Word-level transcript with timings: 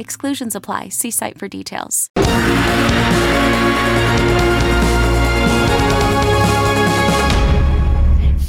Exclusions 0.00 0.56
apply. 0.56 0.88
See 0.88 1.10
site 1.10 1.38
for 1.38 1.46
details. 1.48 2.08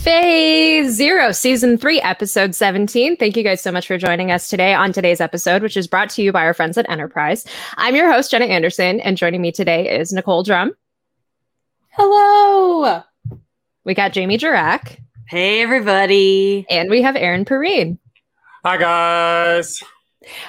Phase 0.03 0.91
Zero, 0.93 1.31
Season 1.31 1.77
3, 1.77 2.01
Episode 2.01 2.55
17. 2.55 3.17
Thank 3.17 3.37
you 3.37 3.43
guys 3.43 3.61
so 3.61 3.71
much 3.71 3.85
for 3.85 3.99
joining 3.99 4.31
us 4.31 4.47
today 4.49 4.73
on 4.73 4.91
today's 4.91 5.21
episode, 5.21 5.61
which 5.61 5.77
is 5.77 5.85
brought 5.85 6.09
to 6.11 6.23
you 6.23 6.31
by 6.31 6.41
our 6.43 6.55
friends 6.55 6.75
at 6.77 6.89
Enterprise. 6.89 7.45
I'm 7.77 7.95
your 7.95 8.11
host, 8.11 8.31
Jenna 8.31 8.45
Anderson, 8.45 8.99
and 9.01 9.15
joining 9.15 9.41
me 9.41 9.51
today 9.51 9.99
is 9.99 10.11
Nicole 10.11 10.41
Drum. 10.41 10.73
Hello. 11.89 13.03
We 13.83 13.93
got 13.93 14.13
Jamie 14.13 14.39
Jirak. 14.39 14.97
Hey, 15.27 15.61
everybody. 15.61 16.65
And 16.69 16.89
we 16.89 17.03
have 17.03 17.15
Aaron 17.15 17.45
Perine. 17.45 17.99
Hi, 18.65 18.77
guys. 18.77 19.83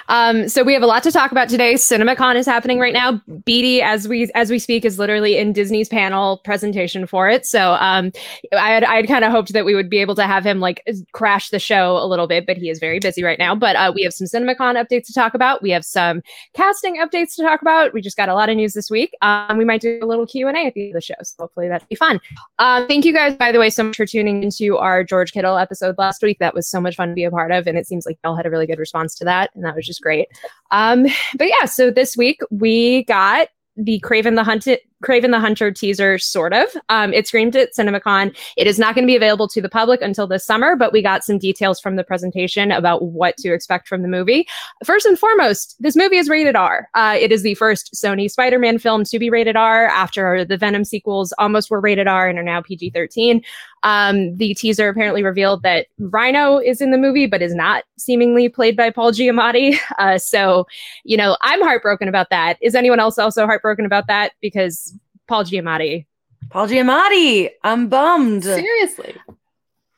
Um, 0.08 0.48
so 0.48 0.62
we 0.62 0.74
have 0.74 0.82
a 0.82 0.86
lot 0.86 1.02
to 1.04 1.12
talk 1.12 1.32
about 1.32 1.48
today. 1.48 1.74
CinemaCon 1.74 2.36
is 2.36 2.46
happening 2.46 2.78
right 2.78 2.92
now. 2.92 3.20
BD, 3.28 3.80
as 3.80 4.06
we 4.06 4.30
as 4.34 4.50
we 4.50 4.58
speak, 4.58 4.84
is 4.84 4.98
literally 4.98 5.38
in 5.38 5.52
Disney's 5.52 5.88
panel 5.88 6.38
presentation 6.44 7.06
for 7.06 7.28
it. 7.28 7.46
So 7.46 7.72
um, 7.74 8.12
I 8.52 8.70
had 8.70 8.84
I 8.84 8.96
had 8.96 9.08
kind 9.08 9.24
of 9.24 9.32
hoped 9.32 9.52
that 9.52 9.64
we 9.64 9.74
would 9.74 9.88
be 9.88 9.98
able 9.98 10.14
to 10.16 10.26
have 10.26 10.44
him 10.44 10.60
like 10.60 10.82
crash 11.12 11.50
the 11.50 11.58
show 11.58 11.96
a 11.96 12.06
little 12.06 12.26
bit, 12.26 12.46
but 12.46 12.56
he 12.56 12.68
is 12.68 12.78
very 12.78 12.98
busy 12.98 13.22
right 13.22 13.38
now. 13.38 13.54
But 13.54 13.76
uh, 13.76 13.92
we 13.94 14.02
have 14.02 14.12
some 14.12 14.26
CinemaCon 14.26 14.82
updates 14.82 15.06
to 15.06 15.14
talk 15.14 15.34
about. 15.34 15.62
We 15.62 15.70
have 15.70 15.84
some 15.84 16.22
casting 16.54 16.96
updates 16.96 17.34
to 17.36 17.42
talk 17.42 17.62
about. 17.62 17.92
We 17.92 18.02
just 18.02 18.16
got 18.16 18.28
a 18.28 18.34
lot 18.34 18.48
of 18.48 18.56
news 18.56 18.74
this 18.74 18.90
week. 18.90 19.12
Um, 19.22 19.56
we 19.56 19.64
might 19.64 19.80
do 19.80 19.98
a 20.02 20.06
little 20.06 20.26
Q 20.26 20.48
and 20.48 20.56
A 20.56 20.66
at 20.66 20.74
the 20.74 20.82
end 20.82 20.90
of 20.90 20.94
the 20.94 21.00
show. 21.00 21.14
So 21.22 21.34
hopefully 21.38 21.68
that'll 21.68 21.86
be 21.88 21.96
fun. 21.96 22.20
Um, 22.58 22.86
thank 22.86 23.04
you 23.04 23.12
guys, 23.12 23.34
by 23.36 23.52
the 23.52 23.58
way, 23.58 23.70
so 23.70 23.84
much 23.84 23.96
for 23.96 24.06
tuning 24.06 24.42
into 24.42 24.76
our 24.76 25.02
George 25.02 25.32
Kittle 25.32 25.56
episode 25.56 25.96
last 25.96 26.22
week. 26.22 26.38
That 26.40 26.54
was 26.54 26.68
so 26.68 26.80
much 26.80 26.96
fun 26.96 27.08
to 27.08 27.14
be 27.14 27.24
a 27.24 27.30
part 27.30 27.52
of, 27.52 27.66
and 27.66 27.78
it 27.78 27.86
seems 27.86 28.04
like 28.04 28.18
y'all 28.22 28.36
had 28.36 28.46
a 28.46 28.50
really 28.50 28.66
good 28.66 28.78
response 28.78 29.14
to 29.16 29.24
that 29.24 29.50
and 29.62 29.68
that 29.68 29.76
was 29.76 29.86
just 29.86 30.02
great. 30.02 30.28
Um, 30.70 31.06
but 31.36 31.48
yeah, 31.48 31.66
so 31.66 31.90
this 31.90 32.16
week 32.16 32.40
we 32.50 33.04
got 33.04 33.48
the 33.76 34.00
Kraven 34.00 34.34
the 34.34 34.44
Hunted 34.44 34.80
Kraven 35.02 35.30
the 35.30 35.40
Hunter 35.40 35.70
teaser, 35.70 36.18
sort 36.18 36.52
of. 36.52 36.68
Um, 36.88 37.12
it 37.12 37.26
screamed 37.26 37.56
at 37.56 37.74
CinemaCon. 37.74 38.36
It 38.56 38.66
is 38.66 38.78
not 38.78 38.94
going 38.94 39.04
to 39.04 39.10
be 39.10 39.16
available 39.16 39.48
to 39.48 39.60
the 39.60 39.68
public 39.68 40.00
until 40.00 40.26
this 40.26 40.44
summer, 40.44 40.76
but 40.76 40.92
we 40.92 41.02
got 41.02 41.24
some 41.24 41.38
details 41.38 41.80
from 41.80 41.96
the 41.96 42.04
presentation 42.04 42.70
about 42.70 43.02
what 43.02 43.36
to 43.38 43.52
expect 43.52 43.88
from 43.88 44.02
the 44.02 44.08
movie. 44.08 44.46
First 44.84 45.06
and 45.06 45.18
foremost, 45.18 45.76
this 45.80 45.96
movie 45.96 46.16
is 46.16 46.28
rated 46.28 46.56
R. 46.56 46.88
Uh, 46.94 47.16
it 47.18 47.32
is 47.32 47.42
the 47.42 47.54
first 47.54 47.94
Sony 47.94 48.30
Spider 48.30 48.58
Man 48.58 48.78
film 48.78 49.04
to 49.04 49.18
be 49.18 49.30
rated 49.30 49.56
R 49.56 49.86
after 49.86 50.44
the 50.44 50.56
Venom 50.56 50.84
sequels 50.84 51.32
almost 51.38 51.70
were 51.70 51.80
rated 51.80 52.06
R 52.06 52.28
and 52.28 52.38
are 52.38 52.44
now 52.44 52.62
PG 52.62 52.90
13. 52.90 53.42
Um, 53.82 54.36
the 54.36 54.54
teaser 54.54 54.88
apparently 54.88 55.22
revealed 55.22 55.62
that 55.62 55.86
Rhino 55.98 56.58
is 56.58 56.80
in 56.80 56.92
the 56.92 56.98
movie, 56.98 57.26
but 57.26 57.42
is 57.42 57.54
not 57.54 57.84
seemingly 57.98 58.48
played 58.48 58.76
by 58.76 58.90
Paul 58.90 59.12
Giamatti. 59.12 59.76
Uh, 59.98 60.18
so, 60.18 60.66
you 61.04 61.16
know, 61.16 61.36
I'm 61.42 61.60
heartbroken 61.60 62.08
about 62.08 62.30
that. 62.30 62.56
Is 62.60 62.74
anyone 62.74 62.98
else 62.98 63.18
also 63.18 63.46
heartbroken 63.46 63.84
about 63.84 64.06
that? 64.08 64.32
Because 64.40 64.91
Paul 65.28 65.44
Giamatti. 65.44 66.06
Paul 66.50 66.68
Giamatti. 66.68 67.50
I'm 67.62 67.88
bummed. 67.88 68.44
Seriously. 68.44 69.14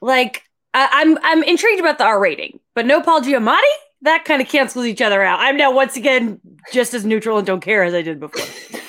Like 0.01 0.43
I- 0.75 0.89
I'm 0.93 1.19
I'm 1.23 1.43
intrigued 1.43 1.81
about 1.81 1.99
the 1.99 2.05
R 2.05 2.21
rating, 2.21 2.61
but 2.75 2.87
no 2.87 3.01
Paul 3.01 3.21
Giamatti? 3.23 3.63
That 4.03 4.25
kind 4.27 4.43
of 4.43 4.49
cancels 4.49 4.85
each 4.87 5.01
other 5.01 5.23
out. 5.23 5.41
I'm 5.41 5.57
now 5.57 5.73
once 5.73 5.97
again 5.97 6.39
just 6.73 6.93
as 6.93 7.05
neutral 7.07 7.39
and 7.39 7.47
don't 7.47 7.61
care 7.63 7.83
as 7.85 7.95
I 7.95 8.03
did 8.03 8.21
before. 8.21 8.45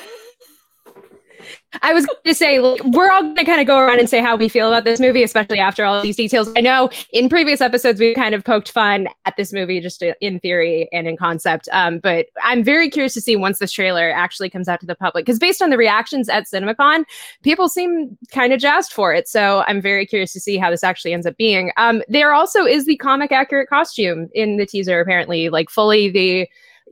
I 1.81 1.93
was 1.93 2.05
going 2.05 2.17
to 2.25 2.33
say, 2.33 2.59
we're 2.59 3.11
all 3.11 3.21
going 3.21 3.35
to 3.35 3.45
kind 3.45 3.61
of 3.61 3.67
go 3.67 3.77
around 3.77 3.99
and 3.99 4.09
say 4.09 4.21
how 4.21 4.35
we 4.35 4.49
feel 4.49 4.67
about 4.67 4.85
this 4.85 4.99
movie, 4.99 5.23
especially 5.23 5.59
after 5.59 5.83
all 5.85 6.01
these 6.01 6.15
details. 6.15 6.49
I 6.55 6.61
know 6.61 6.89
in 7.11 7.29
previous 7.29 7.61
episodes, 7.61 7.99
we 7.99 8.13
kind 8.13 8.33
of 8.33 8.43
poked 8.43 8.71
fun 8.71 9.07
at 9.25 9.35
this 9.37 9.53
movie 9.53 9.79
just 9.79 10.03
in 10.21 10.39
theory 10.39 10.89
and 10.91 11.07
in 11.07 11.17
concept. 11.17 11.67
Um, 11.71 11.99
but 11.99 12.27
I'm 12.43 12.63
very 12.63 12.89
curious 12.89 13.13
to 13.15 13.21
see 13.21 13.35
once 13.35 13.59
this 13.59 13.71
trailer 13.71 14.09
actually 14.11 14.49
comes 14.49 14.67
out 14.67 14.79
to 14.79 14.85
the 14.85 14.95
public, 14.95 15.25
because 15.25 15.39
based 15.39 15.61
on 15.61 15.69
the 15.69 15.77
reactions 15.77 16.29
at 16.29 16.45
CinemaCon, 16.45 17.03
people 17.43 17.69
seem 17.69 18.17
kind 18.31 18.53
of 18.53 18.59
jazzed 18.59 18.91
for 18.91 19.13
it. 19.13 19.27
So 19.27 19.63
I'm 19.67 19.81
very 19.81 20.05
curious 20.05 20.33
to 20.33 20.39
see 20.39 20.57
how 20.57 20.71
this 20.71 20.83
actually 20.83 21.13
ends 21.13 21.25
up 21.25 21.37
being. 21.37 21.71
Um, 21.77 22.01
there 22.07 22.33
also 22.33 22.65
is 22.65 22.85
the 22.85 22.97
comic 22.97 23.31
accurate 23.31 23.69
costume 23.69 24.29
in 24.33 24.57
the 24.57 24.65
teaser, 24.65 24.99
apparently, 24.99 25.49
like 25.49 25.69
fully 25.69 26.09
the 26.09 26.47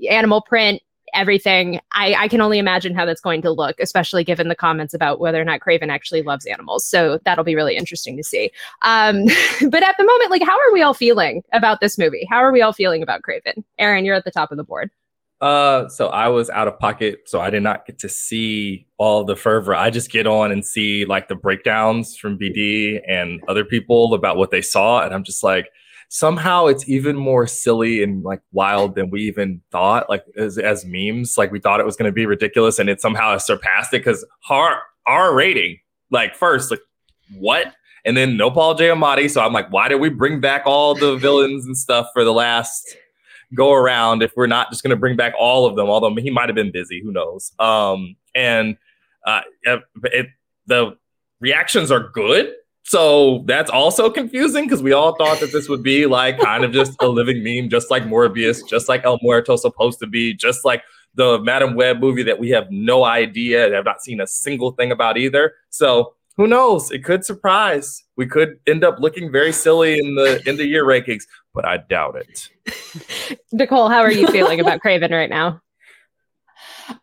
animal 0.09 0.41
print 0.41 0.81
everything. 1.13 1.79
I, 1.91 2.13
I, 2.15 2.27
can 2.27 2.41
only 2.41 2.59
imagine 2.59 2.93
how 2.95 3.05
that's 3.05 3.21
going 3.21 3.41
to 3.43 3.51
look, 3.51 3.79
especially 3.79 4.23
given 4.23 4.47
the 4.47 4.55
comments 4.55 4.93
about 4.93 5.19
whether 5.19 5.39
or 5.39 5.45
not 5.45 5.59
Kraven 5.59 5.89
actually 5.89 6.21
loves 6.21 6.45
animals. 6.45 6.85
So 6.85 7.19
that'll 7.25 7.43
be 7.43 7.55
really 7.55 7.75
interesting 7.75 8.17
to 8.17 8.23
see. 8.23 8.51
Um, 8.81 9.25
but 9.69 9.83
at 9.83 9.95
the 9.97 10.05
moment, 10.05 10.31
like, 10.31 10.43
how 10.43 10.57
are 10.57 10.73
we 10.73 10.81
all 10.81 10.93
feeling 10.93 11.43
about 11.53 11.79
this 11.79 11.97
movie? 11.97 12.27
How 12.29 12.37
are 12.37 12.51
we 12.51 12.61
all 12.61 12.73
feeling 12.73 13.03
about 13.03 13.21
Kraven? 13.21 13.63
Aaron, 13.79 14.05
you're 14.05 14.15
at 14.15 14.25
the 14.25 14.31
top 14.31 14.51
of 14.51 14.57
the 14.57 14.63
board. 14.63 14.89
Uh, 15.41 15.89
so 15.89 16.07
I 16.07 16.29
was 16.29 16.49
out 16.49 16.69
of 16.69 16.79
pocket, 16.79 17.23
so 17.25 17.41
I 17.41 17.49
did 17.49 17.63
not 17.63 17.85
get 17.85 17.99
to 17.99 18.07
see 18.07 18.87
all 18.97 19.25
the 19.25 19.35
fervor. 19.35 19.75
I 19.75 19.89
just 19.89 20.09
get 20.09 20.25
on 20.25 20.53
and 20.53 20.65
see 20.65 21.03
like 21.03 21.27
the 21.27 21.35
breakdowns 21.35 22.15
from 22.15 22.39
BD 22.39 23.01
and 23.09 23.41
other 23.49 23.65
people 23.65 24.13
about 24.13 24.37
what 24.37 24.51
they 24.51 24.61
saw, 24.61 25.03
and 25.03 25.13
I'm 25.13 25.25
just 25.25 25.43
like, 25.43 25.69
somehow 26.13 26.67
it's 26.67 26.87
even 26.87 27.15
more 27.15 27.47
silly 27.47 28.03
and 28.03 28.23
like 28.23 28.39
wild 28.51 28.93
than 28.93 29.09
we 29.09 29.23
even 29.23 29.59
thought 29.71 30.07
like 30.11 30.23
as, 30.37 30.59
as 30.59 30.85
memes. 30.85 31.39
Like 31.39 31.51
we 31.51 31.59
thought 31.59 31.79
it 31.79 31.87
was 31.87 31.95
going 31.95 32.07
to 32.07 32.13
be 32.13 32.27
ridiculous 32.27 32.77
and 32.77 32.87
it 32.87 33.01
somehow 33.01 33.35
surpassed 33.39 33.95
it 33.95 34.05
because 34.05 34.23
our 34.47 34.83
our 35.07 35.33
rating 35.33 35.79
like 36.11 36.35
first 36.35 36.69
like 36.69 36.81
what? 37.35 37.73
And 38.05 38.15
then 38.15 38.37
no 38.37 38.51
paul 38.51 38.77
giamatti 38.77 39.31
so 39.31 39.41
i'm 39.41 39.53
like 39.53 39.71
why 39.71 39.87
did 39.87 39.95
we 39.95 40.09
bring 40.09 40.41
back 40.41 40.63
all 40.65 40.93
the 40.93 41.15
villains 41.25 41.65
and 41.65 41.75
stuff 41.75 42.07
for 42.13 42.25
the 42.25 42.33
last 42.33 42.97
go 43.55 43.71
around 43.73 44.21
if 44.21 44.33
we're 44.35 44.45
not 44.45 44.69
just 44.69 44.83
going 44.83 44.89
to 44.89 44.97
bring 44.97 45.15
back 45.15 45.33
all 45.39 45.65
of 45.65 45.75
them? 45.75 45.87
Although 45.87 46.13
he 46.15 46.29
might 46.29 46.49
have 46.49 46.55
been 46.55 46.71
busy 46.71 47.01
who 47.01 47.11
knows? 47.11 47.53
Um 47.57 48.17
and 48.35 48.77
uh 49.25 49.41
it, 49.63 50.27
the 50.67 50.95
reactions 51.39 51.89
are 51.89 52.09
good 52.09 52.53
so 52.83 53.43
that's 53.47 53.71
also 53.71 54.09
confusing 54.09 54.65
because 54.65 54.83
we 54.83 54.91
all 54.91 55.15
thought 55.15 55.39
that 55.39 55.51
this 55.51 55.69
would 55.69 55.83
be 55.83 56.05
like 56.05 56.39
kind 56.39 56.63
of 56.63 56.71
just 56.71 57.01
a 57.01 57.07
living 57.07 57.43
meme, 57.43 57.69
just 57.69 57.89
like 57.89 58.03
Morbius, 58.03 58.67
just 58.67 58.89
like 58.89 59.03
El 59.05 59.19
Muerto 59.21 59.55
supposed 59.55 59.99
to 59.99 60.07
be, 60.07 60.33
just 60.33 60.65
like 60.65 60.83
the 61.15 61.39
Madame 61.39 61.75
Web 61.75 61.99
movie 61.99 62.23
that 62.23 62.39
we 62.39 62.49
have 62.49 62.67
no 62.69 63.05
idea, 63.05 63.65
and 63.65 63.73
have 63.73 63.85
not 63.85 64.01
seen 64.01 64.19
a 64.19 64.27
single 64.27 64.71
thing 64.71 64.91
about 64.91 65.17
either. 65.17 65.53
So 65.69 66.13
who 66.35 66.47
knows? 66.47 66.91
It 66.91 67.03
could 67.03 67.23
surprise. 67.23 68.03
We 68.17 68.25
could 68.25 68.59
end 68.67 68.83
up 68.83 68.99
looking 68.99 69.31
very 69.31 69.53
silly 69.53 69.97
in 69.97 70.15
the 70.15 70.41
in 70.45 70.57
the 70.57 70.65
year 70.65 70.83
rankings, 70.83 71.23
but 71.53 71.65
I 71.65 71.77
doubt 71.77 72.17
it. 72.17 73.39
Nicole, 73.51 73.87
how 73.89 73.99
are 73.99 74.11
you 74.11 74.27
feeling 74.27 74.59
about 74.59 74.81
Kraven 74.85 75.11
right 75.11 75.29
now? 75.29 75.61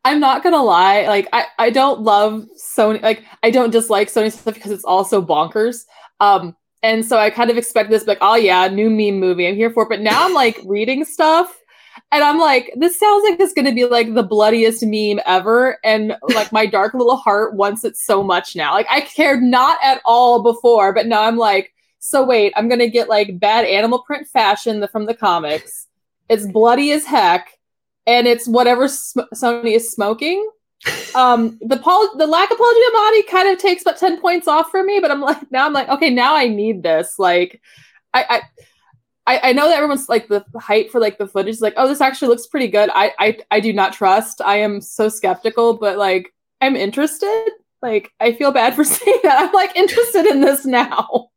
I'm 0.05 0.21
not 0.21 0.43
gonna 0.43 0.63
lie, 0.63 1.07
like 1.07 1.29
I, 1.33 1.47
I 1.59 1.71
don't 1.71 2.01
love 2.01 2.45
Sony 2.59 3.03
like 3.03 3.25
I 3.43 3.51
don't 3.51 3.71
dislike 3.71 4.09
Sony 4.09 4.33
stuff 4.33 4.55
because 4.55 4.73
it's 4.73 4.85
all 4.85 5.05
so 5.05 5.23
bonkers. 5.23 5.85
Um 6.21 6.57
and 6.83 7.05
so 7.05 7.19
I 7.19 7.31
kind 7.31 7.51
of 7.51 7.59
expect 7.59 7.91
this 7.91 8.07
like, 8.07 8.19
oh 8.21 8.37
yeah, 8.37 8.67
new 8.69 8.89
meme 8.89 9.21
movie, 9.21 9.47
I'm 9.47 9.55
here 9.55 9.71
for. 9.71 9.89
But 9.89 10.01
now 10.01 10.25
I'm 10.27 10.35
like 10.35 10.59
reading 10.65 11.05
stuff 11.05 11.57
and 12.13 12.25
I'm 12.25 12.39
like, 12.39 12.73
this 12.77 12.99
sounds 12.99 13.25
like 13.29 13.39
it's 13.39 13.53
gonna 13.53 13.75
be 13.75 13.85
like 13.85 14.15
the 14.15 14.23
bloodiest 14.23 14.85
meme 14.85 15.21
ever. 15.27 15.79
And 15.85 16.17
like 16.35 16.53
my 16.53 16.67
dark 16.67 16.95
little 16.95 17.17
heart 17.17 17.55
wants 17.55 17.85
it 17.85 17.97
so 17.97 18.23
much 18.23 18.57
now. 18.57 18.73
Like 18.73 18.87
I 18.91 19.03
cared 19.03 19.43
not 19.43 19.79
at 19.83 20.01
all 20.05 20.43
before, 20.43 20.93
but 20.93 21.07
now 21.07 21.23
I'm 21.23 21.37
like, 21.37 21.73
so 21.99 22.25
wait, 22.25 22.53
I'm 22.57 22.69
gonna 22.69 22.89
get 22.89 23.09
like 23.09 23.39
bad 23.39 23.65
animal 23.65 24.01
print 24.01 24.27
fashion 24.27 24.87
from 24.91 25.07
the 25.07 25.15
comics. 25.15 25.87
It's 26.29 26.47
bloody 26.47 26.93
as 26.93 27.05
heck 27.05 27.60
and 28.07 28.27
it's 28.27 28.49
whatever 28.49 28.89
sm- 28.89 29.21
Sony 29.35 29.75
is 29.75 29.93
smoking. 29.93 30.49
Um, 31.13 31.59
the 31.61 31.77
Paul, 31.77 32.17
the 32.17 32.27
lack 32.27 32.53
of 32.53 32.57
Giamatti 32.57 33.27
kind 33.27 33.49
of 33.49 33.59
takes 33.59 33.83
about 33.83 33.99
ten 33.99 34.21
points 34.21 34.47
off 34.47 34.71
for 34.71 34.83
me, 34.85 35.01
but 35.01 35.11
I'm 35.11 35.21
like 35.21 35.51
now 35.51 35.67
I'm 35.67 35.73
like 35.73 35.89
okay 35.89 36.09
now 36.09 36.37
I 36.37 36.47
need 36.47 36.85
this. 36.85 37.19
Like, 37.19 37.61
I 38.15 38.43
I 39.27 39.41
I, 39.43 39.53
know 39.53 39.69
that 39.69 39.77
everyone's 39.77 40.09
like 40.09 40.29
the 40.29 40.45
hype 40.59 40.91
for 40.91 41.01
like 41.01 41.19
the 41.19 41.27
footage 41.27 41.57
is 41.57 41.61
like 41.61 41.75
oh 41.77 41.89
this 41.89 42.01
actually 42.01 42.29
looks 42.29 42.47
pretty 42.47 42.69
good. 42.69 42.91
I 42.95 43.13
I 43.19 43.39
I 43.51 43.61
do 43.61 43.73
not 43.73 43.93
trust. 43.93 44.41
I 44.41 44.57
am 44.57 44.81
so 44.81 45.09
skeptical, 45.09 45.75
but 45.75 45.99
like 45.99 46.33
I'm 46.61 46.77
interested. 46.77 47.49
Like 47.83 48.11
I 48.21 48.33
feel 48.33 48.53
bad 48.53 48.75
for 48.75 48.85
saying 48.97 49.21
that. 49.25 49.41
I'm 49.41 49.53
like 49.53 49.77
interested 49.77 50.27
in 50.27 50.41
this 50.41 50.65
now. 50.65 51.30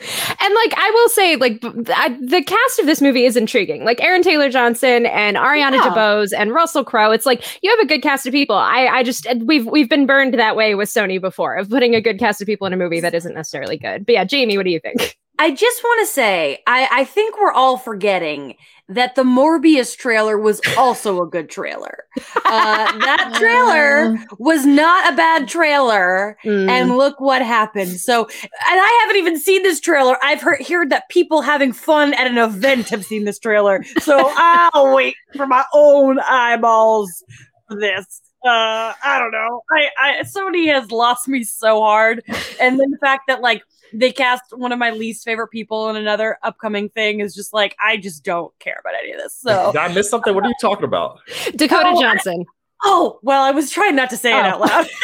And 0.00 0.54
like 0.54 0.74
I 0.76 0.90
will 0.94 1.08
say, 1.08 1.36
like 1.36 1.58
I, 1.64 2.16
the 2.20 2.42
cast 2.46 2.78
of 2.78 2.86
this 2.86 3.00
movie 3.00 3.24
is 3.24 3.36
intriguing. 3.36 3.84
Like 3.84 4.00
Aaron 4.02 4.22
Taylor 4.22 4.48
Johnson 4.50 5.06
and 5.06 5.36
Ariana 5.36 5.72
Yeah. 5.72 5.90
DeBose 5.90 6.32
and 6.36 6.52
Russell 6.52 6.84
Crowe. 6.84 7.10
It's 7.10 7.26
like 7.26 7.44
you 7.62 7.70
have 7.70 7.80
a 7.80 7.86
good 7.86 8.02
cast 8.02 8.26
of 8.26 8.32
people. 8.32 8.56
I 8.56 8.86
I 8.86 9.02
just 9.02 9.26
we've 9.44 9.66
we've 9.66 9.88
been 9.88 10.06
burned 10.06 10.34
that 10.34 10.56
way 10.56 10.74
with 10.74 10.88
Sony 10.88 11.20
before 11.20 11.56
of 11.56 11.68
putting 11.68 11.94
a 11.94 12.00
good 12.00 12.18
cast 12.18 12.40
of 12.40 12.46
people 12.46 12.66
in 12.66 12.72
a 12.72 12.76
movie 12.76 13.00
that 13.00 13.14
isn't 13.14 13.34
necessarily 13.34 13.76
good. 13.76 14.06
But 14.06 14.12
yeah, 14.12 14.24
Jamie, 14.24 14.56
what 14.56 14.64
do 14.64 14.70
you 14.70 14.80
think? 14.80 15.18
I 15.38 15.50
just 15.52 15.82
want 15.84 16.06
to 16.06 16.12
say, 16.12 16.62
I, 16.66 16.88
I 16.90 17.04
think 17.04 17.38
we're 17.40 17.52
all 17.52 17.76
forgetting 17.76 18.56
that 18.88 19.14
the 19.14 19.22
Morbius 19.22 19.96
trailer 19.96 20.38
was 20.38 20.60
also 20.76 21.22
a 21.22 21.26
good 21.26 21.50
trailer. 21.50 22.04
Uh, 22.36 22.98
that 22.98 23.34
trailer 23.38 24.18
was 24.38 24.64
not 24.64 25.12
a 25.12 25.16
bad 25.16 25.46
trailer. 25.46 26.36
Mm. 26.44 26.68
And 26.68 26.96
look 26.96 27.20
what 27.20 27.42
happened. 27.42 28.00
So, 28.00 28.24
and 28.24 28.50
I 28.62 28.98
haven't 29.02 29.16
even 29.16 29.38
seen 29.38 29.62
this 29.62 29.78
trailer. 29.78 30.16
I've 30.22 30.40
heard, 30.40 30.66
heard 30.66 30.90
that 30.90 31.08
people 31.10 31.42
having 31.42 31.72
fun 31.72 32.14
at 32.14 32.26
an 32.26 32.38
event 32.38 32.88
have 32.88 33.04
seen 33.04 33.24
this 33.24 33.38
trailer. 33.38 33.84
So 34.00 34.18
I'll 34.36 34.94
wait 34.94 35.14
for 35.36 35.46
my 35.46 35.64
own 35.74 36.18
eyeballs 36.20 37.22
for 37.68 37.78
this. 37.78 38.22
Uh, 38.44 38.94
I 39.04 39.18
don't 39.18 39.32
know. 39.32 39.62
I, 39.76 39.88
I 39.98 40.22
Sony 40.22 40.72
has 40.72 40.92
lost 40.92 41.26
me 41.26 41.42
so 41.42 41.80
hard, 41.80 42.22
and 42.60 42.78
then 42.78 42.90
the 42.92 42.98
fact 42.98 43.24
that 43.26 43.40
like 43.40 43.62
they 43.92 44.12
cast 44.12 44.42
one 44.56 44.72
of 44.72 44.78
my 44.78 44.90
least 44.90 45.24
favorite 45.24 45.48
people 45.48 45.88
in 45.90 45.96
another 45.96 46.38
upcoming 46.42 46.88
thing 46.90 47.20
is 47.20 47.34
just 47.34 47.52
like 47.52 47.76
I 47.80 47.96
just 47.96 48.24
don't 48.24 48.56
care 48.58 48.76
about 48.80 48.94
any 49.02 49.12
of 49.12 49.18
this. 49.18 49.34
So, 49.36 49.72
Did 49.72 49.78
I 49.80 49.88
miss 49.92 50.08
something? 50.10 50.34
What 50.34 50.44
are 50.44 50.48
you 50.48 50.54
talking 50.60 50.84
about? 50.84 51.20
Dakota 51.56 51.90
Oh, 51.94 51.98
I- 51.98 52.02
Johnson. 52.02 52.44
oh 52.84 53.18
well, 53.22 53.42
I 53.42 53.50
was 53.50 53.70
trying 53.70 53.96
not 53.96 54.10
to 54.10 54.16
say 54.16 54.30
it 54.30 54.34
Oh. 54.44 54.48
out 54.48 54.60
loud. 54.60 54.86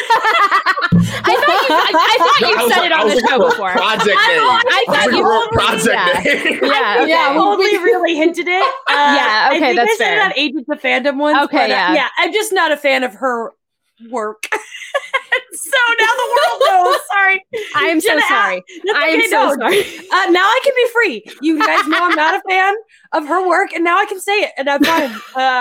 I 1.27 1.35
thought 1.37 1.69
you, 1.69 1.75
I, 1.75 1.91
I 1.95 2.17
thought 2.19 2.43
I 2.43 2.49
you 2.51 2.57
was 2.57 2.73
said 2.73 2.81
like- 2.81 2.91
it 2.91 2.93
I 2.93 3.01
on 3.01 3.07
was 3.07 3.15
the 3.23 3.29
show 3.29 3.39
before. 3.51 3.71
Project 3.73 4.07
name. 4.07 4.17
I 4.19 4.85
was 4.87 4.97
thought 4.97 5.05
looking 5.07 5.19
you 5.19 5.25
for 5.25 5.33
a 5.33 5.41
told 5.41 5.51
me 5.51 5.57
project 5.57 5.85
that. 5.87 6.23
name. 6.25 6.61
Yeah, 6.63 6.97
okay. 7.01 7.09
Yeah, 7.09 7.33
we- 7.33 7.39
only 7.39 7.79
really 7.79 8.15
hinted 8.17 8.47
it. 8.49 8.63
Uh, 8.89 8.93
Yeah, 8.93 9.49
I 9.51 9.57
okay, 9.57 9.61
think 9.61 9.77
that's 9.77 9.91
I 9.93 9.97
said 9.97 10.05
fair. 10.05 10.21
it 10.21 10.25
on 10.25 10.33
Agents 10.37 10.69
of 10.71 10.81
Fandom 10.81 11.17
once. 11.19 11.39
Okay, 11.47 11.57
but, 11.57 11.65
uh, 11.65 11.75
yeah. 11.75 11.95
yeah. 11.95 12.09
I'm 12.19 12.33
just 12.33 12.53
not 12.53 12.73
a 12.73 12.77
fan 12.77 13.05
of 13.05 13.15
her 13.15 13.53
work. 14.11 14.45
so 15.53 15.79
now 16.01 16.07
the 16.07 16.29
world 16.29 16.63
knows. 16.67 17.01
Sorry, 17.13 17.47
I 17.77 17.85
am 17.87 18.01
so 18.01 18.19
sorry. 18.29 18.63
I 18.95 19.07
am 19.07 19.23
so 19.29 19.57
sorry. 19.57 19.81
Uh, 19.81 20.31
now 20.31 20.45
I 20.45 20.61
can 20.63 20.73
be 20.77 20.89
free. 20.93 21.39
You 21.41 21.59
guys 21.59 21.87
know 21.87 21.99
I'm 22.01 22.15
not 22.15 22.35
a 22.35 22.43
fan 22.49 22.75
of 23.13 23.27
her 23.27 23.47
work, 23.47 23.73
and 23.73 23.85
now 23.85 23.99
I 23.99 24.07
can 24.07 24.21
say 24.21 24.41
it, 24.41 24.53
and 24.57 24.69
I'm 24.69 24.83
fine 24.83 25.13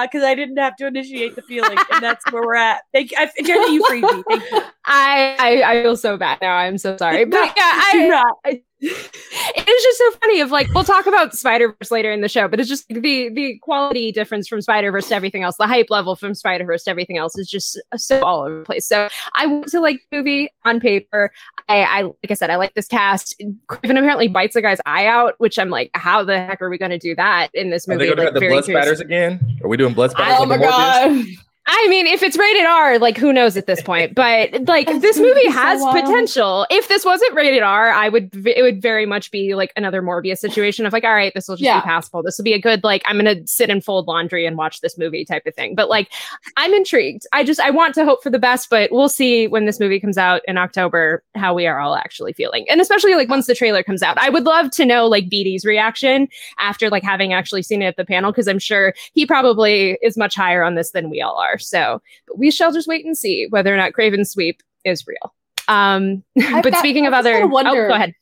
because 0.08 0.24
I 0.24 0.36
didn't 0.36 0.58
have 0.58 0.76
to 0.78 0.88
initiate 0.88 1.36
the 1.36 1.42
feeling, 1.42 1.78
and 1.92 2.04
that's 2.04 2.24
where 2.32 2.44
we're 2.44 2.56
at. 2.56 2.82
Thank 2.94 3.12
you, 3.12 3.18
I, 3.20 3.30
Jenna. 3.44 3.72
You 3.72 3.86
freed 3.88 4.04
me. 4.04 4.24
Thank 4.30 4.44
you. 4.52 4.62
I, 4.86 5.36
I 5.40 5.64
I 5.72 5.84
feel 5.84 5.96
so 5.98 6.18
bad 6.18 6.40
now. 6.42 6.56
I'm 6.56 6.78
so 6.78 6.98
sorry. 6.98 7.26
But 7.26 7.38
No, 7.38 7.44
yeah, 7.44 7.84
do 7.92 8.00
I, 8.00 8.08
not. 8.08 8.36
It 8.86 9.70
is 9.70 9.84
just 9.84 9.98
so 9.98 10.12
funny 10.20 10.42
of 10.42 10.52
like 10.52 10.72
we'll 10.74 10.84
talk 10.84 11.06
about 11.06 11.34
Spider 11.36 11.74
Verse 11.80 11.90
later 11.92 12.12
in 12.12 12.22
the 12.22 12.28
show, 12.28 12.48
but 12.48 12.60
it's 12.60 12.68
just 12.70 12.88
the 12.90 13.30
the 13.30 13.58
quality 13.62 14.12
difference 14.12 14.48
from 14.48 14.62
Spider 14.62 14.92
Verse 14.92 15.08
to 15.10 15.16
everything 15.16 15.44
else, 15.44 15.56
the 15.58 15.68
hype 15.68 15.90
level 15.90 16.16
from 16.16 16.34
Spider 16.34 16.66
Verse 16.66 16.84
to 16.84 16.90
everything 16.92 17.18
else 17.18 17.38
is 17.38 17.50
just 17.50 17.80
so 17.96 18.22
all 18.24 18.42
over 18.42 18.60
the 18.60 18.66
place. 18.66 18.86
So 18.86 19.08
I 19.36 19.46
went 19.46 19.68
to 19.70 19.80
like 19.80 20.02
the 20.12 20.18
movie 20.18 20.50
on 20.66 20.80
paper. 20.80 21.32
I, 21.70 21.84
I 21.84 22.02
like 22.02 22.32
I 22.32 22.34
said, 22.34 22.50
I 22.50 22.58
like 22.58 22.74
this 22.74 22.88
cast. 22.88 23.42
Kraven 23.70 23.92
apparently 23.98 24.28
bites 24.28 24.56
a 24.56 24.62
guy's 24.62 24.80
eye 24.86 25.06
out, 25.08 25.36
which 25.38 25.58
I'm 25.58 25.70
like, 25.70 25.90
how 25.94 26.24
the 26.24 26.38
heck 26.38 26.62
are 26.62 26.70
we 26.70 26.78
going 26.78 26.92
to 26.92 26.98
do 27.00 27.16
that 27.16 27.50
in 27.54 27.70
this 27.70 27.88
Are 27.88 27.94
movie? 27.94 28.06
they 28.10 28.16
going 28.16 28.18
to 28.18 28.24
Like, 28.24 28.34
have 28.34 28.42
the 28.42 28.48
blood 28.50 28.64
curious. 28.66 28.84
spatters 28.86 29.00
again? 29.00 29.60
Are 29.64 29.68
we 29.70 29.78
doing 29.78 29.94
blood 29.94 30.12
spatters? 30.12 30.36
Oh 30.40 30.42
on 30.44 30.50
the 30.50 30.58
my 30.58 30.62
god. 30.64 31.26
I 31.66 31.88
mean, 31.88 32.08
if 32.08 32.22
it's 32.22 32.38
rated 32.38 32.66
R, 32.66 33.00
like 33.00 33.18
who 33.18 33.32
knows 33.32 33.56
at 33.56 33.68
this 33.68 33.82
point? 33.82 34.16
But 34.24 34.68
like 34.68 34.88
this 35.02 35.18
movie 35.18 35.34
be 35.34 35.52
so 35.52 35.52
has 35.52 35.82
potential. 35.84 36.68
If 36.70 36.88
this 36.88 37.04
wasn't 37.06 37.34
rated 37.36 37.64
R, 37.64 37.90
I 37.90 38.10
would 38.10 38.30
it 38.46 38.62
would 38.62 38.82
very 38.82 39.06
much 39.06 39.32
be 39.32 39.56
like 39.56 39.72
another 39.76 40.02
Morbius 40.02 40.40
situation 40.40 40.86
of 40.86 40.94
like, 40.94 41.04
all 41.04 41.14
right, 41.14 41.34
this 41.34 41.48
will 41.48 41.56
just 41.56 41.66
Yeah. 41.66 41.80
be 41.80 41.86
passable. 41.86 42.22
This 42.22 42.38
will 42.38 42.44
be 42.44 42.54
a 42.54 42.60
good 42.60 42.84
like 42.84 43.02
I'm 43.06 43.16
gonna 43.18 43.46
sit 43.48 43.70
and 43.70 43.84
fold 43.84 44.08
laundry 44.08 44.46
and 44.46 44.58
watch 44.58 44.82
this 44.82 44.98
movie 44.98 45.24
type 45.26 45.46
of 45.46 45.56
thing. 45.56 45.74
But 45.76 45.90
like, 45.90 46.10
I'm 46.58 46.74
intrigued. 46.74 47.26
I 47.34 47.44
just 47.44 47.60
I 47.60 47.70
want 47.72 47.96
to 47.96 48.06
hope 48.06 48.22
for 48.24 48.30
the 48.30 48.40
best, 48.40 48.70
but 48.70 48.92
we'll 48.92 49.10
see 49.10 49.48
when 49.48 49.66
this 49.66 49.80
movie 49.80 50.00
comes 50.00 50.18
out 50.18 50.42
in 50.48 50.58
October 50.58 51.24
how 51.36 51.54
we 51.54 51.66
are 51.66 51.80
all 51.80 51.96
actually 51.96 52.34
feeling, 52.34 52.66
and 52.70 52.82
especially 52.82 53.16
like 53.16 53.30
once 53.30 53.48
the 53.48 53.56
trailer 53.56 53.84
comes 53.84 54.04
out. 54.04 54.18
I 54.18 54.30
would 54.30 54.44
love 54.44 54.70
to 54.72 54.86
know 54.86 55.08
like 55.08 55.26
BD's 55.30 55.66
reaction 55.66 56.28
after 56.60 56.90
like 56.90 57.04
having 57.04 57.34
actually 57.34 57.64
seen 57.64 57.82
it 57.82 57.86
at 57.88 57.96
the 57.98 58.06
panel 58.06 58.32
because 58.32 58.48
I'm 58.48 58.60
sure 58.60 58.94
he 59.14 59.26
probably 59.26 59.98
is 60.02 60.18
much 60.18 60.36
higher 60.36 60.64
on 60.64 60.76
this 60.76 60.92
than 60.92 61.10
we 61.10 61.22
all 61.22 61.36
are. 61.38 61.53
So 61.60 62.02
but 62.28 62.38
we 62.38 62.52
shall 62.52 62.72
just 62.72 62.88
wait 62.88 63.06
and 63.06 63.18
see 63.18 63.48
whether 63.50 63.74
or 63.74 63.78
not 63.78 63.94
Kraven's 63.94 64.32
sweep 64.32 64.62
is 64.84 65.06
real. 65.08 65.34
Um, 65.68 66.24
but 66.36 66.72
got- 66.72 66.80
speaking 66.80 67.06
of 67.06 67.14
other, 67.14 67.48
wonder- 67.48 67.86
oh, 67.86 67.90
go 67.90 67.94
ahead. 67.96 68.14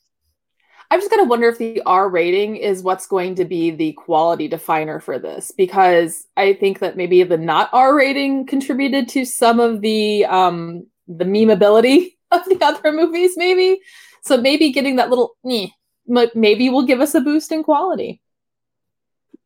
I'm 0.91 0.99
just 0.99 1.09
gonna 1.09 1.23
wonder 1.23 1.47
if 1.47 1.57
the 1.57 1.81
R 1.85 2.09
rating 2.09 2.57
is 2.57 2.83
what's 2.83 3.07
going 3.07 3.35
to 3.35 3.45
be 3.45 3.71
the 3.71 3.93
quality 3.93 4.49
definer 4.49 4.99
for 4.99 5.19
this 5.19 5.51
because 5.55 6.27
I 6.35 6.51
think 6.51 6.79
that 6.79 6.97
maybe 6.97 7.23
the 7.23 7.37
not 7.37 7.69
R 7.71 7.95
rating 7.95 8.45
contributed 8.45 9.07
to 9.09 9.23
some 9.23 9.61
of 9.61 9.79
the 9.79 10.25
um 10.25 10.85
the 11.07 11.23
memeability 11.23 12.17
of 12.31 12.43
the 12.45 12.57
other 12.61 12.91
movies, 12.91 13.33
maybe. 13.37 13.79
So 14.23 14.35
maybe 14.35 14.73
getting 14.73 14.97
that 14.97 15.09
little 15.09 15.37
"Nyeh," 15.45 15.71
maybe 16.35 16.69
will 16.69 16.85
give 16.85 16.99
us 16.99 17.15
a 17.15 17.21
boost 17.21 17.53
in 17.53 17.63
quality. 17.63 18.21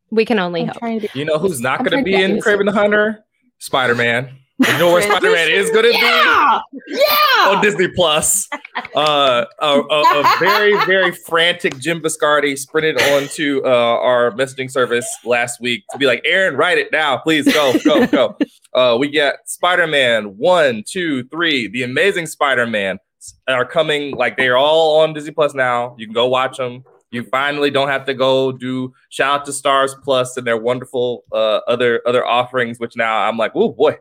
We 0.09 0.25
can 0.25 0.39
only 0.39 0.61
I'm 0.61 0.67
hope. 0.67 0.79
to 0.79 0.99
be 1.01 1.09
You 1.13 1.25
know 1.25 1.37
who's 1.37 1.61
not 1.61 1.79
going 1.79 1.97
to 1.97 2.03
be 2.03 2.15
in 2.15 2.41
Craven 2.41 2.65
the 2.65 2.71
Hunter? 2.71 3.23
Spider 3.59 3.95
Man. 3.95 4.37
You 4.59 4.77
know 4.77 4.91
where 4.91 5.01
Spider 5.01 5.31
Man 5.31 5.49
is 5.51 5.69
going 5.71 5.83
to 5.83 5.91
be? 5.91 5.97
yeah, 5.97 6.61
yeah. 6.87 7.49
on 7.49 7.61
Disney 7.61 7.89
Plus. 7.89 8.47
Uh, 8.95 9.43
a, 9.59 9.65
a, 9.65 10.01
a 10.21 10.35
very, 10.39 10.73
very 10.85 11.11
frantic 11.11 11.77
Jim 11.79 12.01
Viscardi 12.01 12.57
sprinted 12.57 13.01
onto 13.01 13.61
uh, 13.65 13.69
our 13.69 14.31
messaging 14.31 14.71
service 14.71 15.05
last 15.25 15.59
week 15.59 15.83
to 15.91 15.97
be 15.97 16.05
like, 16.05 16.21
Aaron, 16.23 16.55
write 16.55 16.77
it 16.77 16.89
now. 16.93 17.17
Please 17.17 17.51
go, 17.51 17.77
go, 17.83 18.07
go. 18.07 18.37
Uh, 18.73 18.97
we 18.99 19.07
get 19.07 19.37
Spider 19.45 19.87
Man 19.87 20.37
one, 20.37 20.83
two, 20.85 21.23
three, 21.29 21.69
The 21.69 21.83
Amazing 21.83 22.27
Spider 22.27 22.67
Man 22.67 22.99
are 23.47 23.63
coming. 23.63 24.13
Like, 24.13 24.35
they 24.35 24.49
are 24.49 24.57
all 24.57 24.99
on 24.99 25.13
Disney 25.13 25.31
Plus 25.31 25.53
now. 25.53 25.95
You 25.97 26.05
can 26.07 26.13
go 26.13 26.27
watch 26.27 26.57
them. 26.57 26.83
You 27.15 27.23
finally 27.23 27.71
don't 27.71 27.87
have 27.87 28.05
to 28.05 28.13
go 28.13 28.51
do 28.51 28.93
shout 29.09 29.41
out 29.41 29.45
to 29.45 29.51
Starz 29.51 29.91
Plus 30.03 30.37
and 30.37 30.45
their 30.45 30.57
wonderful 30.57 31.23
uh, 31.31 31.61
other 31.67 32.01
other 32.05 32.25
offerings, 32.25 32.79
which 32.79 32.95
now 32.95 33.19
I'm 33.19 33.37
like, 33.37 33.51
oh 33.55 33.69
boy, 33.69 33.97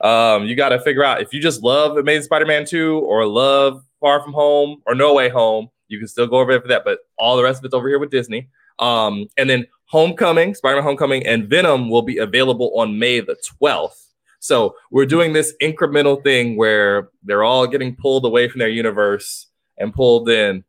um, 0.00 0.44
you 0.44 0.54
got 0.54 0.70
to 0.70 0.80
figure 0.80 1.04
out 1.04 1.20
if 1.20 1.32
you 1.32 1.40
just 1.40 1.62
love 1.62 1.96
Amazing 1.96 2.24
Spider-Man 2.24 2.64
2 2.66 3.00
or 3.00 3.26
love 3.26 3.82
Far 4.00 4.22
From 4.22 4.32
Home 4.32 4.82
or 4.86 4.94
No 4.94 5.14
Way 5.14 5.28
Home, 5.28 5.68
you 5.88 5.98
can 5.98 6.08
still 6.08 6.26
go 6.26 6.38
over 6.38 6.52
there 6.52 6.60
for 6.60 6.68
that. 6.68 6.84
But 6.84 7.00
all 7.18 7.36
the 7.36 7.42
rest 7.42 7.60
of 7.60 7.64
it's 7.64 7.74
over 7.74 7.88
here 7.88 7.98
with 7.98 8.10
Disney. 8.10 8.48
Um, 8.78 9.26
and 9.36 9.50
then 9.50 9.66
Homecoming, 9.86 10.54
Spider-Man 10.54 10.84
Homecoming, 10.84 11.26
and 11.26 11.48
Venom 11.48 11.88
will 11.88 12.02
be 12.02 12.18
available 12.18 12.72
on 12.78 12.98
May 12.98 13.20
the 13.20 13.36
12th. 13.60 14.04
So 14.40 14.76
we're 14.90 15.06
doing 15.06 15.32
this 15.32 15.52
incremental 15.60 16.22
thing 16.22 16.56
where 16.56 17.08
they're 17.24 17.42
all 17.42 17.66
getting 17.66 17.96
pulled 17.96 18.24
away 18.24 18.48
from 18.48 18.60
their 18.60 18.68
universe 18.68 19.46
and 19.78 19.92
pulled 19.92 20.28
in 20.28 20.62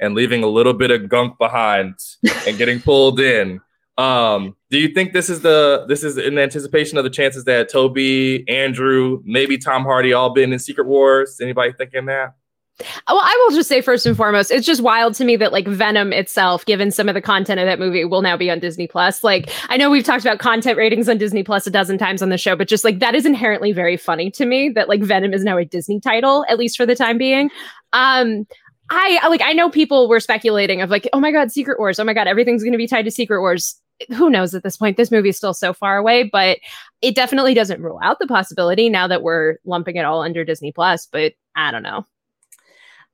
and 0.00 0.14
leaving 0.14 0.42
a 0.42 0.48
little 0.48 0.74
bit 0.74 0.90
of 0.90 1.08
gunk 1.08 1.38
behind 1.38 1.94
and 2.46 2.58
getting 2.58 2.80
pulled 2.80 3.20
in. 3.20 3.60
Um, 3.96 4.54
do 4.70 4.78
you 4.78 4.88
think 4.94 5.12
this 5.12 5.28
is 5.28 5.40
the 5.40 5.84
this 5.88 6.04
is 6.04 6.16
in 6.16 6.38
anticipation 6.38 6.98
of 6.98 7.04
the 7.04 7.10
chances 7.10 7.44
that 7.44 7.68
Tobey, 7.68 8.48
Andrew, 8.48 9.20
maybe 9.24 9.58
Tom 9.58 9.82
Hardy 9.82 10.12
all 10.12 10.32
been 10.32 10.52
in 10.52 10.58
Secret 10.60 10.86
Wars? 10.86 11.38
Anybody 11.40 11.72
thinking 11.72 12.06
that? 12.06 12.34
Well, 13.08 13.18
I 13.20 13.46
will 13.48 13.56
just 13.56 13.68
say 13.68 13.80
first 13.80 14.06
and 14.06 14.16
foremost, 14.16 14.52
it's 14.52 14.64
just 14.66 14.82
wild 14.82 15.14
to 15.14 15.24
me 15.24 15.34
that 15.36 15.52
like 15.52 15.66
Venom 15.66 16.12
itself, 16.12 16.64
given 16.64 16.92
some 16.92 17.08
of 17.08 17.14
the 17.14 17.20
content 17.20 17.58
of 17.58 17.66
that 17.66 17.80
movie, 17.80 18.04
will 18.04 18.22
now 18.22 18.36
be 18.36 18.50
on 18.50 18.60
Disney 18.60 18.86
Plus. 18.86 19.24
Like, 19.24 19.50
I 19.68 19.76
know 19.76 19.90
we've 19.90 20.04
talked 20.04 20.24
about 20.24 20.38
content 20.38 20.78
ratings 20.78 21.08
on 21.08 21.18
Disney 21.18 21.42
Plus 21.42 21.66
a 21.66 21.70
dozen 21.72 21.98
times 21.98 22.22
on 22.22 22.28
the 22.28 22.38
show, 22.38 22.54
but 22.54 22.68
just 22.68 22.84
like 22.84 23.00
that 23.00 23.16
is 23.16 23.26
inherently 23.26 23.72
very 23.72 23.96
funny 23.96 24.30
to 24.30 24.46
me 24.46 24.68
that 24.70 24.88
like 24.88 25.02
Venom 25.02 25.34
is 25.34 25.42
now 25.42 25.58
a 25.58 25.64
Disney 25.64 25.98
title, 25.98 26.44
at 26.48 26.56
least 26.56 26.76
for 26.76 26.86
the 26.86 26.94
time 26.94 27.18
being. 27.18 27.50
Um, 27.92 28.46
I 28.90 29.26
like 29.28 29.42
I 29.42 29.52
know 29.52 29.70
people 29.70 30.08
were 30.08 30.20
speculating 30.20 30.80
of 30.80 30.90
like, 30.90 31.08
oh 31.12 31.20
my 31.20 31.30
god, 31.30 31.52
Secret 31.52 31.78
Wars, 31.78 31.98
oh 31.98 32.04
my 32.04 32.14
god, 32.14 32.26
everything's 32.26 32.64
gonna 32.64 32.78
be 32.78 32.86
tied 32.86 33.04
to 33.04 33.10
Secret 33.10 33.40
Wars. 33.40 33.80
Who 34.10 34.30
knows 34.30 34.54
at 34.54 34.62
this 34.62 34.76
point? 34.76 34.96
This 34.96 35.10
movie 35.10 35.30
is 35.30 35.36
still 35.36 35.54
so 35.54 35.72
far 35.72 35.96
away, 35.96 36.22
but 36.22 36.58
it 37.02 37.14
definitely 37.14 37.52
doesn't 37.52 37.82
rule 37.82 37.98
out 38.02 38.18
the 38.20 38.28
possibility 38.28 38.88
now 38.88 39.08
that 39.08 39.22
we're 39.22 39.56
lumping 39.64 39.96
it 39.96 40.04
all 40.04 40.22
under 40.22 40.44
Disney 40.44 40.70
Plus. 40.70 41.06
But 41.06 41.34
I 41.56 41.72
don't 41.72 41.82
know. 41.82 42.06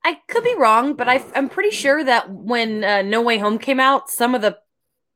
I 0.04 0.18
could 0.28 0.44
be 0.44 0.54
wrong, 0.54 0.94
but 0.94 1.08
I, 1.08 1.24
I'm 1.34 1.48
pretty 1.48 1.70
sure 1.70 2.04
that 2.04 2.30
when 2.30 2.84
uh, 2.84 3.00
No 3.00 3.22
Way 3.22 3.38
Home 3.38 3.58
came 3.58 3.80
out, 3.80 4.10
some 4.10 4.34
of 4.34 4.42
the 4.42 4.58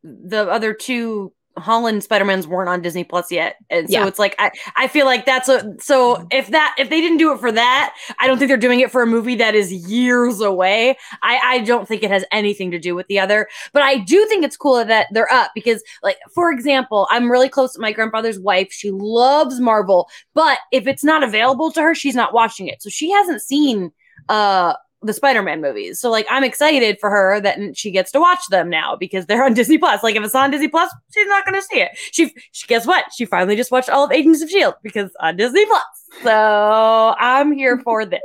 the 0.02 0.48
other 0.48 0.72
two 0.72 1.32
Holland 1.58 2.02
Spider-Mans 2.02 2.46
weren't 2.46 2.68
on 2.68 2.82
Disney 2.82 3.04
Plus 3.04 3.30
yet, 3.30 3.56
and 3.70 3.88
so 3.90 3.98
Yeah. 3.98 4.06
it's 4.06 4.18
like 4.18 4.34
I, 4.38 4.50
I 4.76 4.88
feel 4.88 5.06
like 5.06 5.26
that's 5.26 5.48
a 5.48 5.74
so 5.80 6.26
if 6.30 6.48
that 6.48 6.74
if 6.78 6.90
they 6.90 7.00
didn't 7.00 7.18
do 7.18 7.32
it 7.32 7.40
for 7.40 7.52
that, 7.52 7.94
I 8.18 8.26
don't 8.26 8.38
think 8.38 8.48
they're 8.48 8.56
doing 8.56 8.80
it 8.80 8.90
for 8.90 9.02
a 9.02 9.06
movie 9.06 9.34
that 9.36 9.54
is 9.54 9.72
years 9.72 10.40
away. 10.40 10.96
I 11.22 11.40
I 11.44 11.58
don't 11.60 11.86
think 11.88 12.02
it 12.02 12.10
has 12.10 12.24
anything 12.32 12.70
to 12.70 12.78
do 12.78 12.94
with 12.94 13.06
the 13.08 13.18
other, 13.18 13.48
but 13.72 13.82
I 13.82 13.98
do 13.98 14.26
think 14.26 14.44
it's 14.44 14.56
cool 14.56 14.84
that 14.84 15.06
they're 15.12 15.32
up 15.32 15.50
because 15.54 15.82
like 16.02 16.18
for 16.34 16.50
example, 16.52 17.06
I'm 17.10 17.30
really 17.30 17.48
close 17.48 17.72
to 17.74 17.80
my 17.80 17.92
grandfather's 17.92 18.38
wife. 18.38 18.68
She 18.72 18.90
loves 18.90 19.60
Marvel, 19.60 20.08
but 20.34 20.58
if 20.72 20.86
it's 20.86 21.04
not 21.04 21.22
available 21.22 21.70
to 21.72 21.82
her, 21.82 21.94
she's 21.94 22.14
not 22.14 22.32
watching 22.32 22.68
it, 22.68 22.82
so 22.82 22.88
she 22.90 23.10
hasn't 23.10 23.42
seen 23.42 23.92
uh 24.28 24.74
the 25.02 25.12
Spider-Man 25.12 25.60
movies. 25.60 26.00
So 26.00 26.10
like 26.10 26.26
I'm 26.28 26.42
excited 26.44 26.98
for 27.00 27.08
her 27.10 27.40
that 27.40 27.76
she 27.76 27.90
gets 27.90 28.10
to 28.12 28.20
watch 28.20 28.40
them 28.50 28.68
now 28.68 28.96
because 28.96 29.26
they're 29.26 29.44
on 29.44 29.54
Disney 29.60 29.78
Plus. 29.78 30.02
Like 30.02 30.16
if 30.16 30.24
it's 30.24 30.34
on 30.34 30.50
Disney 30.50 30.68
Plus, 30.68 30.92
she's 31.14 31.26
not 31.28 31.44
going 31.44 31.54
to 31.54 31.62
see 31.62 31.80
it. 31.80 31.90
She, 31.94 32.34
she 32.52 32.66
guess 32.66 32.86
what? 32.86 33.04
She 33.16 33.24
finally 33.24 33.54
just 33.56 33.70
watched 33.70 33.88
all 33.90 34.04
of 34.04 34.12
Agents 34.12 34.42
of 34.42 34.50
Shield 34.50 34.74
because 34.82 35.10
on 35.20 35.36
Disney 35.36 35.64
Plus. 35.66 35.84
So 36.22 37.14
I'm 37.18 37.52
here 37.52 37.78
for 37.84 38.04
this. 38.04 38.20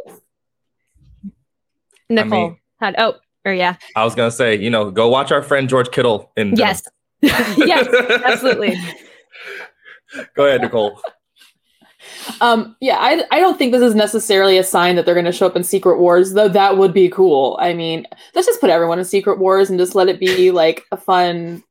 Nicole 2.09 2.49
mean- 2.49 2.57
had 2.79 2.95
oh 2.97 3.15
or 3.45 3.53
yeah 3.53 3.75
I 3.95 4.03
was 4.03 4.13
gonna 4.15 4.31
say, 4.31 4.55
you 4.55 4.69
know, 4.69 4.91
go 4.91 5.07
watch 5.09 5.31
our 5.31 5.41
friend 5.41 5.69
George 5.69 5.91
Kittle 5.91 6.31
in. 6.35 6.55
yes 6.55 6.83
yes 7.21 7.87
absolutely. 8.25 8.77
go 10.35 10.45
ahead, 10.45 10.61
Nicole. 10.61 10.99
Um, 12.41 12.75
yeah, 12.81 12.97
I, 12.99 13.23
I 13.31 13.39
don't 13.39 13.57
think 13.57 13.71
this 13.71 13.81
is 13.81 13.95
necessarily 13.95 14.57
a 14.57 14.63
sign 14.63 14.95
that 14.95 15.05
they're 15.05 15.15
going 15.15 15.25
to 15.25 15.31
show 15.31 15.47
up 15.47 15.55
in 15.55 15.63
Secret 15.63 15.99
Wars, 15.99 16.33
though 16.33 16.49
that 16.49 16.77
would 16.77 16.93
be 16.93 17.09
cool. 17.09 17.57
I 17.59 17.73
mean, 17.73 18.05
let's 18.35 18.47
just 18.47 18.61
put 18.61 18.69
everyone 18.69 18.99
in 18.99 19.05
Secret 19.05 19.39
Wars 19.39 19.69
and 19.69 19.79
just 19.79 19.95
let 19.95 20.09
it 20.09 20.19
be 20.19 20.51
like 20.51 20.83
a 20.91 20.97
fun. 20.97 21.63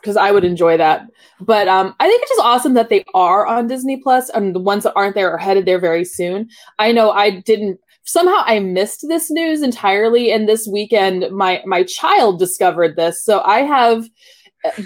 Because 0.00 0.18
I 0.18 0.32
would 0.32 0.44
enjoy 0.44 0.76
that, 0.76 1.06
but 1.40 1.66
um, 1.66 1.94
I 1.98 2.06
think 2.06 2.20
it's 2.22 2.32
just 2.32 2.42
awesome 2.44 2.74
that 2.74 2.90
they 2.90 3.06
are 3.14 3.46
on 3.46 3.68
Disney 3.68 3.96
Plus, 4.02 4.28
and 4.28 4.54
the 4.54 4.60
ones 4.60 4.82
that 4.82 4.92
aren't 4.94 5.14
there 5.14 5.32
are 5.32 5.38
headed 5.38 5.64
there 5.64 5.78
very 5.78 6.04
soon. 6.04 6.50
I 6.78 6.92
know 6.92 7.10
I 7.10 7.40
didn't 7.40 7.80
somehow 8.04 8.42
I 8.44 8.58
missed 8.58 9.06
this 9.08 9.30
news 9.30 9.62
entirely, 9.62 10.30
and 10.30 10.46
this 10.46 10.68
weekend 10.70 11.30
my 11.30 11.62
my 11.64 11.84
child 11.84 12.38
discovered 12.38 12.96
this, 12.96 13.24
so 13.24 13.40
I 13.46 13.60
have 13.60 14.04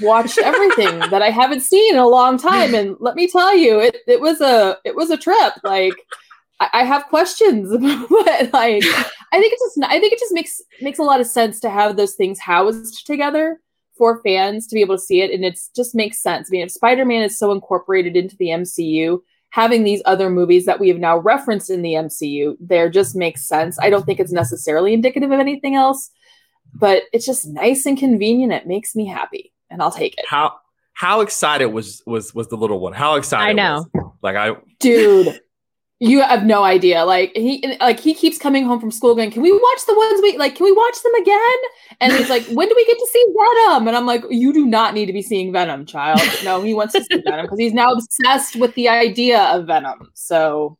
watched 0.02 0.38
everything 0.38 0.98
that 0.98 1.22
I 1.22 1.30
haven't 1.30 1.60
seen 1.60 1.94
in 1.94 2.00
a 2.00 2.08
long 2.08 2.38
time. 2.38 2.74
And 2.74 2.96
let 3.00 3.14
me 3.14 3.28
tell 3.28 3.56
you, 3.56 3.80
it, 3.80 3.96
it 4.06 4.20
was 4.20 4.40
a 4.40 4.78
it 4.84 4.94
was 4.94 5.10
a 5.10 5.16
trip. 5.16 5.54
Like 5.62 5.94
I, 6.60 6.68
I 6.72 6.84
have 6.84 7.06
questions, 7.06 7.70
but 8.10 8.52
like 8.52 8.84
I 9.32 9.38
think 9.38 9.52
it's 9.52 9.62
just 9.62 9.90
I 9.90 10.00
think 10.00 10.12
it 10.12 10.18
just 10.18 10.34
makes 10.34 10.60
makes 10.80 10.98
a 10.98 11.04
lot 11.04 11.20
of 11.20 11.26
sense 11.26 11.60
to 11.60 11.70
have 11.70 11.96
those 11.96 12.14
things 12.14 12.38
housed 12.38 13.06
together 13.06 13.60
for 13.96 14.22
fans 14.22 14.66
to 14.68 14.74
be 14.74 14.80
able 14.80 14.96
to 14.96 15.02
see 15.02 15.22
it, 15.22 15.30
and 15.30 15.44
it 15.44 15.58
just 15.74 15.94
makes 15.94 16.22
sense. 16.22 16.48
I 16.48 16.52
mean, 16.52 16.62
if 16.62 16.70
Spider 16.70 17.04
Man 17.04 17.22
is 17.22 17.38
so 17.38 17.52
incorporated 17.52 18.16
into 18.16 18.36
the 18.36 18.48
MCU. 18.48 19.20
Having 19.52 19.84
these 19.84 20.02
other 20.04 20.28
movies 20.28 20.66
that 20.66 20.78
we 20.78 20.90
have 20.90 20.98
now 20.98 21.16
referenced 21.16 21.70
in 21.70 21.80
the 21.80 21.94
MCU, 21.94 22.58
there 22.60 22.90
just 22.90 23.16
makes 23.16 23.48
sense. 23.48 23.78
I 23.80 23.88
don't 23.88 24.04
think 24.04 24.20
it's 24.20 24.30
necessarily 24.30 24.92
indicative 24.92 25.30
of 25.30 25.40
anything 25.40 25.74
else, 25.74 26.10
but 26.74 27.04
it's 27.14 27.24
just 27.24 27.46
nice 27.46 27.86
and 27.86 27.96
convenient. 27.96 28.52
It 28.52 28.66
makes 28.66 28.94
me 28.94 29.06
happy 29.06 29.54
and 29.70 29.82
I'll 29.82 29.90
take 29.92 30.14
it. 30.18 30.24
How 30.28 30.54
how 30.92 31.20
excited 31.20 31.66
was 31.66 32.02
was 32.06 32.34
was 32.34 32.48
the 32.48 32.56
little 32.56 32.80
one? 32.80 32.92
How 32.92 33.14
excited? 33.16 33.50
I 33.50 33.52
know. 33.52 33.86
was- 33.94 34.12
Like 34.22 34.36
I 34.36 34.56
Dude, 34.80 35.40
you 36.00 36.20
have 36.22 36.44
no 36.44 36.62
idea. 36.64 37.04
Like 37.04 37.32
he 37.36 37.76
like 37.80 38.00
he 38.00 38.14
keeps 38.14 38.38
coming 38.38 38.64
home 38.64 38.80
from 38.80 38.90
school 38.90 39.14
going, 39.14 39.30
"Can 39.30 39.42
we 39.42 39.52
watch 39.52 39.86
the 39.86 39.94
ones 39.94 40.20
we 40.22 40.36
like? 40.36 40.54
Can 40.56 40.64
we 40.64 40.72
watch 40.72 41.02
them 41.02 41.14
again?" 41.16 41.56
And 42.00 42.12
he's 42.12 42.28
like, 42.30 42.44
"When 42.46 42.68
do 42.68 42.74
we 42.76 42.86
get 42.86 42.98
to 42.98 43.08
see 43.12 43.24
Venom?" 43.36 43.88
And 43.88 43.96
I'm 43.96 44.06
like, 44.06 44.22
"You 44.30 44.52
do 44.52 44.66
not 44.66 44.94
need 44.94 45.06
to 45.06 45.12
be 45.12 45.22
seeing 45.22 45.52
Venom, 45.52 45.86
child. 45.86 46.20
No, 46.44 46.62
he 46.62 46.74
wants 46.74 46.94
to 46.94 47.02
see 47.04 47.20
Venom 47.24 47.46
because 47.46 47.58
he's 47.58 47.72
now 47.74 47.92
obsessed 47.92 48.56
with 48.56 48.74
the 48.74 48.88
idea 48.88 49.40
of 49.42 49.66
Venom." 49.66 50.10
So 50.14 50.78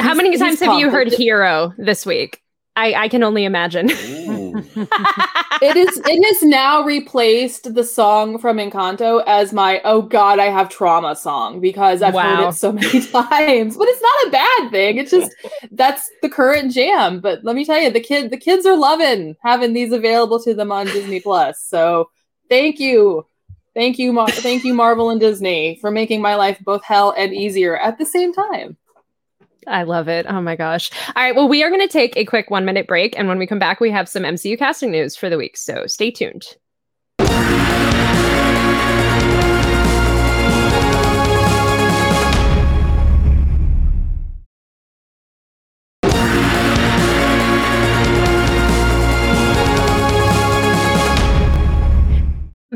How 0.00 0.14
many 0.14 0.36
times 0.36 0.60
have 0.60 0.78
you 0.78 0.90
heard 0.90 1.12
hero 1.12 1.72
this 1.78 2.04
week? 2.06 2.42
I 2.76 2.94
I 2.94 3.08
can 3.08 3.22
only 3.22 3.44
imagine. 3.44 3.88
it 5.62 5.76
is 5.76 6.00
it 6.04 6.24
has 6.24 6.42
now 6.42 6.82
replaced 6.82 7.74
the 7.74 7.84
song 7.84 8.38
from 8.38 8.58
Encanto 8.58 9.22
as 9.26 9.52
my 9.52 9.80
oh 9.84 10.02
god 10.02 10.38
I 10.38 10.46
have 10.46 10.68
trauma 10.68 11.16
song 11.16 11.60
because 11.60 12.02
I've 12.02 12.14
heard 12.14 12.48
it 12.48 12.54
so 12.54 12.72
many 12.72 13.00
times. 13.06 13.76
But 13.76 13.88
it's 13.88 14.02
not 14.02 14.26
a 14.26 14.30
bad 14.30 14.70
thing. 14.70 14.98
It's 14.98 15.10
just 15.10 15.34
that's 15.72 16.10
the 16.22 16.28
current 16.28 16.72
jam. 16.72 17.20
But 17.20 17.44
let 17.44 17.56
me 17.56 17.64
tell 17.64 17.80
you, 17.80 17.90
the 17.90 18.00
kid 18.00 18.30
the 18.30 18.36
kids 18.36 18.66
are 18.66 18.76
loving 18.76 19.36
having 19.42 19.72
these 19.72 19.92
available 19.92 20.40
to 20.40 20.54
them 20.54 20.72
on 20.72 20.86
Disney 20.86 21.20
Plus. 21.20 21.60
So 21.62 22.10
thank 22.48 22.78
you. 22.80 23.26
Thank 23.74 23.98
you, 23.98 24.10
Mar- 24.10 24.30
thank 24.30 24.64
you, 24.64 24.72
Marvel 24.72 25.10
and 25.10 25.20
Disney, 25.20 25.76
for 25.82 25.90
making 25.90 26.22
my 26.22 26.34
life 26.34 26.58
both 26.60 26.82
hell 26.82 27.12
and 27.14 27.34
easier 27.34 27.76
at 27.76 27.98
the 27.98 28.06
same 28.06 28.32
time. 28.32 28.78
I 29.66 29.82
love 29.82 30.08
it. 30.08 30.26
Oh 30.28 30.40
my 30.40 30.56
gosh. 30.56 30.90
All 31.14 31.22
right. 31.22 31.34
Well, 31.34 31.48
we 31.48 31.62
are 31.62 31.70
going 31.70 31.86
to 31.86 31.88
take 31.88 32.16
a 32.16 32.24
quick 32.24 32.50
one 32.50 32.64
minute 32.64 32.86
break. 32.86 33.18
And 33.18 33.28
when 33.28 33.38
we 33.38 33.46
come 33.46 33.58
back, 33.58 33.80
we 33.80 33.90
have 33.90 34.08
some 34.08 34.22
MCU 34.22 34.58
casting 34.58 34.90
news 34.90 35.16
for 35.16 35.28
the 35.28 35.38
week. 35.38 35.56
So 35.56 35.86
stay 35.86 36.10
tuned. 36.10 36.56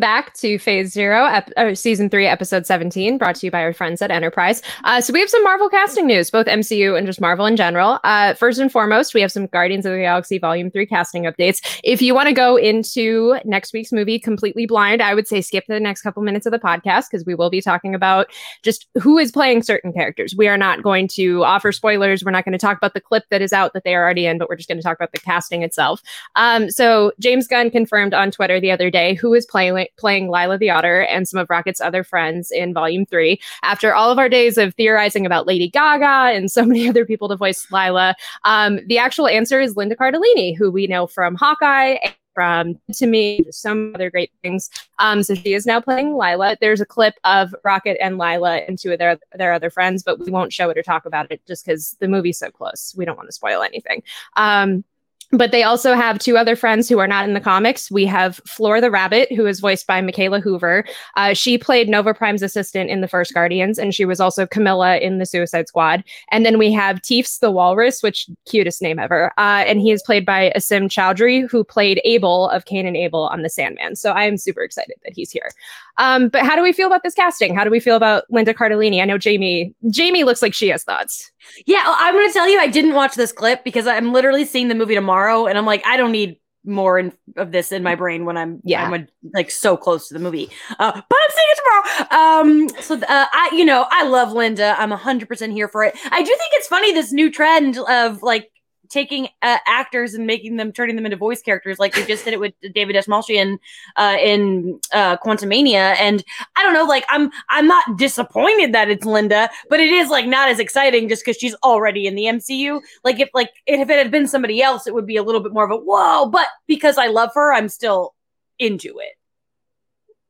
Back 0.00 0.33
to 0.35 0.59
Phase 0.59 0.92
Zero, 0.92 1.26
ep- 1.26 1.52
or 1.59 1.75
Season 1.75 2.09
Three, 2.09 2.26
Episode 2.26 2.66
Seventeen, 2.66 3.19
brought 3.19 3.37
to 3.37 3.47
you 3.47 3.50
by 3.50 3.62
our 3.62 3.75
friends 3.75 4.00
at 4.00 4.11
Enterprise. 4.11 4.62
Uh, 4.85 5.00
so 5.00 5.12
we 5.12 5.21
have 5.21 5.28
some 5.28 5.45
Marvel 5.45 5.69
casting 5.69 6.07
news, 6.07 6.30
both 6.30 6.47
MCU 6.47 6.97
and 6.97 7.07
just 7.07 7.21
Marvel 7.21 7.45
in 7.45 7.54
general. 7.54 8.00
Uh, 8.02 8.33
first 8.35 8.59
and 8.59 8.73
foremost, 8.73 9.12
we 9.12 9.21
have 9.21 9.30
some 9.30 9.47
Guardians 9.47 9.85
of 9.85 9.92
the 9.92 9.99
Galaxy 9.99 10.38
Volume 10.38 10.71
Three 10.71 10.87
casting 10.87 11.25
updates. 11.25 11.80
If 11.85 12.00
you 12.00 12.14
want 12.14 12.28
to 12.28 12.35
go 12.35 12.57
into 12.57 13.38
next 13.45 13.73
week's 13.73 13.92
movie 13.92 14.19
completely 14.19 14.66
blind, 14.66 15.02
I 15.02 15.14
would 15.14 15.28
say 15.28 15.42
skip 15.42 15.64
the 15.69 15.78
next 15.78 16.02
couple 16.02 16.23
minutes 16.23 16.47
of 16.47 16.52
the 16.52 16.59
podcast 16.59 17.11
because 17.11 17.26
we 17.26 17.35
will 17.35 17.50
be 17.50 17.61
talking 17.61 17.95
about 17.95 18.28
just 18.62 18.87
who 19.00 19.19
is 19.19 19.30
playing 19.30 19.62
certain 19.62 19.92
characters. 19.92 20.35
We 20.35 20.49
are 20.49 20.57
not 20.57 20.83
going 20.83 21.09
to 21.09 21.45
offer 21.45 21.73
spoilers. 21.73 22.25
We're 22.25 22.30
not 22.30 22.45
going 22.45 22.52
to 22.52 22.59
talk 22.59 22.78
about 22.78 22.95
the 22.95 23.00
clip 23.02 23.25
that 23.30 23.42
is 23.42 23.52
out 23.52 23.75
that 23.75 23.85
they 23.85 23.95
are 23.95 24.02
already 24.02 24.25
in, 24.25 24.38
but 24.38 24.49
we're 24.49 24.57
just 24.57 24.69
going 24.69 24.78
to 24.78 24.83
talk 24.83 24.97
about 24.97 25.12
the 25.12 25.19
casting 25.19 25.62
itself. 25.62 26.00
Um, 26.37 26.71
so 26.71 27.12
James 27.19 27.47
Gunn 27.47 27.71
confirmed 27.71 28.14
on 28.14 28.30
Twitter 28.30 28.61
the 28.61 28.71
other 28.71 28.90
day 28.90 29.14
who 29.14 29.35
is 29.35 29.45
playing 29.45 29.90
playing 29.97 30.31
Lila 30.31 30.59
the 30.59 30.71
Otter 30.71 31.03
and 31.03 31.29
some 31.29 31.41
of 31.41 31.49
Rocket's 31.51 31.81
other 31.81 32.05
friends 32.05 32.51
in 32.51 32.75
Volume 32.75 33.07
Three. 33.07 33.41
After 33.63 33.95
all 33.95 34.11
of 34.11 34.19
our 34.19 34.29
days 34.29 34.59
of 34.59 34.75
theorizing 34.75 35.27
about 35.27 35.47
Lady 35.47 35.69
Gaga 35.69 36.37
and 36.37 36.51
so 36.51 36.65
many 36.71 36.89
other 36.89 37.05
people 37.05 37.29
to 37.29 37.37
voice 37.37 37.71
Lila, 37.71 38.15
um, 38.45 38.81
the 38.87 38.99
actual 38.99 39.29
answer 39.29 39.61
is 39.61 39.77
Linda 39.77 39.97
Cardellini, 39.97 40.57
who 40.57 40.71
we 40.71 40.87
know 40.87 41.07
from 41.07 41.35
Hawkeye. 41.35 41.97
From 42.33 42.79
to 42.95 43.07
me, 43.07 43.45
some 43.51 43.93
other 43.95 44.09
great 44.09 44.31
things. 44.41 44.71
Um, 45.01 45.25
so 45.25 45.35
she 45.35 45.53
is 45.53 45.67
now 45.67 45.81
playing 45.81 46.17
Lila. 46.17 46.57
There's 46.61 46.81
a 46.81 46.87
clip 46.87 47.15
of 47.25 47.53
Rocket 47.65 47.99
and 48.01 48.19
Lila 48.19 48.59
and 48.59 48.79
two 48.79 48.93
of 48.93 49.01
their 49.01 49.19
their 49.35 49.53
other 49.53 49.69
friends, 49.69 50.05
but 50.05 50.21
we 50.21 50.31
won't 50.31 50.53
show 50.53 50.71
it 50.71 50.79
or 50.79 50.83
talk 50.83 51.05
about 51.07 51.31
it 51.33 51.45
just 51.47 51.67
because 51.67 51.97
the 51.99 52.07
movie's 52.07 52.39
so 52.39 52.49
close. 52.49 52.95
We 52.97 53.05
don't 53.05 53.17
want 53.17 53.29
to 53.29 53.33
spoil 53.33 53.63
anything. 53.63 54.05
Um, 54.37 54.85
but 55.33 55.53
they 55.53 55.63
also 55.63 55.95
have 55.95 56.19
two 56.19 56.37
other 56.37 56.57
friends 56.57 56.89
who 56.89 56.99
are 56.99 57.07
not 57.07 57.27
in 57.29 57.35
the 57.35 57.41
comics. 57.41 57.91
We 57.91 58.05
have 58.07 58.37
Floor 58.47 58.81
the 58.81 58.91
Rabbit, 58.91 59.33
who 59.33 59.47
is 59.47 59.61
voiced 59.61 59.87
by 59.87 60.01
Mikaela 60.01 60.43
Hoover. 60.43 60.85
Uh, 61.17 61.35
she 61.35 61.57
played 61.57 61.89
Nova 61.89 62.13
Prime's 62.13 62.43
assistant 62.43 62.91
in 62.91 63.01
the 63.01 63.09
first 63.09 63.33
Guardians, 63.33 63.79
and 63.79 63.95
she 63.95 64.05
was 64.05 64.21
also 64.21 64.47
Camilla 64.47 64.99
in 64.99 65.19
the 65.19 65.27
Suicide 65.27 65.69
Squad. 65.69 66.03
And 66.31 66.45
then 66.45 66.59
we 66.59 66.73
have 66.73 67.01
Teefs 67.03 67.39
the 67.39 67.51
Walrus, 67.51 68.03
which 68.03 68.29
cutest 68.47 68.83
name 68.83 68.99
ever. 68.99 69.33
Uh, 69.39 69.65
and 69.67 69.81
he 69.81 69.93
is 69.93 70.03
played 70.03 70.27
by 70.27 70.53
Asim 70.57 70.89
Chaudhry, 70.89 71.49
who 71.49 71.63
played 71.63 72.01
Abel 72.05 72.49
of 72.49 72.65
Cain 72.65 72.87
and 72.87 72.97
Abel 72.97 73.29
on 73.29 73.43
The 73.43 73.51
Sandman. 73.51 73.95
So 73.97 74.11
I 74.11 74.25
am 74.25 74.37
super 74.37 74.63
excited 74.63 74.97
that 75.05 75.13
he's 75.15 75.31
here. 75.31 75.51
Um, 75.99 76.29
but 76.29 76.43
how 76.45 76.57
do 76.57 76.63
we 76.63 76.73
feel 76.73 76.87
about 76.87 77.03
this 77.03 77.15
casting? 77.15 77.55
How 77.55 77.63
do 77.63 77.71
we 77.71 77.79
feel 77.79 77.95
about 77.95 78.25
Linda 78.31 78.55
Cardellini? 78.55 79.03
I 79.03 79.05
know 79.05 79.19
Jamie. 79.19 79.75
Jamie 79.91 80.25
looks 80.25 80.41
like 80.41 80.55
she 80.55 80.69
has 80.69 80.83
thoughts. 80.83 81.31
Yeah, 81.67 81.83
I'm 81.85 82.15
going 82.15 82.27
to 82.27 82.33
tell 82.33 82.49
you, 82.49 82.59
I 82.59 82.69
didn't 82.69 82.95
watch 82.95 83.15
this 83.15 83.33
clip 83.33 83.65
because 83.65 83.87
I'm 83.87 84.13
literally 84.13 84.45
seeing 84.45 84.69
the 84.69 84.75
movie 84.75 84.95
tomorrow, 84.95 85.20
and 85.29 85.59
I'm 85.59 85.67
like, 85.67 85.85
I 85.87 85.97
don't 85.97 86.12
need 86.12 86.37
more 86.65 86.99
in, 86.99 87.12
of 87.37 87.53
this 87.53 87.73
in 87.73 87.83
my 87.83 87.95
brain 87.95 88.27
when 88.27 88.37
I'm 88.37 88.61
Yeah. 88.65 88.85
I'm 88.85 89.09
like 89.35 89.50
so 89.50 89.77
close 89.77 90.09
to 90.09 90.15
the 90.15 90.21
movie. 90.21 90.50
Uh, 90.79 90.93
but 90.93 91.19
I'm 91.23 91.31
seeing 91.31 91.47
it 91.50 91.59
tomorrow. 91.59 92.41
Um, 92.43 92.69
so 92.83 92.95
uh, 92.97 93.27
I, 93.33 93.50
you 93.55 93.65
know, 93.65 93.87
I 93.91 94.05
love 94.07 94.33
Linda. 94.33 94.75
I'm 94.79 94.91
100 94.91 95.29
percent 95.29 95.53
here 95.53 95.69
for 95.69 95.85
it. 95.85 95.97
I 96.11 96.23
do 96.23 96.27
think 96.27 96.50
it's 96.53 96.67
funny 96.67 96.93
this 96.93 97.12
new 97.12 97.31
trend 97.31 97.79
of 97.79 98.23
like 98.23 98.50
taking 98.91 99.29
uh, 99.43 99.59
actors 99.67 100.15
and 100.15 100.27
making 100.27 100.57
them 100.57 100.73
turning 100.73 100.97
them 100.97 101.07
into 101.07 101.17
voice 101.17 101.41
characters 101.41 101.79
like 101.79 101.95
they 101.95 102.05
just 102.05 102.25
did 102.25 102.35
it 102.35 102.41
with 102.41 102.53
David 102.75 102.97
Dastmalchian 102.97 103.59
uh, 103.97 104.17
in 104.21 104.81
uh, 104.93 105.17
Quantumania 105.19 105.97
and 105.99 106.23
I 106.57 106.63
don't 106.63 106.75
know 106.75 106.85
like 106.85 107.05
I'm 107.09 107.31
I'm 107.49 107.67
not 107.67 107.97
disappointed 107.97 108.75
that 108.75 108.91
it's 108.91 109.05
Linda 109.05 109.49
but 109.71 109.81
it 109.81 109.91
is 109.91 110.11
like 110.11 110.27
not 110.27 110.49
as 110.49 110.59
exciting 110.59 111.09
just 111.09 111.25
because 111.25 111.37
she's 111.37 111.55
already 111.63 112.07
in 112.07 112.15
the 112.15 112.25
MCU 112.25 112.81
like 113.05 113.21
if 113.21 113.31
like 113.33 113.51
if 113.67 113.89
it 113.89 113.99
had 113.99 114.11
been 114.11 114.27
somebody 114.27 114.61
else 114.61 114.87
it 114.87 114.95
would 114.95 115.07
be 115.07 115.17
a 115.17 115.23
little 115.23 115.41
bit 115.41 115.53
more 115.53 115.65
of 115.65 115.71
a 115.71 115.77
whoa 115.77 116.29
but 116.29 116.49
because 116.67 116.99
I 116.99 117.07
love 117.07 117.31
her 117.35 117.55
I'm 117.55 117.69
still 117.69 118.15
into 118.59 118.99
it 118.99 119.17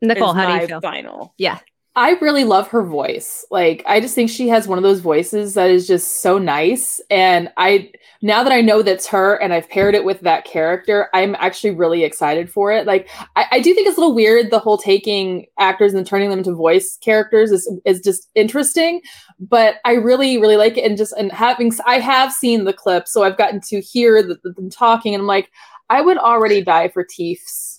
Nicole, 0.02 0.32
how 0.32 0.46
do 0.46 0.60
you 0.62 0.66
feel? 0.66 0.80
final 0.80 1.34
Yeah. 1.36 1.58
I 1.96 2.12
really 2.20 2.44
love 2.44 2.68
her 2.68 2.84
voice. 2.84 3.44
Like 3.50 3.82
I 3.84 4.00
just 4.00 4.14
think 4.14 4.30
she 4.30 4.48
has 4.48 4.68
one 4.68 4.78
of 4.78 4.84
those 4.84 5.00
voices 5.00 5.54
that 5.54 5.70
is 5.70 5.88
just 5.88 6.22
so 6.22 6.38
nice. 6.38 7.00
And 7.10 7.50
I 7.56 7.90
now 8.22 8.44
that 8.44 8.52
I 8.52 8.60
know 8.60 8.80
that's 8.82 9.08
her 9.08 9.34
and 9.42 9.52
I've 9.52 9.68
paired 9.68 9.96
it 9.96 10.04
with 10.04 10.20
that 10.20 10.44
character, 10.44 11.08
I'm 11.14 11.34
actually 11.40 11.72
really 11.72 12.04
excited 12.04 12.48
for 12.48 12.70
it. 12.70 12.86
Like 12.86 13.08
I, 13.34 13.46
I 13.52 13.60
do 13.60 13.74
think 13.74 13.88
it's 13.88 13.96
a 13.96 14.00
little 14.00 14.14
weird 14.14 14.50
the 14.50 14.60
whole 14.60 14.78
taking 14.78 15.46
actors 15.58 15.92
and 15.92 16.06
turning 16.06 16.30
them 16.30 16.38
into 16.38 16.54
voice 16.54 16.96
characters 17.02 17.50
is 17.50 17.68
is 17.84 18.00
just 18.00 18.28
interesting. 18.36 19.00
But 19.40 19.76
I 19.84 19.94
really, 19.94 20.38
really 20.38 20.56
like 20.56 20.78
it. 20.78 20.84
And 20.84 20.96
just 20.96 21.12
and 21.14 21.32
having 21.32 21.72
I 21.86 21.98
have 21.98 22.32
seen 22.32 22.64
the 22.64 22.72
clip, 22.72 23.08
so 23.08 23.24
I've 23.24 23.38
gotten 23.38 23.60
to 23.62 23.80
hear 23.80 24.22
the, 24.22 24.38
the, 24.44 24.52
them 24.52 24.70
talking, 24.70 25.12
and 25.12 25.22
I'm 25.22 25.26
like, 25.26 25.50
I 25.88 26.02
would 26.02 26.18
already 26.18 26.62
die 26.62 26.88
for 26.88 27.04
Teefs 27.04 27.69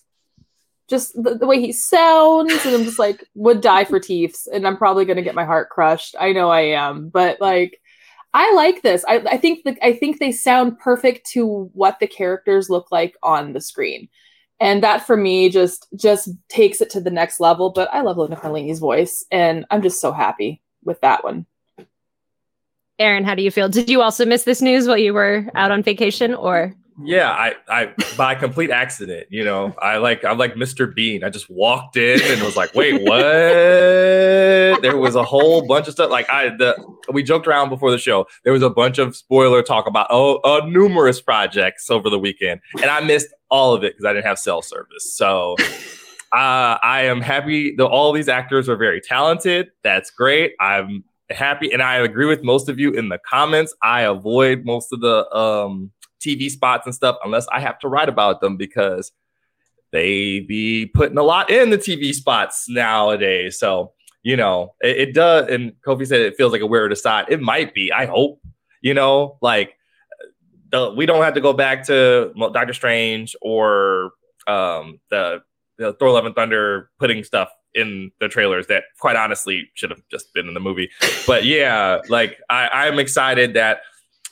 just 0.91 1.13
the, 1.15 1.36
the, 1.36 1.48
way 1.48 1.60
he 1.60 1.71
sounds 1.71 2.53
and 2.65 2.75
i'm 2.75 2.83
just 2.83 3.00
like 3.00 3.25
would 3.33 3.62
die 3.62 3.83
for 3.83 4.00
Teefs 4.00 4.45
and 4.45 4.67
i'm 4.67 4.77
probably 4.77 5.05
going 5.05 5.17
to 5.17 5.24
get 5.24 5.33
my 5.33 5.45
heart 5.45 5.69
crushed. 5.69 6.15
I 6.19 6.33
know 6.33 6.50
i 6.50 6.62
am 6.62 7.10
but 7.10 7.41
like 7.41 7.81
i 8.33 8.53
like 8.53 8.83
this. 8.83 9.03
I, 9.07 9.15
I 9.19 9.38
think 9.38 9.63
that 9.63 9.79
i 9.81 9.93
think 9.93 10.19
they 10.19 10.31
sound 10.31 10.77
perfect 10.77 11.25
to 11.31 11.71
what 11.74 12.00
the 12.00 12.07
characters 12.07 12.69
look 12.69 12.91
like 12.91 13.15
on 13.24 13.53
the 13.53 13.62
screen. 13.62 14.10
And 14.60 14.83
that 14.83 15.07
for 15.07 15.17
me 15.17 15.50
just 15.50 15.88
just 15.95 16.29
takes 16.48 16.81
it 16.81 16.91
to 16.91 17.01
the 17.01 17.10
next 17.10 17.39
level 17.39 17.71
but 17.71 17.89
i 17.91 18.01
love 18.01 18.17
linda 18.17 18.36
cardellini's 18.36 18.79
voice 18.79 19.25
and 19.31 19.65
i'm 19.71 19.81
just 19.81 20.00
so 20.00 20.12
happy 20.12 20.62
with 20.83 21.01
that 21.01 21.24
one. 21.24 21.45
Aaron, 23.00 23.24
how 23.24 23.33
do 23.33 23.41
you 23.41 23.50
feel? 23.50 23.67
Did 23.67 23.89
you 23.89 24.01
also 24.01 24.25
miss 24.25 24.43
this 24.43 24.62
news 24.62 24.88
while 24.88 24.98
you 24.98 25.13
were 25.13 25.48
out 25.55 25.71
on 25.71 25.81
vacation 25.81 26.36
or 26.36 26.75
yeah, 27.03 27.29
I, 27.29 27.55
I 27.67 27.93
by 28.17 28.36
complete 28.36 28.70
accident, 28.70 29.27
you 29.29 29.43
know, 29.43 29.75
I 29.81 29.98
like 29.98 30.24
I'm 30.25 30.38
like 30.38 30.55
Mr. 30.55 30.93
Bean. 30.93 31.24
I 31.24 31.29
just 31.29 31.50
walked 31.50 31.98
in 31.98 32.22
and 32.22 32.41
was 32.41 32.55
like, 32.55 32.74
wait, 32.74 33.01
what? 33.01 33.22
There 34.81 34.98
was 34.98 35.15
a 35.15 35.24
whole 35.24 35.65
bunch 35.65 35.88
of 35.88 35.93
stuff. 35.93 36.10
Like 36.10 36.29
I 36.29 36.50
the 36.50 36.75
we 37.12 37.24
joked 37.24 37.48
around 37.48 37.70
before 37.70 37.91
the 37.91 37.98
show. 37.98 38.27
There 38.43 38.53
was 38.53 38.63
a 38.63 38.70
bunch 38.70 38.98
of 38.98 39.15
spoiler 39.15 39.62
talk 39.62 39.88
about 39.88 40.08
oh 40.10 40.38
uh, 40.43 40.65
numerous 40.65 41.22
projects 41.22 41.89
over 41.89 42.10
the 42.10 42.20
weekend, 42.20 42.62
and 42.81 42.86
I 42.86 43.01
missed 43.01 43.27
all 43.50 43.74
of 43.74 43.84
it 43.84 43.93
because 43.93 44.05
I 44.05 44.13
didn't 44.13 44.25
have 44.25 44.39
cell 44.39 44.62
service. 44.62 45.15
So 45.15 45.55
uh, 46.34 46.77
I 46.81 47.03
am 47.03 47.22
happy 47.22 47.75
that 47.75 47.86
all 47.86 48.12
these 48.13 48.29
actors 48.29 48.70
are 48.70 48.77
very 48.77 49.01
talented. 49.01 49.70
That's 49.84 50.12
great. 50.12 50.53
I'm 50.60 51.03
happy, 51.29 51.72
and 51.72 51.81
I 51.81 51.98
agree 51.98 52.25
with 52.25 52.43
most 52.43 52.70
of 52.70 52.79
you 52.79 52.91
in 52.91 53.10
the 53.10 53.20
comments. 53.27 53.74
I 53.81 54.01
avoid 54.01 54.65
most 54.65 54.93
of 54.93 55.01
the 55.01 55.34
um 55.36 55.91
TV 56.25 56.50
spots 56.50 56.86
and 56.86 56.96
stuff 56.96 57.18
unless 57.24 57.48
I 57.48 57.60
have 57.60 57.80
to 57.80 57.88
write 57.88 58.10
about 58.10 58.42
them 58.42 58.58
because 58.58 59.12
they 59.92 60.40
be 60.42 60.86
putting 60.86 61.18
a 61.18 61.24
lot 61.24 61.50
in 61.50 61.70
the 61.70 61.78
TV 61.78 62.13
spots 62.13 62.66
nowadays. 62.70 63.60
So, 63.60 63.94
you 64.24 64.38
know, 64.38 64.74
it, 64.82 65.10
it 65.10 65.13
does. 65.13 65.50
And 65.50 65.74
Kofi 65.86 66.08
said 66.08 66.22
it 66.22 66.36
feels 66.38 66.51
like 66.51 66.62
a 66.62 66.68
weird 66.68 66.92
aside. 66.92 67.25
It 67.30 67.42
might 67.42 67.74
be. 67.74 67.92
I 67.92 68.06
hope, 68.06 68.42
you 68.82 68.94
know, 68.94 69.38
like 69.42 69.75
the, 70.72 70.94
we 70.96 71.06
don't 71.06 71.24
have 71.24 71.34
to 71.34 71.42
go 71.42 71.54
back 71.54 71.86
to 71.88 72.34
Doctor 72.54 72.74
Strange 72.74 73.36
or 73.42 74.12
um, 74.48 75.00
the, 75.10 75.42
the 75.78 75.94
Thor 75.94 76.12
Love 76.12 76.25
and 76.25 76.36
Thunder 76.36 76.90
putting 77.00 77.24
stuff 77.24 77.50
in 77.74 78.12
the 78.20 78.28
trailers 78.28 78.68
that 78.68 78.84
quite 79.00 79.16
honestly 79.16 79.70
should 79.74 79.90
have 79.90 80.01
just 80.10 80.34
been 80.34 80.48
in 80.48 80.54
the 80.54 80.60
movie. 80.60 80.90
But 81.25 81.46
yeah, 81.46 82.01
like 82.10 82.38
I, 82.50 82.68
I'm 82.68 83.00
excited 83.00 83.54
that 83.56 83.82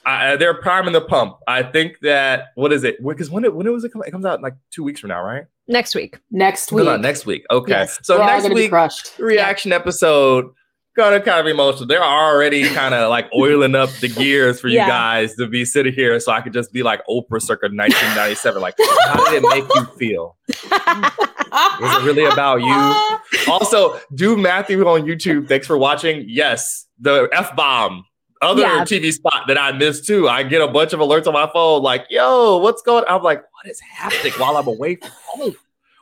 I, 0.09 0.35
they're 0.37 0.59
priming 0.59 0.93
the 0.93 1.01
pump. 1.01 1.37
I 1.47 1.63
think 1.63 1.99
that 2.01 2.47
what 2.55 2.73
is 2.73 2.83
it? 2.83 3.03
Because 3.05 3.29
when 3.29 3.45
it 3.45 3.53
when 3.53 3.67
it 3.67 3.71
was 3.71 3.83
it, 3.83 3.91
come, 3.91 4.03
it 4.05 4.11
comes 4.11 4.25
out 4.25 4.41
like 4.41 4.55
two 4.71 4.83
weeks 4.83 4.99
from 4.99 5.09
now, 5.09 5.21
right? 5.21 5.45
Next 5.67 5.93
week. 5.93 6.19
Next 6.31 6.71
week. 6.71 6.85
No, 6.85 6.97
next 6.97 7.25
week. 7.25 7.45
Okay. 7.51 7.71
Yes, 7.71 7.99
so 8.03 8.17
next 8.17 8.49
week 8.49 8.71
reaction 9.19 9.69
yeah. 9.69 9.77
episode 9.77 10.51
gonna 10.99 11.21
kind 11.21 11.39
of 11.39 11.47
emotional. 11.47 11.87
They're 11.87 12.03
already 12.03 12.67
kind 12.73 12.93
of 12.93 13.09
like 13.09 13.29
oiling 13.35 13.75
up 13.75 13.89
the 14.01 14.09
gears 14.09 14.59
for 14.59 14.67
you 14.67 14.75
yeah. 14.75 14.87
guys 14.87 15.35
to 15.35 15.47
be 15.47 15.65
sitting 15.65 15.93
here, 15.93 16.19
so 16.19 16.31
I 16.31 16.41
could 16.41 16.53
just 16.53 16.71
be 16.71 16.83
like 16.83 17.01
Oprah 17.09 17.41
circa 17.41 17.67
1997. 17.67 18.61
Like, 18.61 18.75
how 19.05 19.23
did 19.25 19.43
it 19.43 19.47
make 19.49 19.63
you 19.75 19.85
feel? 19.97 20.37
Was 21.51 22.03
it 22.03 22.05
really 22.05 22.25
about 22.25 22.61
you? 22.61 23.51
Also, 23.51 23.99
do 24.13 24.37
Matthew 24.37 24.85
on 24.87 25.01
YouTube. 25.03 25.47
Thanks 25.47 25.65
for 25.65 25.77
watching. 25.77 26.25
Yes, 26.27 26.85
the 26.99 27.29
f 27.31 27.55
bomb 27.55 28.05
other 28.41 28.61
yeah. 28.61 28.83
TV 28.83 29.11
spot 29.11 29.45
that 29.47 29.57
I 29.57 29.71
missed 29.71 30.05
too. 30.05 30.27
I 30.29 30.43
get 30.43 30.61
a 30.61 30.67
bunch 30.67 30.93
of 30.93 30.99
alerts 30.99 31.27
on 31.27 31.33
my 31.33 31.49
phone, 31.51 31.81
like, 31.83 32.05
"Yo, 32.09 32.57
what's 32.57 32.81
going?" 32.81 33.03
on? 33.05 33.17
I'm 33.17 33.23
like, 33.23 33.43
"What 33.53 33.69
is 33.69 33.79
happening?" 33.79 34.33
While 34.33 34.57
I'm 34.57 34.67
away 34.67 34.95
from 34.95 35.11
home. 35.25 35.55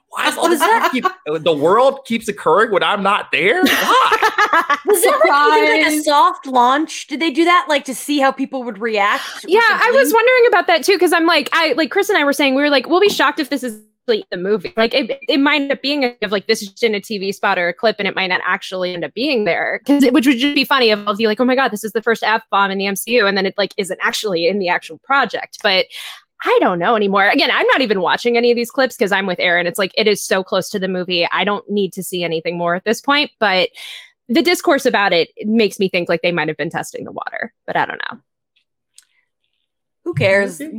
Why 0.09 0.29
is 0.29 0.37
all 0.37 0.49
this 0.49 0.91
keep, 0.91 1.05
the 1.25 1.53
world 1.53 2.05
keeps 2.05 2.27
occurring 2.27 2.71
when 2.71 2.81
I'm 2.81 3.03
not 3.03 3.31
there? 3.31 3.61
Why? 3.61 4.77
was 4.85 5.03
there 5.03 5.11
like, 5.11 5.69
like 5.69 5.87
a 5.87 6.01
soft 6.01 6.47
launch? 6.47 7.07
Did 7.07 7.19
they 7.19 7.29
do 7.29 7.43
that 7.43 7.65
like 7.67 7.85
to 7.85 7.93
see 7.93 8.19
how 8.19 8.31
people 8.31 8.63
would 8.63 8.79
react? 8.79 9.23
Yeah, 9.47 9.59
I 9.63 9.91
was 9.93 10.11
wondering 10.13 10.47
about 10.47 10.67
that 10.67 10.83
too 10.83 10.93
because 10.93 11.13
I'm 11.13 11.25
like, 11.25 11.49
I 11.51 11.73
like 11.73 11.91
Chris 11.91 12.09
and 12.09 12.17
I 12.17 12.23
were 12.23 12.33
saying 12.33 12.55
we 12.55 12.61
were 12.61 12.69
like, 12.69 12.87
we'll 12.87 13.01
be 13.01 13.09
shocked 13.09 13.39
if 13.39 13.49
this 13.49 13.63
is 13.63 13.81
the 14.07 14.37
movie. 14.37 14.73
Like 14.75 14.93
it, 14.93 15.19
it 15.27 15.39
might 15.39 15.61
end 15.61 15.71
up 15.71 15.81
being 15.81 16.03
a, 16.03 16.15
like 16.29 16.47
this 16.47 16.61
is 16.61 16.69
just 16.69 16.83
in 16.83 16.95
a 16.95 16.99
TV 16.99 17.33
spot 17.33 17.59
or 17.59 17.67
a 17.67 17.73
clip, 17.73 17.97
and 17.99 18.07
it 18.07 18.15
might 18.15 18.27
not 18.27 18.41
actually 18.45 18.93
end 18.93 19.05
up 19.05 19.13
being 19.13 19.45
there. 19.45 19.81
Because 19.85 20.05
which 20.11 20.25
would 20.25 20.37
just 20.37 20.55
be 20.55 20.65
funny 20.65 20.89
if 20.89 20.99
I'll 21.07 21.15
be 21.15 21.27
like, 21.27 21.39
oh 21.39 21.45
my 21.45 21.55
god, 21.55 21.69
this 21.69 21.83
is 21.83 21.91
the 21.91 22.01
first 22.01 22.23
f 22.23 22.43
bomb 22.49 22.71
in 22.71 22.77
the 22.77 22.85
MCU, 22.85 23.27
and 23.27 23.37
then 23.37 23.45
it 23.45 23.55
like 23.57 23.73
isn't 23.77 23.99
actually 24.01 24.47
in 24.47 24.59
the 24.59 24.69
actual 24.69 24.97
project. 24.99 25.59
But 25.61 25.85
I 26.43 26.57
don't 26.61 26.79
know 26.79 26.95
anymore. 26.95 27.27
Again, 27.27 27.49
I'm 27.51 27.67
not 27.67 27.81
even 27.81 28.01
watching 28.01 28.37
any 28.37 28.51
of 28.51 28.55
these 28.55 28.71
clips 28.71 28.95
because 28.95 29.11
I'm 29.11 29.25
with 29.25 29.39
Aaron. 29.39 29.67
It's 29.67 29.79
like 29.79 29.91
it 29.97 30.07
is 30.07 30.23
so 30.23 30.43
close 30.43 30.69
to 30.69 30.79
the 30.79 30.87
movie. 30.87 31.27
I 31.31 31.43
don't 31.43 31.67
need 31.69 31.93
to 31.93 32.03
see 32.03 32.23
anything 32.23 32.57
more 32.57 32.75
at 32.75 32.85
this 32.85 33.01
point. 33.01 33.31
But 33.39 33.69
the 34.29 34.41
discourse 34.41 34.85
about 34.85 35.13
it, 35.13 35.29
it 35.35 35.47
makes 35.47 35.79
me 35.79 35.89
think 35.89 36.09
like 36.09 36.21
they 36.21 36.31
might 36.31 36.47
have 36.47 36.57
been 36.57 36.69
testing 36.69 37.05
the 37.05 37.11
water, 37.11 37.53
but 37.65 37.75
I 37.75 37.85
don't 37.85 38.01
know. 38.11 38.19
Who 40.07 40.13
cares? 40.13 40.59
movies 40.61 40.77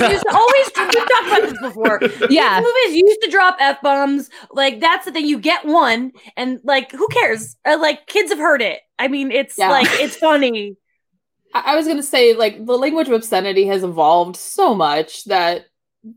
used 0.00 0.22
to 0.22 0.30
always 0.32 0.66
we've 0.66 0.72
talked 0.72 0.94
about 0.94 1.42
this 1.42 1.60
before. 1.60 2.00
Yeah, 2.30 2.60
movies 2.60 2.96
used 2.96 3.20
to 3.22 3.28
drop 3.28 3.56
f 3.58 3.82
bombs. 3.82 4.30
Like 4.52 4.78
that's 4.78 5.04
the 5.04 5.10
thing. 5.10 5.26
You 5.26 5.40
get 5.40 5.64
one, 5.64 6.12
and 6.36 6.60
like 6.62 6.92
who 6.92 7.08
cares? 7.08 7.56
Uh, 7.64 7.76
like 7.80 8.06
kids 8.06 8.30
have 8.30 8.38
heard 8.38 8.62
it. 8.62 8.78
I 9.00 9.08
mean, 9.08 9.32
it's 9.32 9.58
yeah. 9.58 9.68
like 9.68 9.88
it's 9.90 10.14
funny. 10.14 10.76
I-, 11.54 11.72
I 11.72 11.74
was 11.74 11.88
gonna 11.88 12.04
say 12.04 12.34
like 12.34 12.64
the 12.64 12.78
language 12.78 13.08
of 13.08 13.14
obscenity 13.14 13.66
has 13.66 13.82
evolved 13.82 14.36
so 14.36 14.76
much 14.76 15.24
that 15.24 15.64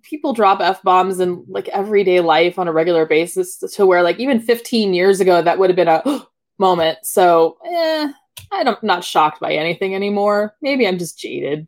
people 0.04 0.34
drop 0.34 0.62
f 0.62 0.84
bombs 0.84 1.20
in 1.20 1.46
like 1.48 1.68
everyday 1.70 2.20
life 2.20 2.60
on 2.60 2.68
a 2.68 2.72
regular 2.72 3.08
basis 3.08 3.58
to 3.58 3.88
where 3.88 4.04
like 4.04 4.20
even 4.20 4.40
15 4.40 4.94
years 4.94 5.20
ago 5.20 5.42
that 5.42 5.58
would 5.58 5.72
have 5.72 5.78
been 5.78 5.88
a 5.88 6.28
moment. 6.60 7.00
So, 7.02 7.58
eh, 7.66 8.12
I 8.52 8.64
don't 8.64 8.84
not 8.84 9.04
shocked 9.04 9.40
by 9.40 9.56
anything 9.56 9.96
anymore. 9.96 10.56
Maybe 10.62 10.88
I'm 10.88 11.00
just 11.00 11.18
jaded. 11.18 11.68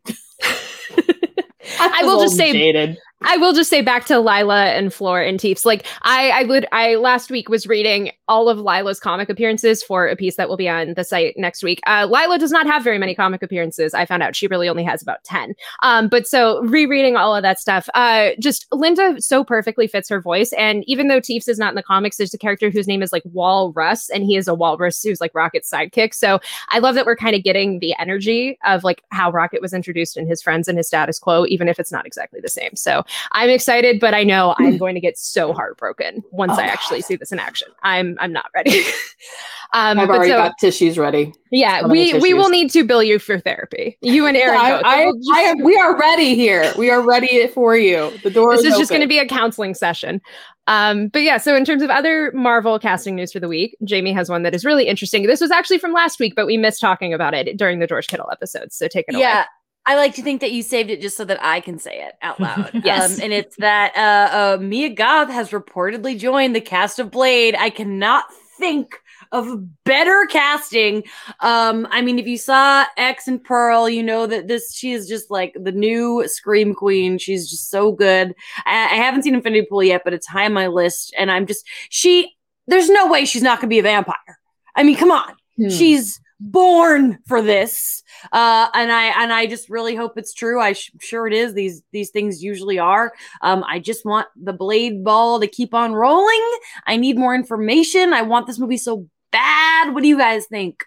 I 1.79 2.03
will 2.03 2.21
just 2.21 2.35
say 2.35 2.51
jaded. 2.51 2.97
I 3.21 3.37
will 3.37 3.53
just 3.53 3.69
say 3.69 3.81
back 3.81 4.05
to 4.05 4.19
Lila 4.19 4.65
and 4.67 4.93
Floor 4.93 5.19
and 5.19 5.39
Teefs. 5.39 5.65
Like 5.65 5.87
I, 6.03 6.29
I 6.29 6.43
would, 6.43 6.67
I 6.71 6.95
last 6.95 7.31
week 7.31 7.49
was 7.49 7.65
reading 7.65 8.11
all 8.27 8.47
of 8.47 8.59
Lila's 8.59 8.99
comic 8.99 9.27
appearances 9.27 9.81
for 9.81 10.07
a 10.07 10.15
piece 10.15 10.35
that 10.35 10.49
will 10.49 10.57
be 10.57 10.69
on 10.69 10.93
the 10.93 11.03
site 11.03 11.33
next 11.35 11.63
week. 11.63 11.79
Uh, 11.87 12.05
Lila 12.05 12.37
does 12.37 12.51
not 12.51 12.67
have 12.67 12.83
very 12.83 12.99
many 12.99 13.15
comic 13.15 13.41
appearances. 13.41 13.95
I 13.95 14.05
found 14.05 14.21
out 14.21 14.35
she 14.35 14.45
really 14.47 14.69
only 14.69 14.83
has 14.83 15.01
about 15.01 15.23
ten. 15.23 15.55
Um, 15.81 16.09
but 16.09 16.27
so 16.27 16.61
rereading 16.61 17.15
all 17.15 17.35
of 17.35 17.41
that 17.41 17.59
stuff, 17.59 17.89
uh, 17.95 18.29
just 18.39 18.67
Linda 18.71 19.19
so 19.19 19.43
perfectly 19.43 19.87
fits 19.87 20.09
her 20.09 20.21
voice. 20.21 20.53
And 20.53 20.83
even 20.85 21.07
though 21.07 21.19
Teefs 21.19 21.47
is 21.47 21.57
not 21.57 21.69
in 21.69 21.75
the 21.75 21.83
comics, 21.83 22.17
there's 22.17 22.33
a 22.33 22.37
character 22.37 22.69
whose 22.69 22.87
name 22.87 23.01
is 23.01 23.11
like 23.11 23.23
Walrus, 23.25 24.09
and 24.09 24.23
he 24.23 24.35
is 24.35 24.47
a 24.47 24.53
walrus 24.53 25.01
who's 25.01 25.21
like 25.21 25.33
Rocket's 25.33 25.71
sidekick. 25.71 26.13
So 26.13 26.39
I 26.69 26.79
love 26.79 26.93
that 26.95 27.05
we're 27.05 27.15
kind 27.15 27.35
of 27.35 27.43
getting 27.43 27.79
the 27.79 27.95
energy 27.97 28.59
of 28.65 28.83
like 28.83 29.01
how 29.09 29.31
Rocket 29.31 29.61
was 29.61 29.73
introduced 29.73 30.17
and 30.17 30.27
his 30.27 30.41
friends 30.41 30.67
and 30.67 30.77
his 30.77 30.87
status 30.87 31.17
quo, 31.17 31.45
even 31.47 31.67
if 31.67 31.79
it's 31.79 31.91
not 31.91 32.05
exactly 32.05 32.41
the 32.41 32.49
same. 32.49 32.75
So 32.75 33.03
I'm 33.31 33.49
excited, 33.49 33.99
but 33.99 34.13
I 34.13 34.23
know 34.23 34.55
I'm 34.57 34.77
going 34.79 34.95
to 34.95 35.01
get 35.01 35.17
so 35.17 35.53
heartbroken 35.53 36.23
once 36.31 36.53
oh, 36.55 36.61
I 36.61 36.65
actually 36.65 36.99
God. 36.99 37.07
see 37.07 37.15
this 37.15 37.31
in 37.31 37.39
action. 37.39 37.69
I'm 37.83 38.17
I'm 38.19 38.31
not 38.31 38.45
ready. 38.55 38.79
um, 39.73 39.99
I've 39.99 40.09
already 40.09 40.31
so, 40.31 40.37
got 40.37 40.57
tissues 40.59 40.97
ready. 40.97 41.33
Yeah, 41.51 41.85
we 41.87 42.13
we 42.15 42.33
will 42.33 42.49
need 42.49 42.69
to 42.71 42.83
bill 42.83 43.03
you 43.03 43.19
for 43.19 43.39
therapy. 43.39 43.97
You 44.01 44.25
and 44.25 44.35
Aaron. 44.35 44.59
I, 44.59 44.81
I, 44.83 45.05
just, 45.05 45.31
I 45.33 45.39
am, 45.41 45.63
we 45.63 45.75
are 45.77 45.97
ready 45.97 46.35
here. 46.35 46.71
We 46.77 46.89
are 46.89 47.01
ready 47.01 47.47
for 47.47 47.77
you. 47.77 48.11
The 48.23 48.29
door. 48.29 48.55
This 48.55 48.65
is, 48.65 48.73
is 48.73 48.79
just 48.79 48.89
going 48.89 49.01
to 49.01 49.07
be 49.07 49.19
a 49.19 49.27
counseling 49.27 49.73
session. 49.73 50.21
Um, 50.67 51.07
but 51.07 51.21
yeah, 51.21 51.37
so 51.37 51.55
in 51.55 51.63
terms 51.63 51.81
of 51.81 51.89
other 51.89 52.31
Marvel 52.33 52.77
casting 52.77 53.15
news 53.15 53.31
for 53.31 53.39
the 53.39 53.47
week, 53.47 53.77
Jamie 53.85 54.11
has 54.11 54.29
one 54.29 54.43
that 54.43 54.53
is 54.53 54.65
really 54.65 54.85
interesting. 54.87 55.25
This 55.25 55.39
was 55.39 55.49
actually 55.49 55.79
from 55.79 55.93
last 55.93 56.19
week, 56.19 56.33
but 56.35 56.45
we 56.45 56.57
missed 56.57 56.81
talking 56.81 57.13
about 57.13 57.33
it 57.33 57.57
during 57.57 57.79
the 57.79 57.87
George 57.87 58.07
Kittle 58.07 58.29
episode. 58.31 58.73
So 58.73 58.87
take 58.87 59.05
it 59.07 59.13
yeah, 59.13 59.17
away. 59.17 59.23
Yeah, 59.23 59.45
I 59.87 59.95
like 59.95 60.15
to 60.15 60.21
think 60.21 60.41
that 60.41 60.51
you 60.51 60.63
saved 60.63 60.89
it 60.89 60.99
just 60.99 61.15
so 61.15 61.23
that 61.23 61.41
I 61.41 61.61
can 61.61 61.79
say 61.79 62.01
it 62.01 62.15
out 62.21 62.41
loud. 62.41 62.71
yes. 62.83 63.17
Um, 63.17 63.23
and 63.23 63.33
it's 63.33 63.55
that 63.55 63.95
uh, 63.95 64.35
uh, 64.35 64.61
Mia 64.61 64.89
Goth 64.89 65.29
has 65.29 65.51
reportedly 65.51 66.19
joined 66.19 66.53
the 66.53 66.61
cast 66.61 66.99
of 66.99 67.09
Blade. 67.09 67.55
I 67.57 67.69
cannot 67.69 68.25
think 68.57 68.99
of 69.31 69.83
better 69.85 70.27
casting. 70.29 71.03
Um, 71.39 71.87
I 71.89 72.01
mean, 72.01 72.19
if 72.19 72.27
you 72.27 72.37
saw 72.37 72.85
X 72.97 73.29
and 73.29 73.41
Pearl, 73.41 73.87
you 73.87 74.03
know 74.03 74.27
that 74.27 74.49
this 74.49 74.75
she 74.75 74.91
is 74.91 75.07
just 75.07 75.31
like 75.31 75.55
the 75.57 75.71
new 75.71 76.27
Scream 76.27 76.75
Queen. 76.75 77.17
She's 77.17 77.49
just 77.49 77.69
so 77.69 77.93
good. 77.93 78.35
I, 78.65 78.85
I 78.91 78.95
haven't 78.95 79.23
seen 79.23 79.35
Infinity 79.35 79.67
Pool 79.69 79.83
yet, 79.83 80.01
but 80.03 80.13
it's 80.13 80.27
high 80.27 80.45
on 80.45 80.53
my 80.53 80.67
list, 80.67 81.13
and 81.17 81.31
I'm 81.31 81.45
just 81.45 81.65
she 81.89 82.35
there's 82.67 82.89
no 82.89 83.07
way 83.07 83.23
she's 83.23 83.41
not 83.41 83.59
going 83.59 83.69
to 83.69 83.73
be 83.73 83.79
a 83.79 83.83
vampire. 83.83 84.37
I 84.75 84.83
mean, 84.83 84.97
come 84.97 85.11
on. 85.11 85.33
Hmm. 85.55 85.69
She's 85.69 86.19
born 86.39 87.19
for 87.25 87.41
this. 87.41 88.03
Uh, 88.31 88.67
and 88.73 88.91
I 88.91 89.21
and 89.21 89.33
I 89.33 89.47
just 89.47 89.69
really 89.69 89.95
hope 89.95 90.17
it's 90.17 90.33
true. 90.33 90.59
I 90.59 90.73
sh- 90.73 90.91
sure 90.99 91.27
it 91.27 91.33
is. 91.33 91.53
These 91.53 91.83
these 91.91 92.09
things 92.09 92.43
usually 92.43 92.79
are. 92.79 93.13
Um, 93.41 93.63
I 93.67 93.79
just 93.79 94.05
want 94.05 94.27
the 94.35 94.53
blade 94.53 95.03
ball 95.03 95.39
to 95.39 95.47
keep 95.47 95.73
on 95.73 95.93
rolling. 95.93 96.57
I 96.85 96.97
need 96.97 97.17
more 97.17 97.35
information. 97.35 98.13
I 98.13 98.21
want 98.21 98.47
this 98.47 98.59
movie 98.59 98.77
so 98.77 99.07
bad. 99.31 99.93
What 99.93 100.03
do 100.03 100.09
you 100.09 100.17
guys 100.17 100.45
think? 100.45 100.83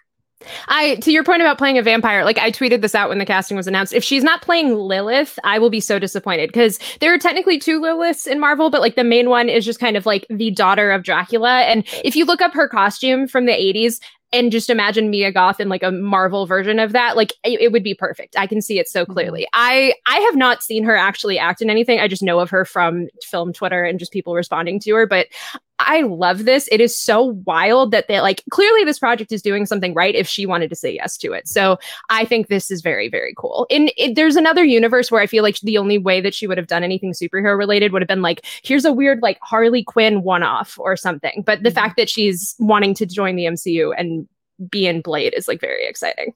I 0.69 0.97
to 0.97 1.13
your 1.13 1.25
point 1.25 1.43
about 1.43 1.59
playing 1.59 1.77
a 1.77 1.83
vampire, 1.83 2.25
like 2.25 2.39
I 2.39 2.51
tweeted 2.51 2.81
this 2.81 2.95
out 2.95 3.09
when 3.09 3.19
the 3.19 3.27
casting 3.27 3.57
was 3.57 3.67
announced. 3.67 3.93
If 3.93 4.03
she's 4.03 4.23
not 4.23 4.41
playing 4.43 4.75
Lilith, 4.75 5.39
I 5.45 5.59
will 5.59 5.71
be 5.71 5.81
so 5.81 5.99
disappointed 5.99 6.49
because 6.49 6.79
there 7.01 7.13
are 7.13 7.19
technically 7.19 7.59
two 7.59 7.81
Liliths 7.81 8.27
in 8.27 8.41
Marvel, 8.41 8.71
but 8.71 8.81
like 8.81 8.97
the 8.97 9.05
main 9.05 9.29
one 9.29 9.49
is 9.49 9.65
just 9.65 9.81
kind 9.81 9.97
of 9.97 10.07
like 10.07 10.27
the 10.31 10.51
daughter 10.51 10.91
of 10.91 11.03
Dracula. 11.03 11.61
And 11.63 11.85
if 12.05 12.17
you 12.17 12.25
look 12.25 12.41
up 12.41 12.55
her 12.55 12.69
costume 12.69 13.29
from 13.29 13.45
the 13.45 13.53
80s, 13.53 14.01
and 14.33 14.53
just 14.53 14.71
imagine 14.71 15.11
Mia 15.11 15.33
Goth 15.33 15.61
in 15.61 15.69
like 15.69 15.83
a 15.83 15.91
Marvel 15.91 16.47
version 16.47 16.79
of 16.79 16.93
that, 16.93 17.17
like 17.17 17.33
it, 17.45 17.61
it 17.61 17.73
would 17.73 17.83
be 17.83 17.95
perfect. 17.95 18.37
I 18.37 18.47
can 18.47 18.63
see 18.63 18.79
it 18.79 18.89
so 18.89 19.03
mm-hmm. 19.03 19.13
clearly. 19.13 19.49
I 19.53 19.95
I 20.07 20.19
have 20.21 20.37
not 20.37 20.63
seen 20.63 20.85
her 20.85 20.97
actually 20.97 21.39
act 21.39 21.63
in 21.63 21.71
anything. 21.71 22.01
I 22.01 22.09
just 22.09 22.23
know 22.23 22.39
of 22.39 22.51
her 22.51 22.65
from 22.65 23.09
film 23.23 23.53
Twitter 23.53 23.85
and 23.85 23.99
just 23.99 24.13
people 24.13 24.35
responding 24.35 24.79
to 24.81 24.95
her. 24.95 25.07
But 25.07 25.27
I 25.81 26.03
love 26.03 26.45
this. 26.45 26.69
It 26.71 26.81
is 26.81 26.97
so 26.97 27.37
wild 27.47 27.91
that 27.91 28.07
they 28.07 28.21
like 28.21 28.45
clearly 28.51 28.85
this 28.85 28.99
project 28.99 29.33
is 29.33 29.41
doing 29.41 29.65
something 29.65 29.95
right 29.95 30.15
if 30.15 30.29
she 30.29 30.45
wanted 30.45 30.69
to 30.71 30.77
say 30.77 30.95
yes 30.95 31.17
to 31.19 31.33
it. 31.33 31.49
So 31.49 31.79
I 32.11 32.27
think 32.27 32.49
this 32.49 32.71
is 32.71 32.83
very, 32.83 33.09
very 33.09 33.35
cool. 33.37 33.67
And 33.71 33.91
it, 33.97 34.15
there's 34.15 34.37
another 34.37 34.63
universe 34.63 35.11
where 35.11 35.23
I 35.23 35.27
feel 35.27 35.43
like 35.43 35.59
the 35.61 35.79
only 35.79 35.97
way 35.97 36.21
that 36.21 36.35
she 36.35 36.47
would 36.47 36.59
have 36.59 36.67
done 36.67 36.85
anything 36.85 37.13
superhero 37.13 37.57
related 37.57 37.93
would 37.93 38.03
have 38.03 38.09
been 38.09 38.23
like, 38.23 38.45
here's 38.63 38.85
a 38.85 38.93
weird 38.93 39.23
like 39.23 39.39
Harley 39.41 39.83
Quinn 39.83 40.23
one 40.23 40.43
off 40.43 40.79
or 40.79 40.97
something. 40.97 41.43
But 41.47 41.63
the 41.63 41.71
mm-hmm. 41.71 41.75
fact 41.75 41.97
that 41.97 42.11
she's 42.11 42.55
wanting 42.59 42.95
to 42.95 43.07
join 43.07 43.37
the 43.37 43.45
MCU 43.45 43.95
and 43.97 44.20
be 44.69 44.87
in 44.87 45.01
Blade 45.01 45.35
is 45.37 45.49
like 45.49 45.61
very 45.61 45.87
exciting. 45.87 46.35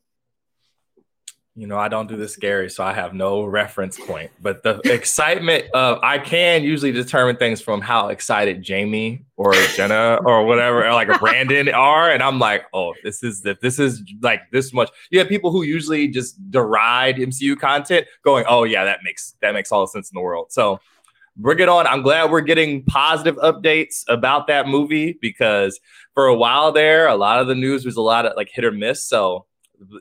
You 1.57 1.69
know, 1.69 1.79
I 1.79 1.87
don't 1.87 2.09
do 2.09 2.17
the 2.17 2.29
scary, 2.29 2.69
so 2.69 2.83
I 2.83 2.93
have 2.93 3.15
no 3.15 3.45
reference 3.45 3.97
point. 3.97 4.33
But 4.43 4.65
the 4.65 4.81
excitement 4.93 5.67
of 5.73 6.01
I 6.03 6.19
can 6.19 6.65
usually 6.65 6.91
determine 6.91 7.37
things 7.37 7.61
from 7.61 7.81
how 7.81 8.09
excited 8.09 8.61
Jamie 8.61 9.25
or 9.37 9.53
Jenna 9.77 10.19
or 10.25 10.45
whatever, 10.47 10.85
or 10.85 10.93
like 10.93 11.17
Brandon 11.21 11.69
are, 11.69 12.11
and 12.11 12.25
I'm 12.25 12.41
like, 12.41 12.65
oh, 12.73 12.95
this 13.05 13.23
is 13.23 13.47
if 13.47 13.61
this 13.61 13.79
is 13.79 14.03
like 14.21 14.51
this 14.51 14.73
much. 14.73 14.91
You 15.11 15.21
have 15.21 15.29
people 15.29 15.53
who 15.53 15.63
usually 15.63 16.09
just 16.09 16.51
deride 16.51 17.19
MCU 17.19 17.57
content, 17.57 18.09
going, 18.25 18.45
oh 18.49 18.65
yeah, 18.65 18.85
that 18.87 19.05
makes 19.05 19.37
that 19.41 19.55
makes 19.55 19.71
all 19.71 19.83
the 19.83 19.89
sense 19.89 20.11
in 20.11 20.17
the 20.17 20.23
world. 20.23 20.51
So 20.51 20.81
bring 21.37 21.59
it 21.59 21.69
on. 21.69 21.87
I'm 21.87 22.03
glad 22.03 22.31
we're 22.31 22.41
getting 22.41 22.85
positive 22.85 23.37
updates 23.37 24.05
about 24.09 24.47
that 24.47 24.69
movie 24.69 25.19
because 25.21 25.81
for 26.15 26.27
a 26.27 26.35
while 26.35 26.73
there, 26.73 27.07
a 27.09 27.17
lot 27.17 27.41
of 27.41 27.47
the 27.47 27.55
news 27.55 27.85
was 27.85 27.97
a 27.97 28.03
lot 28.03 28.27
of 28.27 28.35
like 28.37 28.51
hit 28.53 28.65
or 28.65 28.73
miss. 28.73 29.07
So 29.07 29.47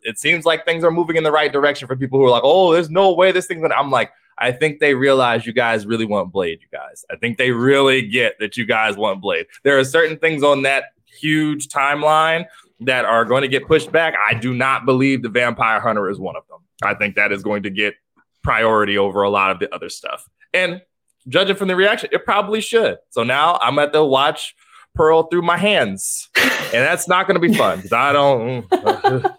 it 0.03 0.19
seems 0.19 0.45
like 0.45 0.65
things 0.65 0.83
are 0.83 0.91
moving 0.91 1.15
in 1.15 1.23
the 1.23 1.31
right 1.31 1.51
direction 1.51 1.87
for 1.87 1.95
people 1.95 2.19
who 2.19 2.25
are 2.25 2.29
like, 2.29 2.43
oh, 2.45 2.73
there's 2.73 2.89
no 2.89 3.13
way 3.13 3.31
this 3.31 3.47
thing's 3.47 3.61
gonna. 3.61 3.75
I'm 3.75 3.91
like, 3.91 4.11
I 4.37 4.51
think 4.51 4.79
they 4.79 4.93
realize 4.93 5.45
you 5.45 5.53
guys 5.53 5.85
really 5.85 6.05
want 6.05 6.31
Blade, 6.31 6.59
you 6.61 6.67
guys. 6.71 7.05
I 7.11 7.15
think 7.15 7.37
they 7.37 7.51
really 7.51 8.01
get 8.01 8.37
that 8.39 8.57
you 8.57 8.65
guys 8.65 8.97
want 8.97 9.21
Blade. 9.21 9.45
There 9.63 9.77
are 9.77 9.83
certain 9.83 10.17
things 10.17 10.43
on 10.43 10.63
that 10.63 10.85
huge 11.05 11.67
timeline 11.67 12.45
that 12.81 13.05
are 13.05 13.25
going 13.25 13.43
to 13.43 13.47
get 13.47 13.67
pushed 13.67 13.91
back. 13.91 14.15
I 14.29 14.33
do 14.33 14.53
not 14.53 14.85
believe 14.85 15.21
the 15.21 15.29
Vampire 15.29 15.79
Hunter 15.79 16.09
is 16.09 16.19
one 16.19 16.35
of 16.35 16.47
them. 16.47 16.59
I 16.83 16.95
think 16.95 17.15
that 17.15 17.31
is 17.31 17.43
going 17.43 17.63
to 17.63 17.69
get 17.69 17.95
priority 18.43 18.97
over 18.97 19.21
a 19.23 19.29
lot 19.29 19.51
of 19.51 19.59
the 19.59 19.73
other 19.73 19.89
stuff. 19.89 20.27
And 20.53 20.81
judging 21.27 21.55
from 21.55 21.67
the 21.67 21.75
reaction, 21.75 22.09
it 22.11 22.25
probably 22.25 22.61
should. 22.61 22.97
So 23.09 23.23
now 23.23 23.57
I'm 23.61 23.79
at 23.79 23.93
the 23.93 24.03
watch 24.03 24.55
Pearl 24.95 25.23
through 25.23 25.41
my 25.41 25.57
hands, 25.57 26.29
and 26.35 26.71
that's 26.71 27.07
not 27.07 27.27
going 27.27 27.39
to 27.41 27.47
be 27.47 27.53
fun 27.55 27.77
because 27.77 27.93
I 27.93 28.13
don't. 28.13 28.69
Mm, 28.69 29.23
uh, 29.23 29.29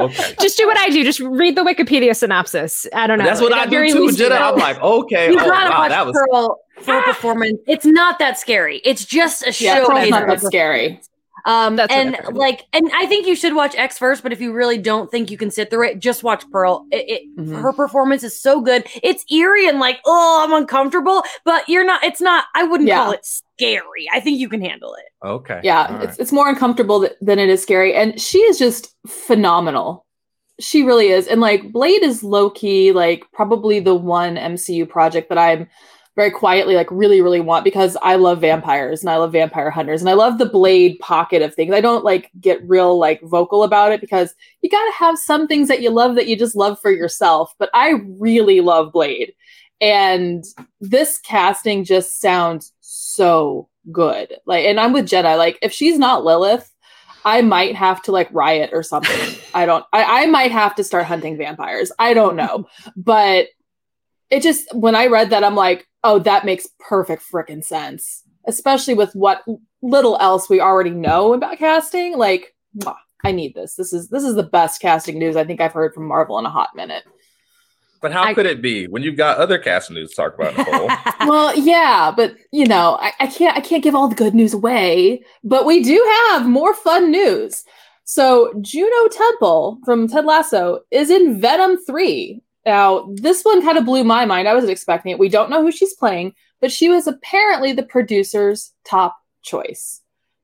okay. 0.00 0.34
Just 0.40 0.56
do 0.56 0.66
what 0.66 0.78
I 0.78 0.88
do. 0.88 1.04
Just 1.04 1.20
read 1.20 1.54
the 1.54 1.62
Wikipedia 1.62 2.16
synopsis. 2.16 2.86
I 2.94 3.06
don't 3.06 3.18
know. 3.18 3.24
That's 3.24 3.40
what 3.40 3.52
At 3.52 3.58
I 3.58 3.66
do 3.66 3.92
too, 3.92 4.06
least 4.06 4.18
do 4.18 4.28
Jenna. 4.28 4.36
I'm 4.36 4.56
like, 4.56 4.80
okay, 4.80 5.30
You 5.30 5.38
oh, 5.38 5.44
gotta 5.44 5.70
wow, 5.70 5.78
watch 5.80 5.90
that 5.90 6.06
was 6.06 6.16
Pearl 6.30 6.58
for 6.80 6.94
a 6.94 6.98
ah! 6.98 7.04
performance. 7.04 7.58
It's 7.66 7.84
not 7.84 8.18
that 8.20 8.38
scary. 8.38 8.80
It's 8.84 9.04
just 9.04 9.46
a 9.46 9.52
show. 9.52 9.64
Yeah, 9.66 10.02
it's 10.02 10.10
not 10.10 10.26
that 10.28 10.40
scary. 10.40 11.00
Um, 11.44 11.76
That's 11.76 11.92
and 11.92 12.16
like, 12.32 12.66
and 12.72 12.90
I 12.94 13.06
think 13.06 13.26
you 13.26 13.34
should 13.34 13.54
watch 13.54 13.74
X 13.76 13.98
first. 13.98 14.22
But 14.22 14.32
if 14.32 14.40
you 14.40 14.52
really 14.52 14.78
don't 14.78 15.10
think 15.10 15.30
you 15.30 15.36
can 15.36 15.50
sit 15.50 15.70
through 15.70 15.88
it, 15.88 15.98
just 15.98 16.22
watch 16.22 16.48
Pearl. 16.50 16.86
It, 16.90 17.08
it 17.08 17.22
Mhm. 17.38 17.60
her 17.60 17.72
performance 17.72 18.22
is 18.22 18.40
so 18.40 18.60
good. 18.60 18.86
It's 19.02 19.24
eerie 19.30 19.68
and 19.68 19.78
like, 19.80 19.98
oh, 20.06 20.44
I'm 20.44 20.52
uncomfortable. 20.52 21.22
But 21.44 21.68
you're 21.68 21.84
not. 21.84 22.04
It's 22.04 22.20
not. 22.20 22.44
I 22.54 22.64
wouldn't 22.64 22.88
Yeah. 22.88 22.98
call 23.04 23.12
it 23.12 23.24
scary. 23.24 24.08
I 24.12 24.20
think 24.20 24.38
you 24.38 24.48
can 24.48 24.60
handle 24.60 24.94
it. 24.94 25.26
okay. 25.26 25.60
Yeah, 25.62 25.86
All 25.88 25.96
it's 25.96 26.06
right. 26.06 26.16
it's 26.20 26.32
more 26.32 26.48
uncomfortable 26.48 27.00
th- 27.00 27.12
than 27.20 27.38
it 27.38 27.48
is 27.48 27.62
scary, 27.62 27.94
and 27.94 28.20
she 28.20 28.38
is 28.38 28.58
just 28.58 28.94
phenomenal. 29.06 30.06
She 30.60 30.82
really 30.84 31.08
is, 31.08 31.26
and 31.26 31.40
like 31.40 31.72
Blade 31.72 32.02
is 32.02 32.22
low 32.22 32.50
key, 32.50 32.92
like 32.92 33.24
probably 33.32 33.80
the 33.80 33.94
one 33.94 34.36
MCU 34.36 34.86
project 34.88 35.28
that 35.30 35.38
I'm 35.38 35.66
very 36.14 36.30
quietly 36.30 36.74
like 36.74 36.90
really 36.90 37.22
really 37.22 37.40
want 37.40 37.64
because 37.64 37.96
I 38.02 38.16
love 38.16 38.40
vampires 38.40 39.00
and 39.00 39.10
I 39.10 39.16
love 39.16 39.32
vampire 39.32 39.70
hunters 39.70 40.02
and 40.02 40.10
I 40.10 40.14
love 40.14 40.38
the 40.38 40.46
Blade 40.46 40.98
pocket 41.00 41.42
of 41.42 41.54
things. 41.54 41.72
I 41.72 41.80
don't 41.80 42.04
like 42.04 42.30
get 42.40 42.66
real 42.68 42.98
like 42.98 43.20
vocal 43.22 43.62
about 43.62 43.92
it 43.92 44.00
because 44.00 44.34
you 44.60 44.68
got 44.68 44.84
to 44.84 44.98
have 44.98 45.18
some 45.18 45.46
things 45.46 45.68
that 45.68 45.80
you 45.80 45.90
love 45.90 46.14
that 46.16 46.26
you 46.26 46.36
just 46.36 46.54
love 46.54 46.78
for 46.80 46.90
yourself. 46.90 47.54
But 47.58 47.70
I 47.72 48.00
really 48.18 48.60
love 48.60 48.92
Blade, 48.92 49.34
and 49.80 50.44
this 50.80 51.18
casting 51.18 51.84
just 51.84 52.20
sounds 52.20 52.72
so 52.80 53.68
good. 53.90 54.34
Like, 54.46 54.66
and 54.66 54.78
I'm 54.78 54.92
with 54.92 55.08
Jedi 55.08 55.36
Like, 55.36 55.58
if 55.62 55.72
she's 55.72 55.98
not 55.98 56.24
Lilith, 56.24 56.70
I 57.24 57.42
might 57.42 57.74
have 57.76 58.02
to 58.02 58.12
like 58.12 58.28
riot 58.32 58.70
or 58.72 58.82
something. 58.82 59.36
I 59.54 59.66
don't. 59.66 59.84
I, 59.92 60.22
I 60.22 60.26
might 60.26 60.52
have 60.52 60.74
to 60.76 60.84
start 60.84 61.06
hunting 61.06 61.36
vampires. 61.36 61.90
I 61.98 62.14
don't 62.14 62.36
know, 62.36 62.68
but 62.96 63.46
it 64.30 64.42
just 64.42 64.74
when 64.74 64.94
I 64.94 65.06
read 65.06 65.30
that, 65.30 65.44
I'm 65.44 65.54
like, 65.54 65.86
oh, 66.04 66.18
that 66.20 66.44
makes 66.44 66.68
perfect 66.78 67.22
freaking 67.30 67.64
sense. 67.64 68.22
Especially 68.46 68.94
with 68.94 69.12
what 69.14 69.44
little 69.82 70.16
else 70.20 70.48
we 70.48 70.60
already 70.60 70.90
know 70.90 71.32
about 71.32 71.58
casting. 71.58 72.18
Like, 72.18 72.54
mwah, 72.76 72.96
I 73.24 73.32
need 73.32 73.54
this. 73.54 73.74
This 73.76 73.92
is 73.92 74.08
this 74.08 74.24
is 74.24 74.34
the 74.34 74.42
best 74.42 74.80
casting 74.80 75.18
news 75.18 75.36
I 75.36 75.44
think 75.44 75.60
I've 75.60 75.72
heard 75.72 75.94
from 75.94 76.08
Marvel 76.08 76.38
in 76.38 76.46
a 76.46 76.50
hot 76.50 76.70
minute. 76.74 77.04
But 78.00 78.12
how 78.12 78.24
I- 78.24 78.34
could 78.34 78.46
it 78.46 78.60
be 78.60 78.88
when 78.88 79.02
you've 79.02 79.16
got 79.16 79.38
other 79.38 79.58
cast 79.58 79.90
news 79.90 80.10
to 80.10 80.16
talk 80.16 80.34
about, 80.34 80.58
Nicole? 80.58 80.88
well, 81.28 81.56
yeah, 81.56 82.12
but 82.14 82.34
you 82.50 82.66
know, 82.66 82.98
I, 83.00 83.12
I 83.20 83.26
can't 83.28 83.56
I 83.56 83.60
can't 83.60 83.84
give 83.84 83.94
all 83.94 84.08
the 84.08 84.16
good 84.16 84.34
news 84.34 84.52
away. 84.52 85.22
But 85.44 85.66
we 85.66 85.84
do 85.84 86.04
have 86.30 86.46
more 86.46 86.74
fun 86.74 87.12
news. 87.12 87.64
So 88.04 88.52
Juno 88.60 89.08
Temple 89.08 89.78
from 89.84 90.08
Ted 90.08 90.24
Lasso 90.24 90.80
is 90.90 91.10
in 91.10 91.40
Venom 91.40 91.78
3. 91.84 92.42
Now, 92.64 93.12
this 93.14 93.42
one 93.42 93.62
kind 93.62 93.78
of 93.78 93.84
blew 93.84 94.04
my 94.04 94.24
mind. 94.24 94.48
I 94.48 94.54
wasn't 94.54 94.72
expecting 94.72 95.10
it. 95.12 95.18
We 95.18 95.28
don't 95.28 95.50
know 95.50 95.62
who 95.62 95.72
she's 95.72 95.94
playing, 95.94 96.34
but 96.60 96.70
she 96.70 96.88
was 96.88 97.06
apparently 97.06 97.72
the 97.72 97.82
producer's 97.82 98.72
top 98.84 99.16
choice. 99.42 100.00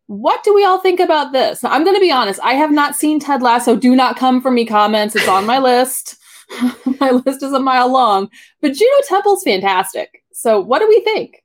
What 0.07 0.43
do 0.43 0.55
we 0.55 0.65
all 0.65 0.81
think 0.81 1.01
about 1.01 1.33
this? 1.33 1.63
Now, 1.63 1.71
I'm 1.71 1.85
going 1.85 1.95
to 1.95 2.01
be 2.01 2.11
honest. 2.11 2.41
I 2.43 2.55
have 2.55 2.73
not 2.73 2.97
seen 2.97 3.21
Ted 3.21 3.43
Lasso. 3.43 3.77
Do 3.77 3.95
not 3.95 4.17
come 4.17 4.41
for 4.41 4.51
me 4.51 4.65
comments. 4.65 5.15
It's 5.15 5.29
on 5.29 5.47
my 5.47 5.59
list. 5.59 6.17
my 7.01 7.11
list 7.11 7.43
is 7.43 7.53
a 7.53 7.61
mile 7.61 7.93
long. 7.93 8.31
But 8.61 8.73
Juno 8.73 8.97
Temple's 9.07 9.45
fantastic. 9.45 10.23
So, 10.33 10.61
what 10.61 10.81
do 10.81 10.89
we 10.89 11.01
think? 11.01 11.43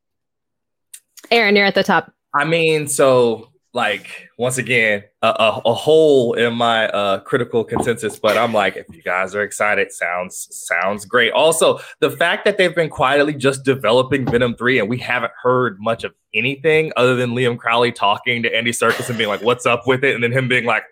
Aaron, 1.29 1.55
you're 1.55 1.65
at 1.65 1.75
the 1.75 1.83
top. 1.83 2.13
I 2.33 2.45
mean, 2.45 2.87
so 2.87 3.49
like 3.73 4.29
once 4.37 4.59
again, 4.59 5.03
a, 5.23 5.27
a, 5.27 5.61
a 5.65 5.73
hole 5.73 6.33
in 6.33 6.53
my 6.53 6.87
uh, 6.89 7.19
critical 7.21 7.63
consensus. 7.63 8.19
But 8.19 8.37
I'm 8.37 8.53
like, 8.53 8.77
if 8.77 8.85
you 8.95 9.01
guys 9.01 9.33
are 9.33 9.41
excited, 9.41 9.91
sounds 9.91 10.47
sounds 10.51 11.05
great. 11.05 11.31
Also, 11.31 11.79
the 11.99 12.11
fact 12.11 12.45
that 12.45 12.57
they've 12.57 12.73
been 12.73 12.89
quietly 12.89 13.33
just 13.33 13.65
developing 13.65 14.25
Venom 14.25 14.55
three, 14.55 14.79
and 14.79 14.87
we 14.87 14.99
haven't 14.99 15.33
heard 15.41 15.79
much 15.79 16.03
of 16.03 16.13
anything 16.35 16.91
other 16.95 17.15
than 17.15 17.31
Liam 17.31 17.57
Crowley 17.57 17.91
talking 17.91 18.43
to 18.43 18.55
Andy 18.55 18.71
Serkis 18.71 19.09
and 19.09 19.17
being 19.17 19.29
like, 19.29 19.41
"What's 19.41 19.65
up 19.65 19.87
with 19.87 20.03
it?" 20.03 20.13
and 20.13 20.23
then 20.23 20.31
him 20.31 20.47
being 20.47 20.65
like, 20.65 20.83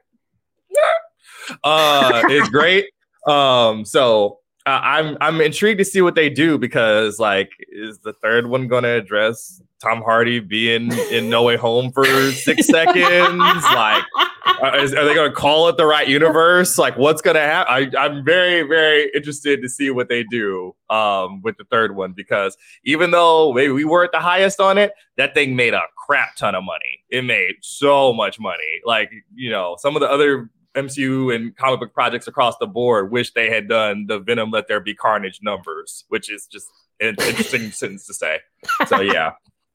"Uh, 1.63 2.24
is 2.30 2.50
great." 2.50 2.86
Um, 3.28 3.86
so 3.86 4.39
uh, 4.65 4.80
I'm 4.82 5.17
I'm 5.22 5.39
intrigued 5.39 5.78
to 5.78 5.86
see 5.86 6.02
what 6.02 6.15
they 6.15 6.30
do 6.30 6.58
because 6.58 7.20
like, 7.20 7.52
is 7.70 8.00
the 8.00 8.13
third 8.13 8.48
one 8.48 8.67
going 8.67 8.84
to 8.84 8.89
address 8.89 9.62
Tom 9.82 10.02
Hardy 10.02 10.39
being 10.39 10.91
in 11.12 11.30
No 11.30 11.44
Way 11.44 11.58
Home 11.58 11.91
for 11.91 12.06
six 12.32 12.67
seconds? 12.67 13.63
Like, 13.63 14.04
uh, 14.46 14.78
is, 14.78 14.94
are 14.94 15.06
they 15.06 15.13
going 15.13 15.30
to 15.30 15.36
call 15.36 15.67
it 15.70 15.78
the 15.78 15.86
right 15.86 16.08
universe? 16.08 16.78
Like, 16.78 16.98
what's 16.98 17.22
going 17.22 17.36
to 17.36 17.41
happen? 17.41 17.96
I'm 17.98 18.24
very 18.24 18.62
very 18.62 19.10
interested 19.15 19.62
to 19.62 19.70
see 19.70 19.89
what 19.89 20.10
they 20.10 20.24
do 20.24 20.76
um 20.89 21.41
with 21.41 21.58
the 21.58 21.63
third 21.65 21.96
one 21.96 22.13
because 22.13 22.58
even 22.84 23.12
though 23.12 23.54
maybe 23.54 23.72
we 23.72 23.86
weren't 23.86 24.12
the 24.12 24.20
highest 24.20 24.60
on 24.60 24.78
it, 24.78 24.91
that 25.17 25.34
thing 25.34 25.56
made 25.56 25.74
a 25.74 25.82
crap 25.98 26.36
ton 26.36 26.56
of 26.56 26.63
money. 26.63 27.04
It 27.10 27.24
made 27.24 27.56
so 27.62 28.13
much 28.13 28.39
money. 28.39 28.82
Like, 28.86 29.12
you 29.34 29.50
know, 29.50 29.78
some 29.80 29.96
of 29.96 30.02
the 30.02 30.10
other 30.10 30.50
MCU 30.76 31.34
and 31.36 31.56
comic 31.56 31.80
book 31.80 31.94
projects 31.94 32.28
across 32.28 32.58
the 32.58 32.67
board 32.67 33.12
wish 33.12 33.34
they 33.34 33.50
had 33.50 33.67
done 33.67 34.06
the 34.08 34.20
Venom 34.20 34.52
Let 34.52 34.67
There 34.67 34.80
Be 34.80 34.94
Carnage 34.94 35.39
numbers, 35.41 36.06
which 36.10 36.32
is 36.32 36.48
just 36.48 36.67
an 37.00 37.15
interesting 37.20 37.72
sentence 37.72 38.06
to 38.08 38.13
say. 38.13 38.39
So 38.88 39.02
yeah, 39.02 39.32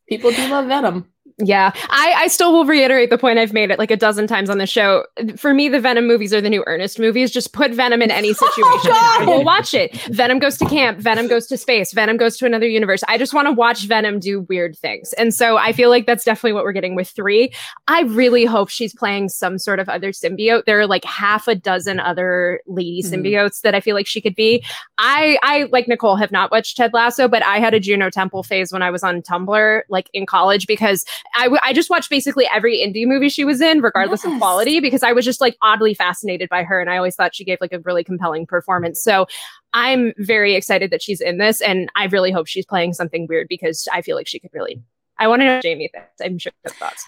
People 0.09 0.31
do 0.33 0.49
love 0.49 0.67
Venom. 0.69 1.13
Yeah, 1.39 1.73
I, 1.91 2.15
I 2.17 2.29
still 2.29 2.51
will 2.51 2.65
reiterate 2.65 3.11
the 3.11 3.19
point 3.19 3.39
I've 3.39 3.53
made 3.53 3.71
it 3.71 3.79
like 3.79 3.91
a 3.91 3.97
dozen 3.97 4.27
times 4.27 4.49
on 4.49 4.57
the 4.57 4.67
show. 4.67 5.05
For 5.37 5.53
me, 5.53 5.69
the 5.69 5.79
Venom 5.79 6.07
movies 6.07 6.33
are 6.33 6.41
the 6.41 6.49
new 6.49 6.65
Ernest 6.67 6.99
movies. 6.99 7.31
Just 7.31 7.53
put 7.53 7.73
Venom 7.73 8.01
in 8.01 8.11
any 8.11 8.33
situation. 8.33 8.91
oh, 8.91 9.19
I 9.21 9.25
will 9.27 9.45
watch 9.45 9.75
it. 9.75 9.95
Venom 10.07 10.39
goes 10.39 10.57
to 10.57 10.65
camp. 10.65 10.99
Venom 10.99 11.29
goes 11.29 11.47
to 11.49 11.59
space. 11.59 11.93
Venom 11.93 12.17
goes 12.17 12.39
to 12.39 12.47
another 12.47 12.67
universe. 12.67 13.05
I 13.07 13.19
just 13.19 13.35
want 13.35 13.49
to 13.49 13.53
watch 13.53 13.85
Venom 13.85 14.19
do 14.19 14.41
weird 14.49 14.79
things. 14.79 15.13
And 15.15 15.35
so 15.35 15.59
I 15.59 15.75
feel 15.75 15.91
like 15.91 16.07
that's 16.07 16.25
definitely 16.25 16.55
what 16.55 16.65
we're 16.65 16.73
getting 16.73 16.95
with 16.95 17.11
three. 17.11 17.53
I 17.87 18.03
really 18.05 18.47
hope 18.47 18.71
she's 18.71 18.95
playing 18.95 19.29
some 19.29 19.59
sort 19.59 19.79
of 19.79 19.91
other 19.91 20.13
symbiote. 20.13 20.65
There 20.65 20.81
are 20.81 20.87
like 20.87 21.05
half 21.05 21.49
a 21.49 21.55
dozen 21.55 22.01
other 22.01 22.63
lady 22.67 23.03
mm-hmm. 23.03 23.15
symbiotes 23.15 23.61
that 23.61 23.75
I 23.75 23.81
feel 23.81 23.95
like 23.95 24.07
she 24.07 24.23
could 24.23 24.37
be. 24.37 24.65
I, 24.97 25.39
I, 25.43 25.69
like 25.71 25.87
Nicole, 25.87 26.17
have 26.17 26.33
not 26.33 26.51
watched 26.51 26.79
Ted 26.79 26.95
Lasso, 26.95 27.29
but 27.29 27.45
I 27.45 27.59
had 27.59 27.75
a 27.75 27.81
Juno 27.81 28.09
Temple 28.09 28.43
phase 28.43 28.73
when 28.73 28.81
I 28.81 28.91
was 28.91 29.03
on 29.03 29.21
Tumblr, 29.21 29.83
like 29.91 30.09
in 30.15 30.25
college, 30.25 30.67
because 30.67 31.05
I, 31.35 31.45
w- 31.45 31.61
I 31.63 31.73
just 31.73 31.91
watched 31.91 32.11
basically 32.11 32.49
every 32.53 32.79
indie 32.79 33.07
movie 33.07 33.29
she 33.29 33.45
was 33.45 33.61
in, 33.61 33.81
regardless 33.81 34.25
yes. 34.25 34.33
of 34.33 34.39
quality, 34.39 34.81
because 34.81 35.03
I 35.03 35.13
was 35.13 35.25
just 35.25 35.41
like 35.41 35.57
oddly 35.63 35.95
fascinated 35.95 36.49
by 36.49 36.63
her. 36.63 36.81
And 36.81 36.91
I 36.91 36.97
always 36.97 37.17
thought 37.17 37.35
she 37.35 37.45
gave 37.45 37.59
like 37.61 37.73
a 37.73 37.81
really 37.81 38.05
compelling 38.05 38.47
performance. 38.47 39.03
So 39.03 39.27
I'm 39.73 40.13
very 40.19 40.55
excited 40.55 40.91
that 40.91 41.03
she's 41.03 41.21
in 41.21 41.39
this. 41.39 41.61
And 41.61 41.91
I 41.97 42.07
really 42.07 42.31
hope 42.31 42.47
she's 42.47 42.67
playing 42.67 42.93
something 42.93 43.27
weird 43.29 43.47
because 43.49 43.89
I 43.93 44.03
feel 44.03 44.17
like 44.17 44.27
she 44.27 44.39
could 44.39 44.51
really. 44.53 44.83
I 45.19 45.29
want 45.29 45.41
to 45.41 45.47
know 45.47 45.61
Jamie 45.61 45.91
thinks. 45.93 46.09
I'm 46.23 46.39
sure 46.39 46.53
thoughts. 46.67 47.07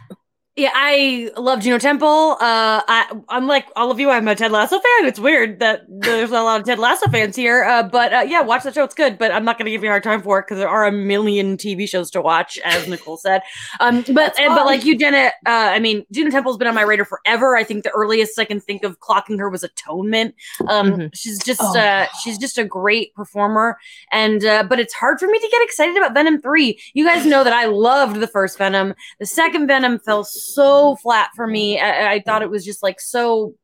Yeah, 0.58 0.72
I 0.74 1.30
love 1.36 1.60
Juno 1.60 1.78
Temple. 1.78 2.32
Uh, 2.32 2.82
I, 2.88 3.12
I'm 3.28 3.46
like 3.46 3.68
all 3.76 3.92
of 3.92 4.00
you. 4.00 4.10
I'm 4.10 4.26
a 4.26 4.34
Ted 4.34 4.50
Lasso 4.50 4.74
fan. 4.76 5.06
It's 5.06 5.20
weird 5.20 5.60
that 5.60 5.82
there's 5.88 6.32
a 6.32 6.42
lot 6.42 6.58
of 6.58 6.66
Ted 6.66 6.80
Lasso 6.80 7.08
fans 7.08 7.36
here. 7.36 7.62
Uh, 7.62 7.84
but 7.84 8.12
uh, 8.12 8.24
yeah, 8.26 8.40
watch 8.40 8.64
the 8.64 8.72
show. 8.72 8.82
It's 8.82 8.92
good. 8.92 9.18
But 9.18 9.30
I'm 9.30 9.44
not 9.44 9.56
going 9.56 9.66
to 9.66 9.70
give 9.70 9.84
you 9.84 9.88
a 9.88 9.92
hard 9.92 10.02
time 10.02 10.20
for 10.20 10.40
it 10.40 10.46
because 10.46 10.58
there 10.58 10.68
are 10.68 10.84
a 10.84 10.90
million 10.90 11.58
TV 11.58 11.88
shows 11.88 12.10
to 12.10 12.20
watch, 12.20 12.58
as 12.64 12.88
Nicole 12.88 13.18
said. 13.18 13.42
Um, 13.78 14.04
but 14.12 14.36
and, 14.36 14.52
but 14.52 14.66
like 14.66 14.84
you, 14.84 14.98
Jenna. 14.98 15.30
Uh, 15.46 15.70
I 15.70 15.78
mean, 15.78 16.04
Juno 16.10 16.28
Temple's 16.32 16.56
been 16.56 16.66
on 16.66 16.74
my 16.74 16.82
radar 16.82 17.06
forever. 17.06 17.56
I 17.56 17.62
think 17.62 17.84
the 17.84 17.92
earliest 17.92 18.36
I 18.36 18.44
can 18.44 18.58
think 18.58 18.82
of 18.82 18.98
clocking 18.98 19.38
her 19.38 19.48
was 19.48 19.62
Atonement. 19.62 20.34
Um, 20.66 20.90
mm-hmm. 20.90 21.06
she's 21.14 21.38
just 21.38 21.60
oh. 21.62 21.78
uh, 21.78 22.08
she's 22.24 22.36
just 22.36 22.58
a 22.58 22.64
great 22.64 23.14
performer. 23.14 23.78
And 24.10 24.44
uh, 24.44 24.64
but 24.64 24.80
it's 24.80 24.92
hard 24.92 25.20
for 25.20 25.28
me 25.28 25.38
to 25.38 25.48
get 25.52 25.62
excited 25.62 25.96
about 25.96 26.14
Venom 26.14 26.42
three. 26.42 26.80
You 26.94 27.06
guys 27.06 27.24
know 27.24 27.44
that 27.44 27.52
I 27.52 27.66
loved 27.66 28.16
the 28.16 28.26
first 28.26 28.58
Venom. 28.58 28.94
The 29.20 29.26
second 29.26 29.68
Venom 29.68 30.00
fell 30.00 30.24
so 30.24 30.47
flat 30.54 31.30
for 31.34 31.46
me. 31.46 31.78
I, 31.78 32.14
I 32.14 32.20
thought 32.20 32.42
it 32.42 32.50
was 32.50 32.64
just 32.64 32.82
like 32.82 33.00
so 33.00 33.54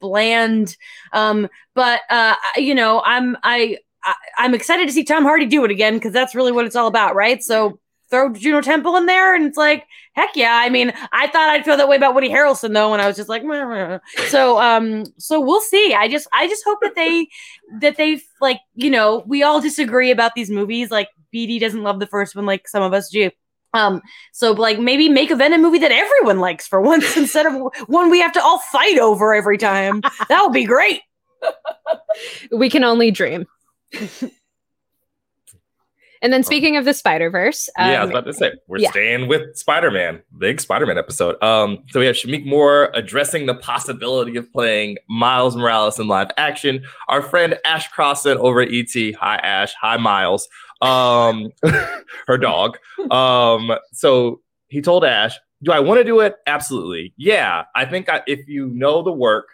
bland. 0.00 0.76
Um, 1.12 1.48
but 1.74 2.00
uh, 2.10 2.34
you 2.56 2.74
know, 2.74 3.02
I'm 3.04 3.36
I, 3.42 3.78
I 4.02 4.14
I'm 4.38 4.54
excited 4.54 4.86
to 4.86 4.92
see 4.92 5.04
Tom 5.04 5.24
Hardy 5.24 5.46
do 5.46 5.64
it 5.64 5.70
again 5.70 5.94
because 5.94 6.12
that's 6.12 6.34
really 6.34 6.52
what 6.52 6.66
it's 6.66 6.76
all 6.76 6.86
about, 6.86 7.14
right? 7.14 7.42
So 7.42 7.78
throw 8.10 8.32
Juno 8.32 8.60
Temple 8.60 8.96
in 8.96 9.06
there, 9.06 9.34
and 9.34 9.44
it's 9.44 9.56
like, 9.56 9.86
heck 10.14 10.30
yeah. 10.34 10.60
I 10.62 10.68
mean, 10.68 10.92
I 11.12 11.28
thought 11.28 11.48
I'd 11.50 11.64
feel 11.64 11.76
that 11.76 11.88
way 11.88 11.96
about 11.96 12.14
Woody 12.14 12.28
Harrelson 12.28 12.74
though, 12.74 12.90
when 12.90 13.00
I 13.00 13.06
was 13.06 13.16
just 13.16 13.28
like, 13.28 13.44
meh, 13.44 13.64
meh. 13.64 13.98
so 14.28 14.60
um, 14.60 15.04
so 15.18 15.40
we'll 15.40 15.60
see. 15.60 15.94
I 15.94 16.08
just 16.08 16.26
I 16.32 16.48
just 16.48 16.64
hope 16.64 16.80
that 16.82 16.96
they 16.96 17.28
that 17.80 17.96
they 17.96 18.20
like 18.40 18.60
you 18.74 18.90
know 18.90 19.22
we 19.26 19.42
all 19.42 19.60
disagree 19.60 20.10
about 20.10 20.34
these 20.34 20.50
movies. 20.50 20.90
Like 20.90 21.08
BD 21.32 21.60
doesn't 21.60 21.82
love 21.82 22.00
the 22.00 22.06
first 22.06 22.34
one, 22.34 22.46
like 22.46 22.68
some 22.68 22.82
of 22.82 22.92
us 22.92 23.08
do. 23.08 23.30
Um, 23.74 24.02
so 24.32 24.52
like 24.52 24.78
maybe 24.78 25.08
make 25.08 25.30
a 25.30 25.36
Venom 25.36 25.62
movie 25.62 25.78
that 25.78 25.92
everyone 25.92 26.40
likes 26.40 26.66
for 26.66 26.80
once 26.80 27.16
instead 27.16 27.46
of 27.46 27.54
one 27.86 28.10
we 28.10 28.20
have 28.20 28.32
to 28.32 28.42
all 28.42 28.58
fight 28.58 28.98
over 28.98 29.34
every 29.34 29.58
time. 29.58 30.02
That 30.28 30.42
would 30.42 30.52
be 30.52 30.64
great. 30.64 31.00
we 32.52 32.68
can 32.68 32.84
only 32.84 33.10
dream. 33.10 33.46
and 36.22 36.32
then 36.32 36.42
speaking 36.42 36.76
of 36.76 36.84
the 36.84 36.92
Spider 36.92 37.30
Verse, 37.30 37.68
um, 37.78 37.90
yeah, 37.90 38.00
I 38.00 38.04
was 38.04 38.10
um, 38.10 38.16
about 38.16 38.26
to 38.26 38.34
say 38.34 38.52
we're 38.66 38.78
yeah. 38.78 38.90
staying 38.90 39.28
with 39.28 39.56
Spider 39.56 39.90
Man, 39.90 40.22
big 40.38 40.60
Spider 40.60 40.86
Man 40.86 40.98
episode. 40.98 41.42
Um, 41.42 41.84
so 41.90 42.00
we 42.00 42.06
have 42.06 42.14
Shameik 42.16 42.44
Moore 42.44 42.90
addressing 42.94 43.46
the 43.46 43.54
possibility 43.54 44.36
of 44.36 44.52
playing 44.52 44.98
Miles 45.08 45.56
Morales 45.56 45.98
in 45.98 46.08
live 46.08 46.28
action. 46.36 46.84
Our 47.08 47.22
friend 47.22 47.58
Ash 47.64 47.88
Crossan 47.88 48.36
over 48.38 48.60
at 48.60 48.68
ET. 48.70 49.14
Hi 49.14 49.36
Ash. 49.36 49.72
Hi 49.80 49.96
Miles 49.96 50.46
um, 50.80 51.50
her 52.26 52.38
dog. 52.38 52.78
Um, 53.10 53.72
so 53.92 54.40
he 54.68 54.80
told 54.80 55.04
Ash, 55.04 55.38
"Do 55.62 55.72
I 55.72 55.80
want 55.80 55.98
to 55.98 56.04
do 56.04 56.20
it? 56.20 56.36
Absolutely. 56.46 57.12
Yeah. 57.16 57.64
I 57.74 57.84
think 57.84 58.08
I, 58.08 58.22
if 58.26 58.48
you 58.48 58.66
know 58.68 59.02
the 59.02 59.12
work, 59.12 59.48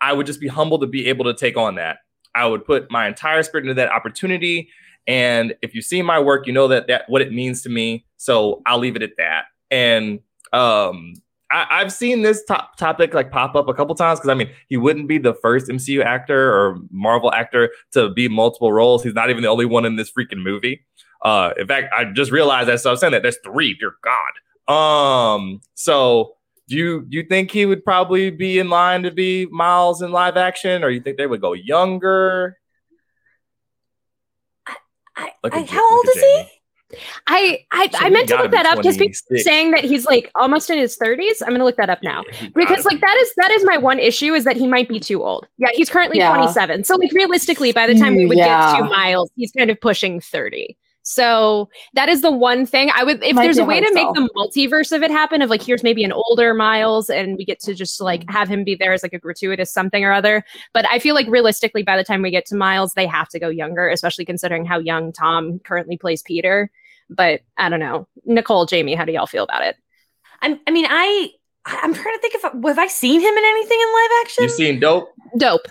I 0.00 0.12
would 0.12 0.26
just 0.26 0.40
be 0.40 0.48
humbled 0.48 0.80
to 0.82 0.86
be 0.86 1.08
able 1.08 1.24
to 1.26 1.34
take 1.34 1.56
on 1.56 1.76
that. 1.76 1.98
I 2.34 2.46
would 2.46 2.64
put 2.64 2.90
my 2.90 3.06
entire 3.06 3.42
spirit 3.42 3.64
into 3.64 3.74
that 3.74 3.90
opportunity." 3.90 4.70
And 5.06 5.54
if 5.62 5.74
you 5.74 5.82
see 5.82 6.02
my 6.02 6.20
work, 6.20 6.46
you 6.46 6.52
know 6.52 6.68
that 6.68 6.86
that 6.88 7.08
what 7.08 7.22
it 7.22 7.32
means 7.32 7.62
to 7.62 7.68
me. 7.68 8.04
So 8.16 8.62
I'll 8.66 8.78
leave 8.78 8.96
it 8.96 9.02
at 9.02 9.16
that. 9.16 9.46
And 9.70 10.20
um, 10.52 11.14
I, 11.50 11.80
have 11.80 11.92
seen 11.92 12.22
this 12.22 12.44
top 12.44 12.76
topic 12.76 13.12
like 13.12 13.30
pop 13.30 13.54
up 13.56 13.68
a 13.68 13.74
couple 13.74 13.94
times 13.94 14.20
because 14.20 14.30
I 14.30 14.34
mean 14.34 14.50
he 14.68 14.76
wouldn't 14.76 15.08
be 15.08 15.18
the 15.18 15.34
first 15.34 15.68
MCU 15.68 16.04
actor 16.04 16.52
or 16.52 16.78
Marvel 16.90 17.32
actor 17.32 17.70
to 17.92 18.10
be 18.10 18.28
multiple 18.28 18.72
roles. 18.72 19.02
He's 19.02 19.14
not 19.14 19.30
even 19.30 19.42
the 19.42 19.48
only 19.48 19.66
one 19.66 19.84
in 19.84 19.96
this 19.96 20.10
freaking 20.10 20.42
movie. 20.42 20.84
Uh, 21.22 21.50
in 21.58 21.66
fact, 21.66 21.92
I 21.96 22.04
just 22.04 22.30
realized 22.30 22.68
that. 22.68 22.80
So 22.80 22.90
I'm 22.90 22.96
saying 22.96 23.12
that 23.12 23.22
there's 23.22 23.38
three. 23.44 23.74
Dear 23.74 23.94
God. 24.02 24.72
Um. 24.72 25.60
So 25.74 26.36
do 26.68 26.76
you 26.76 27.06
you 27.08 27.24
think 27.24 27.50
he 27.50 27.66
would 27.66 27.84
probably 27.84 28.30
be 28.30 28.60
in 28.60 28.70
line 28.70 29.02
to 29.02 29.10
be 29.10 29.46
Miles 29.46 30.02
in 30.02 30.12
live 30.12 30.36
action, 30.36 30.84
or 30.84 30.90
you 30.90 31.00
think 31.00 31.18
they 31.18 31.26
would 31.26 31.40
go 31.40 31.52
younger? 31.52 32.58
I, 34.66 34.76
I, 35.16 35.30
I 35.52 35.62
how 35.62 35.96
old 35.96 36.06
is 36.08 36.22
he? 36.22 36.59
I 37.26 37.64
I, 37.70 37.88
so 37.88 37.98
I 38.00 38.10
meant 38.10 38.28
to 38.28 38.36
look 38.36 38.50
that 38.50 38.66
up 38.66 38.78
because 38.78 38.96
people 38.96 39.14
saying 39.38 39.70
that 39.72 39.84
he's 39.84 40.04
like 40.06 40.30
almost 40.34 40.70
in 40.70 40.78
his 40.78 40.96
30s. 40.96 41.42
I'm 41.42 41.50
gonna 41.50 41.64
look 41.64 41.76
that 41.76 41.90
up 41.90 42.02
now 42.02 42.24
because 42.54 42.84
like 42.84 43.00
that 43.00 43.16
is 43.18 43.32
that 43.36 43.50
is 43.50 43.64
my 43.64 43.76
one 43.76 43.98
issue 43.98 44.34
is 44.34 44.44
that 44.44 44.56
he 44.56 44.66
might 44.66 44.88
be 44.88 45.00
too 45.00 45.22
old. 45.22 45.46
Yeah, 45.58 45.68
he's 45.72 45.88
currently 45.88 46.18
yeah. 46.18 46.34
27. 46.34 46.84
So 46.84 46.96
like 46.96 47.12
realistically, 47.12 47.72
by 47.72 47.86
the 47.86 47.94
time 47.94 48.16
we 48.16 48.26
would 48.26 48.38
mm, 48.38 48.46
yeah. 48.46 48.72
get 48.72 48.82
to 48.82 48.84
Miles, 48.88 49.30
he's 49.36 49.52
kind 49.52 49.70
of 49.70 49.80
pushing 49.80 50.20
30. 50.20 50.76
So 51.02 51.68
that 51.94 52.08
is 52.08 52.20
the 52.20 52.30
one 52.30 52.66
thing 52.66 52.90
I 52.94 53.02
would 53.04 53.22
if 53.24 53.34
Might 53.34 53.42
there's 53.42 53.58
a 53.58 53.64
way 53.64 53.80
to 53.80 53.94
make 53.94 54.06
the 54.14 54.28
multiverse 54.36 54.94
of 54.94 55.02
it 55.02 55.10
happen 55.10 55.40
of 55.40 55.48
like 55.48 55.62
here's 55.62 55.82
maybe 55.82 56.04
an 56.04 56.12
older 56.12 56.52
Miles 56.54 57.08
and 57.08 57.36
we 57.36 57.44
get 57.44 57.58
to 57.60 57.74
just 57.74 58.00
like 58.00 58.28
have 58.28 58.48
him 58.48 58.64
be 58.64 58.74
there 58.74 58.92
as 58.92 59.02
like 59.02 59.14
a 59.14 59.18
gratuitous 59.18 59.72
something 59.72 60.04
or 60.04 60.12
other. 60.12 60.44
But 60.74 60.86
I 60.88 60.98
feel 60.98 61.14
like 61.14 61.26
realistically 61.28 61.82
by 61.82 61.96
the 61.96 62.04
time 62.04 62.22
we 62.22 62.30
get 62.30 62.46
to 62.46 62.56
Miles, 62.56 62.94
they 62.94 63.06
have 63.06 63.28
to 63.30 63.38
go 63.38 63.48
younger, 63.48 63.88
especially 63.88 64.24
considering 64.24 64.64
how 64.64 64.78
young 64.78 65.12
Tom 65.12 65.58
currently 65.60 65.96
plays 65.96 66.22
Peter. 66.22 66.70
But 67.10 67.40
I 67.56 67.68
don't 67.68 67.80
know. 67.80 68.06
Nicole, 68.24 68.66
Jamie, 68.66 68.94
how 68.94 69.04
do 69.04 69.12
y'all 69.12 69.26
feel 69.26 69.44
about 69.44 69.62
it? 69.62 69.76
I'm, 70.40 70.58
I 70.66 70.70
mean, 70.70 70.86
I 70.88 71.30
I'm 71.66 71.92
trying 71.92 72.16
to 72.16 72.20
think 72.20 72.34
if 72.34 72.42
have 72.42 72.78
I 72.78 72.86
seen 72.86 73.20
him 73.20 73.34
in 73.34 73.44
anything 73.44 73.78
in 73.80 73.92
live 73.92 74.10
action? 74.22 74.44
You've 74.44 74.52
seen 74.52 74.80
Dope. 74.80 75.12
Dope. 75.36 75.66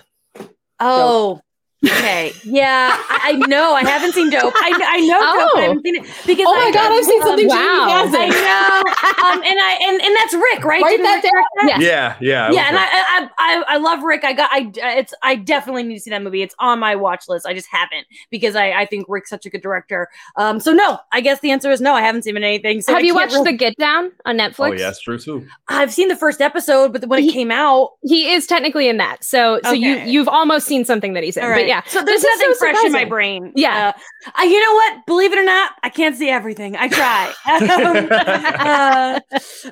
Oh, 0.78 1.34
Dope. 1.34 1.44
Okay. 1.82 2.32
Yeah, 2.44 2.90
I, 2.92 3.20
I, 3.42 3.46
know. 3.46 3.74
I 3.74 3.84
haven't 3.84 4.12
seen 4.12 4.28
Dope. 4.28 4.52
I, 4.54 4.70
I 4.86 5.00
know 5.00 5.18
oh. 5.18 5.48
Dope. 5.48 5.58
I 5.58 5.62
haven't 5.62 5.82
seen 5.82 5.96
it 5.96 6.02
because 6.26 6.46
oh 6.46 6.54
my 6.54 6.66
I, 6.66 6.72
god, 6.72 6.92
I've 6.92 7.04
seen 7.04 7.22
something 7.22 7.50
um, 7.50 7.56
wow. 7.56 8.12
I 8.12 8.28
know. 8.28 9.30
Um, 9.30 9.42
and 9.42 9.58
I 9.58 9.78
and, 9.82 10.02
and 10.02 10.16
that's 10.16 10.34
Rick, 10.34 10.64
right? 10.64 10.82
Write 10.82 10.98
that 10.98 11.22
down. 11.22 11.68
Yeah, 11.68 11.78
yeah, 11.80 12.16
yeah. 12.20 12.50
yeah 12.52 12.68
and 12.68 12.76
I, 12.76 12.84
I 12.84 13.28
I 13.38 13.64
I 13.68 13.76
love 13.78 14.02
Rick. 14.02 14.24
I 14.24 14.34
got 14.34 14.50
I 14.52 14.70
it's 14.98 15.14
I 15.22 15.36
definitely 15.36 15.84
need 15.84 15.94
to 15.94 16.00
see 16.00 16.10
that 16.10 16.22
movie. 16.22 16.42
It's 16.42 16.54
on 16.58 16.78
my 16.80 16.96
watch 16.96 17.24
list. 17.28 17.46
I 17.46 17.54
just 17.54 17.68
haven't 17.70 18.06
because 18.30 18.56
I 18.56 18.72
I 18.72 18.84
think 18.84 19.06
Rick's 19.08 19.30
such 19.30 19.46
a 19.46 19.50
good 19.50 19.62
director. 19.62 20.08
Um, 20.36 20.60
so 20.60 20.72
no, 20.72 20.98
I 21.12 21.22
guess 21.22 21.40
the 21.40 21.50
answer 21.50 21.70
is 21.70 21.80
no. 21.80 21.94
I 21.94 22.02
haven't 22.02 22.22
seen 22.22 22.36
anything. 22.36 22.82
So 22.82 22.92
have 22.92 23.02
I 23.02 23.06
you 23.06 23.14
watched 23.14 23.32
really... 23.32 23.52
The 23.52 23.56
Get 23.56 23.76
Down 23.78 24.12
on 24.26 24.36
Netflix? 24.36 24.70
Oh 24.70 24.72
yeah, 24.72 24.78
that's 24.78 25.00
true 25.00 25.18
too. 25.18 25.46
I've 25.68 25.94
seen 25.94 26.08
the 26.08 26.16
first 26.16 26.42
episode, 26.42 26.92
but 26.92 27.06
when 27.06 27.22
he, 27.22 27.30
it 27.30 27.32
came 27.32 27.50
out, 27.50 27.92
he 28.02 28.32
is 28.32 28.46
technically 28.46 28.88
in 28.88 28.98
that. 28.98 29.24
So 29.24 29.60
so 29.62 29.70
okay. 29.70 29.78
you 29.78 29.96
you've 30.10 30.28
almost 30.28 30.66
seen 30.66 30.84
something 30.84 31.14
that 31.14 31.24
he's 31.24 31.38
in. 31.38 31.44
Right. 31.44 31.69
But 31.70 31.84
yeah, 31.86 31.92
so 31.92 32.04
there's 32.04 32.22
nothing 32.22 32.52
so 32.52 32.58
fresh 32.58 32.76
surprising. 32.76 32.86
in 32.86 32.92
my 32.92 33.04
brain. 33.04 33.52
Yeah. 33.54 33.92
Uh, 33.94 34.30
I, 34.34 34.44
you 34.44 34.60
know 34.60 34.74
what? 34.74 35.06
Believe 35.06 35.32
it 35.32 35.38
or 35.38 35.44
not, 35.44 35.72
I 35.82 35.88
can't 35.88 36.16
see 36.16 36.28
everything. 36.28 36.76
I 36.76 36.88
try. 36.88 37.32
um, 37.46 38.08
uh, 38.10 39.20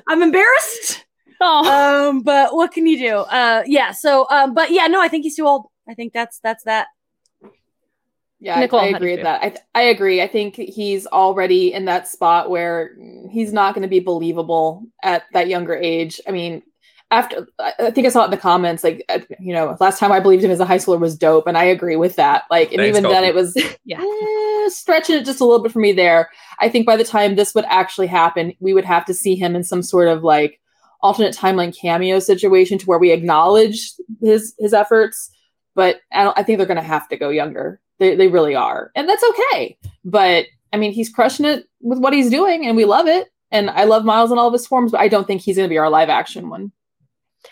I'm 0.07 0.21
embarrassed. 0.21 1.05
Oh. 1.41 2.09
Um, 2.09 2.21
but 2.21 2.53
what 2.53 2.71
can 2.71 2.85
you 2.87 2.97
do? 2.97 3.15
Uh, 3.17 3.63
yeah. 3.65 3.91
So, 3.91 4.27
um, 4.29 4.53
but 4.53 4.71
yeah, 4.71 4.87
no, 4.87 5.01
I 5.01 5.07
think 5.07 5.23
he's 5.23 5.35
too 5.35 5.45
old. 5.45 5.67
I 5.87 5.93
think 5.93 6.13
that's 6.13 6.39
that's 6.39 6.63
that. 6.63 6.87
Yeah, 8.41 8.57
Nicole, 8.59 8.79
I, 8.79 8.85
I 8.85 8.87
agree 8.89 9.15
with 9.15 9.23
that. 9.23 9.41
I, 9.75 9.79
I 9.79 9.81
agree. 9.83 10.21
I 10.21 10.27
think 10.27 10.55
he's 10.55 11.05
already 11.07 11.73
in 11.73 11.85
that 11.85 12.07
spot 12.07 12.49
where 12.49 12.95
he's 13.29 13.51
not 13.51 13.73
going 13.73 13.81
to 13.81 13.89
be 13.89 13.99
believable 13.99 14.85
at 15.03 15.23
that 15.33 15.49
younger 15.49 15.75
age. 15.75 16.21
I 16.25 16.31
mean, 16.31 16.63
after 17.11 17.47
I 17.59 17.89
think 17.91 18.05
I 18.05 18.09
saw 18.09 18.21
it 18.21 18.25
in 18.25 18.31
the 18.31 18.37
comments, 18.37 18.83
like 18.83 19.03
uh, 19.09 19.19
you 19.39 19.53
know, 19.53 19.75
last 19.79 19.99
time 19.99 20.11
I 20.11 20.19
believed 20.19 20.43
him 20.43 20.51
as 20.51 20.59
a 20.59 20.65
high 20.65 20.77
schooler 20.77 20.99
was 20.99 21.17
dope, 21.17 21.47
and 21.47 21.57
I 21.57 21.63
agree 21.63 21.95
with 21.95 22.15
that. 22.17 22.43
Like, 22.51 22.71
and 22.71 22.79
Thanks, 22.79 22.97
even 22.97 23.09
then, 23.09 23.23
it 23.23 23.33
was 23.33 23.55
yeah 23.85 23.99
eh, 23.99 24.69
stretching 24.69 25.15
it 25.15 25.25
just 25.25 25.41
a 25.41 25.45
little 25.45 25.63
bit 25.63 25.71
for 25.71 25.79
me 25.79 25.91
there. 25.91 26.29
I 26.59 26.69
think 26.69 26.85
by 26.85 26.97
the 26.97 27.03
time 27.03 27.35
this 27.35 27.55
would 27.55 27.65
actually 27.65 28.07
happen, 28.07 28.53
we 28.59 28.73
would 28.73 28.85
have 28.85 29.05
to 29.05 29.13
see 29.13 29.35
him 29.35 29.55
in 29.55 29.63
some 29.63 29.81
sort 29.81 30.07
of 30.07 30.23
like 30.23 30.59
alternate 31.01 31.35
timeline 31.35 31.75
cameo 31.75 32.19
situation 32.19 32.77
to 32.77 32.85
where 32.85 32.99
we 32.99 33.11
acknowledge 33.11 33.91
his 34.21 34.53
his 34.59 34.73
efforts. 34.73 35.31
But 35.73 36.01
I, 36.11 36.31
I 36.35 36.43
think 36.43 36.57
they're 36.57 36.67
going 36.67 36.77
to 36.77 36.83
have 36.83 37.07
to 37.09 37.17
go 37.17 37.29
younger. 37.29 37.81
They 37.97 38.15
they 38.15 38.27
really 38.27 38.53
are, 38.53 38.91
and 38.95 39.09
that's 39.09 39.23
okay. 39.23 39.77
But 40.05 40.45
I 40.71 40.77
mean, 40.77 40.91
he's 40.91 41.09
crushing 41.09 41.47
it 41.47 41.65
with 41.81 41.97
what 41.97 42.13
he's 42.13 42.29
doing, 42.29 42.67
and 42.67 42.77
we 42.77 42.85
love 42.85 43.07
it. 43.07 43.29
And 43.51 43.71
I 43.71 43.85
love 43.85 44.05
Miles 44.05 44.31
in 44.31 44.37
all 44.37 44.45
of 44.45 44.53
his 44.53 44.67
forms, 44.67 44.91
but 44.91 45.01
I 45.01 45.07
don't 45.07 45.25
think 45.25 45.41
he's 45.41 45.55
going 45.55 45.67
to 45.67 45.73
be 45.73 45.79
our 45.79 45.89
live 45.89 46.09
action 46.09 46.49
one. 46.49 46.71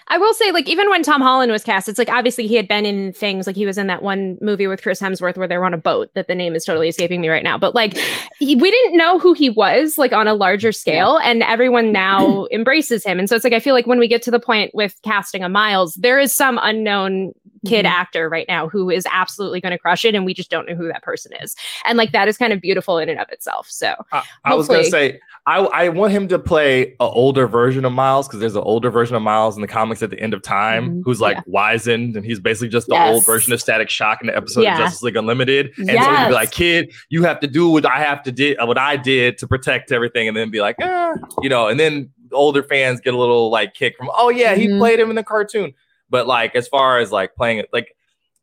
I 0.09 0.17
will 0.17 0.33
say, 0.33 0.51
like, 0.51 0.67
even 0.67 0.89
when 0.89 1.01
Tom 1.03 1.21
Holland 1.21 1.51
was 1.51 1.63
cast, 1.63 1.87
it's 1.87 1.97
like 1.97 2.09
obviously 2.09 2.45
he 2.47 2.55
had 2.55 2.67
been 2.67 2.85
in 2.85 3.13
things 3.13 3.47
like 3.47 3.55
he 3.55 3.65
was 3.65 3.77
in 3.77 3.87
that 3.87 4.01
one 4.03 4.37
movie 4.41 4.67
with 4.67 4.81
Chris 4.81 5.01
Hemsworth 5.01 5.37
where 5.37 5.47
they 5.47 5.57
were 5.57 5.65
on 5.65 5.73
a 5.73 5.77
boat 5.77 6.09
that 6.13 6.27
the 6.27 6.35
name 6.35 6.55
is 6.55 6.65
totally 6.65 6.89
escaping 6.89 7.21
me 7.21 7.29
right 7.29 7.43
now. 7.43 7.57
But 7.57 7.73
like, 7.73 7.97
he, 8.39 8.55
we 8.55 8.69
didn't 8.69 8.97
know 8.97 9.17
who 9.19 9.33
he 9.33 9.49
was 9.49 9.97
like 9.97 10.13
on 10.13 10.27
a 10.27 10.33
larger 10.33 10.71
scale, 10.71 11.17
and 11.17 11.41
everyone 11.43 11.91
now 11.91 12.45
embraces 12.51 13.05
him. 13.05 13.19
And 13.19 13.29
so 13.29 13.35
it's 13.35 13.43
like, 13.43 13.53
I 13.53 13.59
feel 13.59 13.73
like 13.73 13.87
when 13.87 13.99
we 13.99 14.07
get 14.07 14.21
to 14.23 14.31
the 14.31 14.39
point 14.39 14.71
with 14.73 14.95
casting 15.03 15.43
a 15.43 15.49
Miles, 15.49 15.93
there 15.95 16.19
is 16.19 16.33
some 16.35 16.59
unknown 16.61 17.33
kid 17.65 17.85
Mhm. 17.85 17.89
actor 17.89 18.29
right 18.29 18.45
now 18.47 18.69
who 18.69 18.89
is 18.89 19.05
absolutely 19.11 19.59
going 19.59 19.71
to 19.71 19.79
crush 19.79 20.05
it, 20.05 20.15
and 20.15 20.25
we 20.25 20.33
just 20.33 20.49
don't 20.51 20.67
know 20.69 20.75
who 20.75 20.87
that 20.87 21.01
person 21.03 21.31
is. 21.41 21.55
And 21.85 21.97
like, 21.97 22.11
that 22.11 22.27
is 22.27 22.37
kind 22.37 22.53
of 22.53 22.61
beautiful 22.61 22.97
in 22.97 23.09
and 23.09 23.19
of 23.19 23.27
itself. 23.29 23.67
So 23.69 23.93
I, 24.11 24.23
I 24.45 24.53
was 24.55 24.67
gonna 24.67 24.83
say 24.85 25.19
I 25.47 25.59
I 25.59 25.89
want 25.89 26.11
him 26.11 26.27
to 26.27 26.37
play 26.37 26.87
an 26.89 26.95
older 26.99 27.47
version 27.47 27.85
of 27.85 27.93
Miles 27.93 28.27
because 28.27 28.41
there's 28.41 28.55
an 28.55 28.63
older 28.63 28.91
version 28.91 29.15
of 29.15 29.21
Miles 29.21 29.55
in 29.55 29.61
the 29.61 29.67
comics 29.67 30.03
at 30.03 30.09
the 30.11 30.19
end 30.19 30.33
of 30.33 30.41
time 30.43 30.89
Mhm. 30.97 31.01
who's 31.05 31.21
like 31.21 31.37
Yeah. 31.37 31.43
wizened 31.47 32.15
and 32.17 32.25
he's 32.25 32.39
basically 32.39 32.67
just 32.67 32.87
the 32.87 32.95
Yes. 32.95 33.15
old 33.15 33.25
version 33.25 33.53
of 33.53 33.61
Static 33.61 33.89
Shock 33.89 34.19
in 34.21 34.27
the 34.27 34.35
episode 34.35 34.61
Yeah. 34.63 34.73
of 34.73 34.79
Justice 34.79 35.01
League 35.03 35.15
Unlimited. 35.15 35.71
And 35.77 35.87
so 35.89 35.93
he'd 36.15 36.27
be 36.27 36.33
like, 36.33 36.51
"Kid, 36.51 36.91
you 37.09 37.23
have 37.23 37.39
to 37.39 37.47
do 37.47 37.69
what 37.69 37.85
I 37.85 37.99
have 37.99 38.21
to 38.23 38.31
did 38.31 38.57
what 38.61 38.77
I 38.77 38.97
did 38.97 39.37
to 39.39 39.47
protect 39.47 39.91
everything," 39.93 40.27
and 40.27 40.35
then 40.35 40.51
be 40.51 40.59
like, 40.61 40.75
ah, 40.81 41.13
you 41.41 41.47
know, 41.49 41.67
and 41.69 41.79
then 41.79 42.09
older 42.33 42.61
fans 42.61 42.99
get 42.99 43.13
a 43.13 43.17
little 43.17 43.49
like 43.49 43.73
kick 43.73 43.95
from, 43.97 44.09
"Oh 44.13 44.27
yeah, 44.29 44.53
he 44.55 44.67
Mhm. 44.67 44.77
played 44.79 44.99
him 44.99 45.09
in 45.09 45.15
the 45.15 45.23
cartoon." 45.23 45.73
But 46.09 46.27
like 46.27 46.55
as 46.57 46.67
far 46.67 46.99
as 46.99 47.11
like 47.13 47.35
playing 47.35 47.59
it, 47.59 47.69
like 47.71 47.95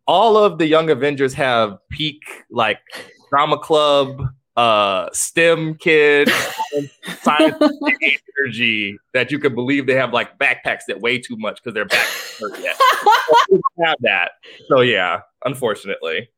all 0.06 0.38
of 0.38 0.56
the 0.58 0.66
Young 0.66 0.88
Avengers 0.88 1.34
have 1.34 1.76
peak 1.90 2.22
like 2.50 2.78
drama 3.28 3.58
club, 3.58 4.22
uh, 4.56 5.08
STEM 5.12 5.74
kid, 5.76 6.30
scientific 7.22 8.22
energy 8.40 8.96
that 9.12 9.30
you 9.30 9.38
can 9.38 9.54
believe 9.54 9.86
they 9.86 9.94
have 9.94 10.12
like 10.12 10.38
backpacks 10.38 10.82
that 10.88 11.00
weigh 11.00 11.18
too 11.18 11.36
much 11.36 11.60
because 11.62 11.74
their 11.74 11.84
back 11.86 12.06
hurt 12.40 12.58
yet. 12.60 12.76
We 13.50 13.60
have 13.84 13.96
that. 14.00 14.32
So 14.68 14.80
yeah, 14.80 15.20
unfortunately. 15.44 16.28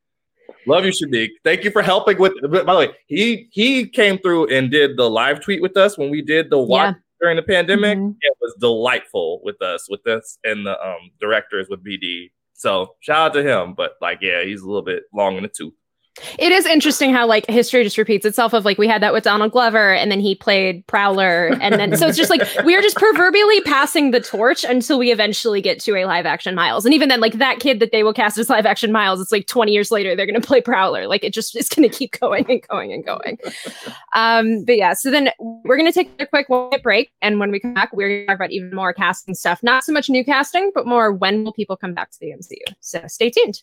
Love 0.67 0.85
you, 0.85 0.91
Shameik. 0.93 1.31
Thank 1.45 1.65
you 1.65 1.71
for 1.71 1.83
helping 1.83 2.19
with. 2.19 2.33
By 2.43 2.61
the 2.73 2.79
way, 2.79 2.91
he 3.07 3.49
he 3.53 3.87
came 3.89 4.19
through 4.19 4.47
and 4.49 4.71
did 4.71 4.97
the 4.97 5.09
live 5.09 5.41
tweet 5.41 5.63
with 5.63 5.77
us 5.77 5.97
when 5.99 6.11
we 6.11 6.23
did 6.23 6.51
the 6.51 6.59
watch 6.59 6.95
Yeah. 6.95 7.01
during 7.21 7.37
the 7.37 7.43
pandemic. 7.43 7.99
Mhm. 7.99 8.17
It 8.21 8.37
was 8.41 8.55
delightful 8.61 9.41
with 9.45 9.61
us, 9.63 9.89
with 9.89 10.07
us 10.07 10.39
and 10.45 10.67
the 10.67 10.81
um 10.85 11.11
directors 11.21 11.69
with 11.69 11.85
BD. 11.85 12.31
So 12.55 12.95
shout 13.01 13.31
out 13.31 13.35
to 13.35 13.43
him. 13.43 13.75
But 13.75 13.93
like, 14.01 14.19
yeah, 14.23 14.43
he's 14.45 14.63
a 14.63 14.67
little 14.67 14.83
bit 14.83 15.05
long 15.15 15.37
in 15.37 15.43
the 15.45 15.49
tooth. 15.49 15.75
It 16.39 16.53
is 16.53 16.67
interesting 16.67 17.13
how 17.13 17.27
like 17.27 17.47
history 17.47 17.85
just 17.85 17.99
repeats 17.99 18.25
itself 18.25 18.53
of 18.53 18.65
like 18.65 18.79
we 18.79 18.89
had 18.89 19.03
that 19.03 19.13
with 19.13 19.25
Donald 19.25 19.53
Glover 19.53 19.93
and 19.93 20.11
then 20.11 20.21
he 20.21 20.35
played 20.35 20.87
Prowler 20.87 21.49
and 21.61 21.75
then 21.75 21.97
so 21.97 22.07
it's 22.07 22.17
just 22.17 22.31
like 22.31 22.43
we're 22.65 22.81
just 22.81 22.97
proverbially 22.97 23.61
passing 23.63 24.11
the 24.11 24.21
torch 24.21 24.65
until 24.65 24.99
we 24.99 25.13
eventually 25.13 25.61
get 25.61 25.79
to 25.81 25.95
a 25.95 26.05
live 26.07 26.27
action 26.27 26.55
Miles. 26.55 26.85
And 26.85 26.95
even 26.95 27.09
then 27.09 27.21
like 27.21 27.35
that 27.35 27.61
kid 27.61 27.81
that 27.81 27.93
they 27.93 28.03
will 28.03 28.15
cast 28.15 28.39
as 28.39 28.49
live 28.49 28.67
action 28.67 28.93
Miles 28.93 29.21
it's 29.21 29.33
like 29.33 29.47
20 29.47 29.73
years 29.73 29.91
later 29.91 30.17
they're 30.17 30.27
going 30.27 30.41
to 30.41 30.47
play 30.47 30.61
Prowler. 30.61 31.07
Like 31.07 31.23
it 31.23 31.33
just 31.33 31.55
is 31.57 31.69
going 31.69 31.89
to 31.89 31.95
keep 31.95 32.19
going 32.19 32.47
and 32.49 32.67
going 32.69 32.93
and 32.93 33.05
going. 33.05 33.39
um 34.15 34.65
but 34.65 34.77
yeah, 34.77 34.95
so 34.95 35.11
then 35.11 35.31
we're 35.39 35.77
going 35.77 35.91
to 35.91 35.93
take 35.93 36.11
a 36.19 36.27
quick 36.27 36.49
one 36.49 36.71
break 36.83 37.11
and 37.21 37.41
when 37.41 37.51
we 37.51 37.61
come 37.61 37.75
back 37.75 37.93
we're 37.93 38.09
going 38.09 38.21
to 38.23 38.27
talk 38.27 38.37
about 38.37 38.53
even 38.53 38.75
more 38.75 38.93
casting 38.93 39.35
stuff. 39.35 39.63
Not 39.63 39.85
so 39.85 39.93
much 39.93 40.09
new 40.09 40.25
casting, 40.25 40.71
but 40.75 40.87
more 40.87 41.13
when 41.13 41.45
will 41.45 41.53
people 41.53 41.77
come 41.77 41.95
back 41.95 42.11
to 42.13 42.19
the 42.21 42.33
MCU. 42.33 42.75
So 42.81 43.03
stay 43.07 43.31
tuned. 43.31 43.63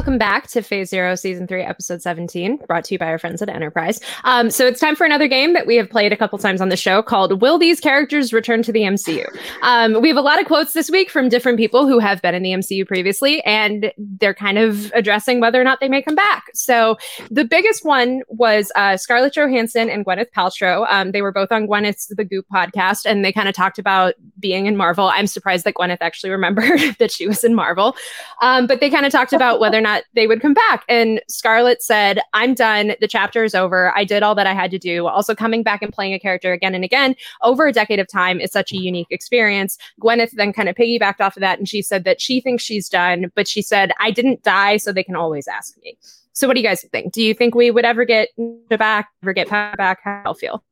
Welcome 0.00 0.16
back 0.16 0.46
to 0.52 0.62
Phase 0.62 0.88
Zero, 0.88 1.14
Season 1.14 1.46
Three, 1.46 1.62
Episode 1.62 2.00
Seventeen, 2.00 2.56
brought 2.66 2.84
to 2.84 2.94
you 2.94 2.98
by 2.98 3.08
our 3.08 3.18
friends 3.18 3.42
at 3.42 3.50
Enterprise. 3.50 4.00
Um, 4.24 4.50
so 4.50 4.66
it's 4.66 4.80
time 4.80 4.96
for 4.96 5.04
another 5.04 5.28
game 5.28 5.52
that 5.52 5.66
we 5.66 5.76
have 5.76 5.90
played 5.90 6.10
a 6.10 6.16
couple 6.16 6.38
times 6.38 6.62
on 6.62 6.70
the 6.70 6.76
show 6.76 7.02
called 7.02 7.42
"Will 7.42 7.58
These 7.58 7.80
Characters 7.80 8.32
Return 8.32 8.62
to 8.62 8.72
the 8.72 8.80
MCU?" 8.80 9.26
Um, 9.60 10.00
we 10.00 10.08
have 10.08 10.16
a 10.16 10.22
lot 10.22 10.40
of 10.40 10.46
quotes 10.46 10.72
this 10.72 10.90
week 10.90 11.10
from 11.10 11.28
different 11.28 11.58
people 11.58 11.86
who 11.86 11.98
have 11.98 12.22
been 12.22 12.34
in 12.34 12.42
the 12.42 12.52
MCU 12.52 12.88
previously, 12.88 13.42
and 13.44 13.92
they're 13.98 14.32
kind 14.32 14.56
of 14.56 14.90
addressing 14.94 15.38
whether 15.38 15.60
or 15.60 15.64
not 15.64 15.80
they 15.80 15.88
may 15.90 16.00
come 16.00 16.14
back. 16.14 16.44
So 16.54 16.96
the 17.30 17.44
biggest 17.44 17.84
one 17.84 18.22
was 18.28 18.72
uh, 18.76 18.96
Scarlett 18.96 19.34
Johansson 19.34 19.90
and 19.90 20.06
Gwyneth 20.06 20.30
Paltrow. 20.34 20.86
Um, 20.88 21.12
they 21.12 21.20
were 21.20 21.30
both 21.30 21.52
on 21.52 21.66
Gwyneth's 21.66 22.06
The 22.06 22.24
Goop 22.24 22.46
podcast, 22.50 23.04
and 23.04 23.22
they 23.22 23.34
kind 23.34 23.50
of 23.50 23.54
talked 23.54 23.78
about 23.78 24.14
being 24.38 24.64
in 24.64 24.78
Marvel. 24.78 25.08
I'm 25.08 25.26
surprised 25.26 25.66
that 25.66 25.74
Gwyneth 25.74 25.98
actually 26.00 26.30
remembered 26.30 26.80
that 26.98 27.10
she 27.10 27.28
was 27.28 27.44
in 27.44 27.54
Marvel. 27.54 27.94
Um, 28.40 28.66
but 28.66 28.80
they 28.80 28.88
kind 28.88 29.04
of 29.04 29.12
talked 29.12 29.34
about 29.34 29.60
whether 29.60 29.76
or 29.76 29.82
not 29.82 29.89
they 30.14 30.26
would 30.26 30.40
come 30.40 30.54
back. 30.54 30.84
And 30.88 31.20
Scarlett 31.28 31.82
said, 31.82 32.20
I'm 32.32 32.54
done. 32.54 32.94
The 33.00 33.08
chapter 33.08 33.44
is 33.44 33.54
over. 33.54 33.96
I 33.96 34.04
did 34.04 34.22
all 34.22 34.34
that 34.34 34.46
I 34.46 34.54
had 34.54 34.70
to 34.72 34.78
do. 34.78 35.06
Also, 35.06 35.34
coming 35.34 35.62
back 35.62 35.82
and 35.82 35.92
playing 35.92 36.14
a 36.14 36.18
character 36.18 36.52
again 36.52 36.74
and 36.74 36.84
again 36.84 37.14
over 37.42 37.66
a 37.66 37.72
decade 37.72 38.00
of 38.00 38.08
time 38.08 38.40
is 38.40 38.52
such 38.52 38.72
a 38.72 38.76
unique 38.76 39.08
experience. 39.10 39.78
Gwyneth 40.00 40.32
then 40.32 40.52
kind 40.52 40.68
of 40.68 40.76
piggybacked 40.76 41.20
off 41.20 41.36
of 41.36 41.40
that. 41.40 41.58
And 41.58 41.68
she 41.68 41.82
said 41.82 42.04
that 42.04 42.20
she 42.20 42.40
thinks 42.40 42.62
she's 42.62 42.88
done, 42.88 43.30
but 43.34 43.48
she 43.48 43.62
said, 43.62 43.92
I 44.00 44.10
didn't 44.10 44.42
die, 44.42 44.76
so 44.76 44.92
they 44.92 45.04
can 45.04 45.16
always 45.16 45.48
ask 45.48 45.76
me. 45.82 45.96
So, 46.32 46.46
what 46.46 46.54
do 46.54 46.60
you 46.60 46.66
guys 46.66 46.82
think? 46.92 47.12
Do 47.12 47.22
you 47.22 47.34
think 47.34 47.54
we 47.54 47.70
would 47.70 47.84
ever 47.84 48.04
get 48.04 48.28
back, 48.68 49.10
ever 49.22 49.32
get 49.32 49.48
back? 49.48 50.00
How 50.02 50.22
do 50.24 50.30
you 50.30 50.34
feel? 50.34 50.64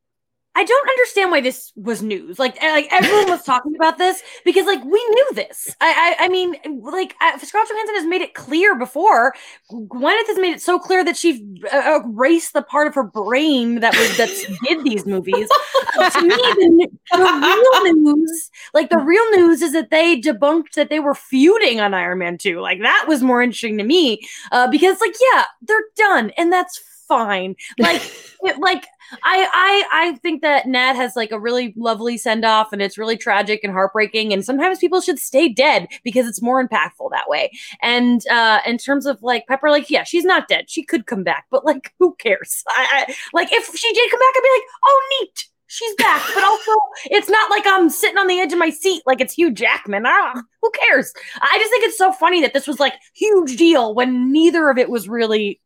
I 0.55 0.63
don't 0.63 0.89
understand 0.89 1.31
why 1.31 1.41
this 1.41 1.71
was 1.75 2.01
news. 2.01 2.39
Like, 2.39 2.61
eh, 2.61 2.71
like 2.71 2.87
everyone 2.91 3.29
was 3.29 3.43
talking 3.43 3.75
about 3.75 3.97
this 3.97 4.21
because, 4.43 4.65
like, 4.65 4.83
we 4.83 4.91
knew 5.09 5.27
this. 5.33 5.73
I, 5.79 6.15
I, 6.19 6.25
I 6.25 6.27
mean, 6.27 6.55
like, 6.81 7.15
uh, 7.21 7.37
Scarlett 7.37 7.69
Johansson 7.69 7.95
has 7.95 8.05
made 8.07 8.21
it 8.21 8.33
clear 8.33 8.75
before. 8.75 9.35
Gwyneth 9.71 10.27
has 10.27 10.37
made 10.39 10.51
it 10.51 10.61
so 10.61 10.79
clear 10.79 11.05
that 11.05 11.15
she 11.15 11.45
uh, 11.71 12.01
erased 12.03 12.53
the 12.53 12.63
part 12.63 12.87
of 12.87 12.95
her 12.95 13.03
brain 13.03 13.79
that 13.81 13.95
was 13.95 14.17
that 14.17 14.29
did 14.67 14.83
these 14.83 15.05
movies. 15.05 15.47
But 15.95 16.09
to 16.13 16.21
me, 16.23 16.35
the, 16.35 16.87
the 17.11 17.83
real 17.83 17.93
news, 17.93 18.49
like, 18.73 18.89
the 18.89 18.97
real 18.97 19.31
news 19.31 19.61
is 19.61 19.71
that 19.73 19.91
they 19.91 20.19
debunked 20.19 20.73
that 20.73 20.89
they 20.89 20.99
were 20.99 21.15
feuding 21.15 21.79
on 21.79 21.93
Iron 21.93 22.17
Man 22.17 22.37
Two. 22.37 22.59
Like, 22.59 22.81
that 22.81 23.05
was 23.07 23.21
more 23.21 23.41
interesting 23.41 23.77
to 23.77 23.83
me 23.83 24.19
uh, 24.51 24.67
because, 24.69 24.99
like, 24.99 25.15
yeah, 25.31 25.45
they're 25.61 25.85
done, 25.95 26.31
and 26.37 26.51
that's 26.51 26.81
fine. 27.09 27.55
Like, 27.79 28.01
it, 28.43 28.59
like. 28.59 28.85
I, 29.23 29.47
I 29.91 30.07
I 30.11 30.15
think 30.17 30.43
that 30.43 30.67
Nat 30.67 30.93
has 30.93 31.15
like 31.15 31.31
a 31.31 31.39
really 31.39 31.73
lovely 31.75 32.15
send 32.15 32.45
off 32.45 32.71
and 32.71 32.79
it's 32.79 32.95
really 32.95 33.17
tragic 33.17 33.61
and 33.63 33.73
heartbreaking 33.73 34.31
and 34.33 34.45
sometimes 34.45 34.77
people 34.77 35.01
should 35.01 35.17
stay 35.17 35.49
dead 35.49 35.87
because 36.03 36.27
it's 36.27 36.43
more 36.43 36.63
impactful 36.65 37.09
that 37.09 37.27
way. 37.27 37.49
And 37.81 38.21
uh 38.27 38.59
in 38.67 38.77
terms 38.77 39.07
of 39.07 39.21
like 39.23 39.47
Pepper 39.47 39.71
like 39.71 39.89
yeah, 39.89 40.03
she's 40.03 40.25
not 40.25 40.47
dead. 40.47 40.69
She 40.69 40.83
could 40.83 41.07
come 41.07 41.23
back, 41.23 41.45
but 41.49 41.65
like 41.65 41.91
who 41.99 42.13
cares? 42.19 42.63
I, 42.69 43.05
I 43.09 43.15
like 43.33 43.49
if 43.51 43.75
she 43.75 43.91
did 43.93 44.11
come 44.11 44.19
back 44.19 44.33
I'd 44.35 44.43
be 44.43 44.59
like, 44.59 44.67
"Oh 44.85 45.19
neat. 45.21 45.45
She's 45.67 45.95
back." 45.95 46.21
But 46.35 46.43
also 46.43 46.71
it's 47.05 47.29
not 47.29 47.49
like 47.49 47.63
I'm 47.67 47.89
sitting 47.89 48.17
on 48.17 48.27
the 48.27 48.39
edge 48.39 48.53
of 48.53 48.59
my 48.59 48.69
seat 48.69 49.01
like 49.07 49.21
it's 49.21 49.33
Hugh 49.33 49.51
Jackman. 49.51 50.03
Ah, 50.05 50.41
who 50.61 50.71
cares? 50.71 51.13
I 51.41 51.57
just 51.59 51.71
think 51.71 51.83
it's 51.85 51.97
so 51.97 52.11
funny 52.11 52.41
that 52.41 52.53
this 52.53 52.67
was 52.67 52.79
like 52.79 52.93
huge 53.15 53.55
deal 53.57 53.95
when 53.95 54.31
neither 54.31 54.69
of 54.69 54.77
it 54.77 54.89
was 54.89 55.09
really 55.09 55.59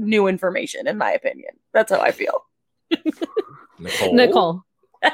new 0.00 0.26
information 0.26 0.86
in 0.86 0.98
my 0.98 1.12
opinion. 1.12 1.52
That's 1.72 1.92
how 1.92 2.00
I 2.00 2.12
feel. 2.12 2.44
Nicole. 3.78 4.14
Nicole. 4.14 4.62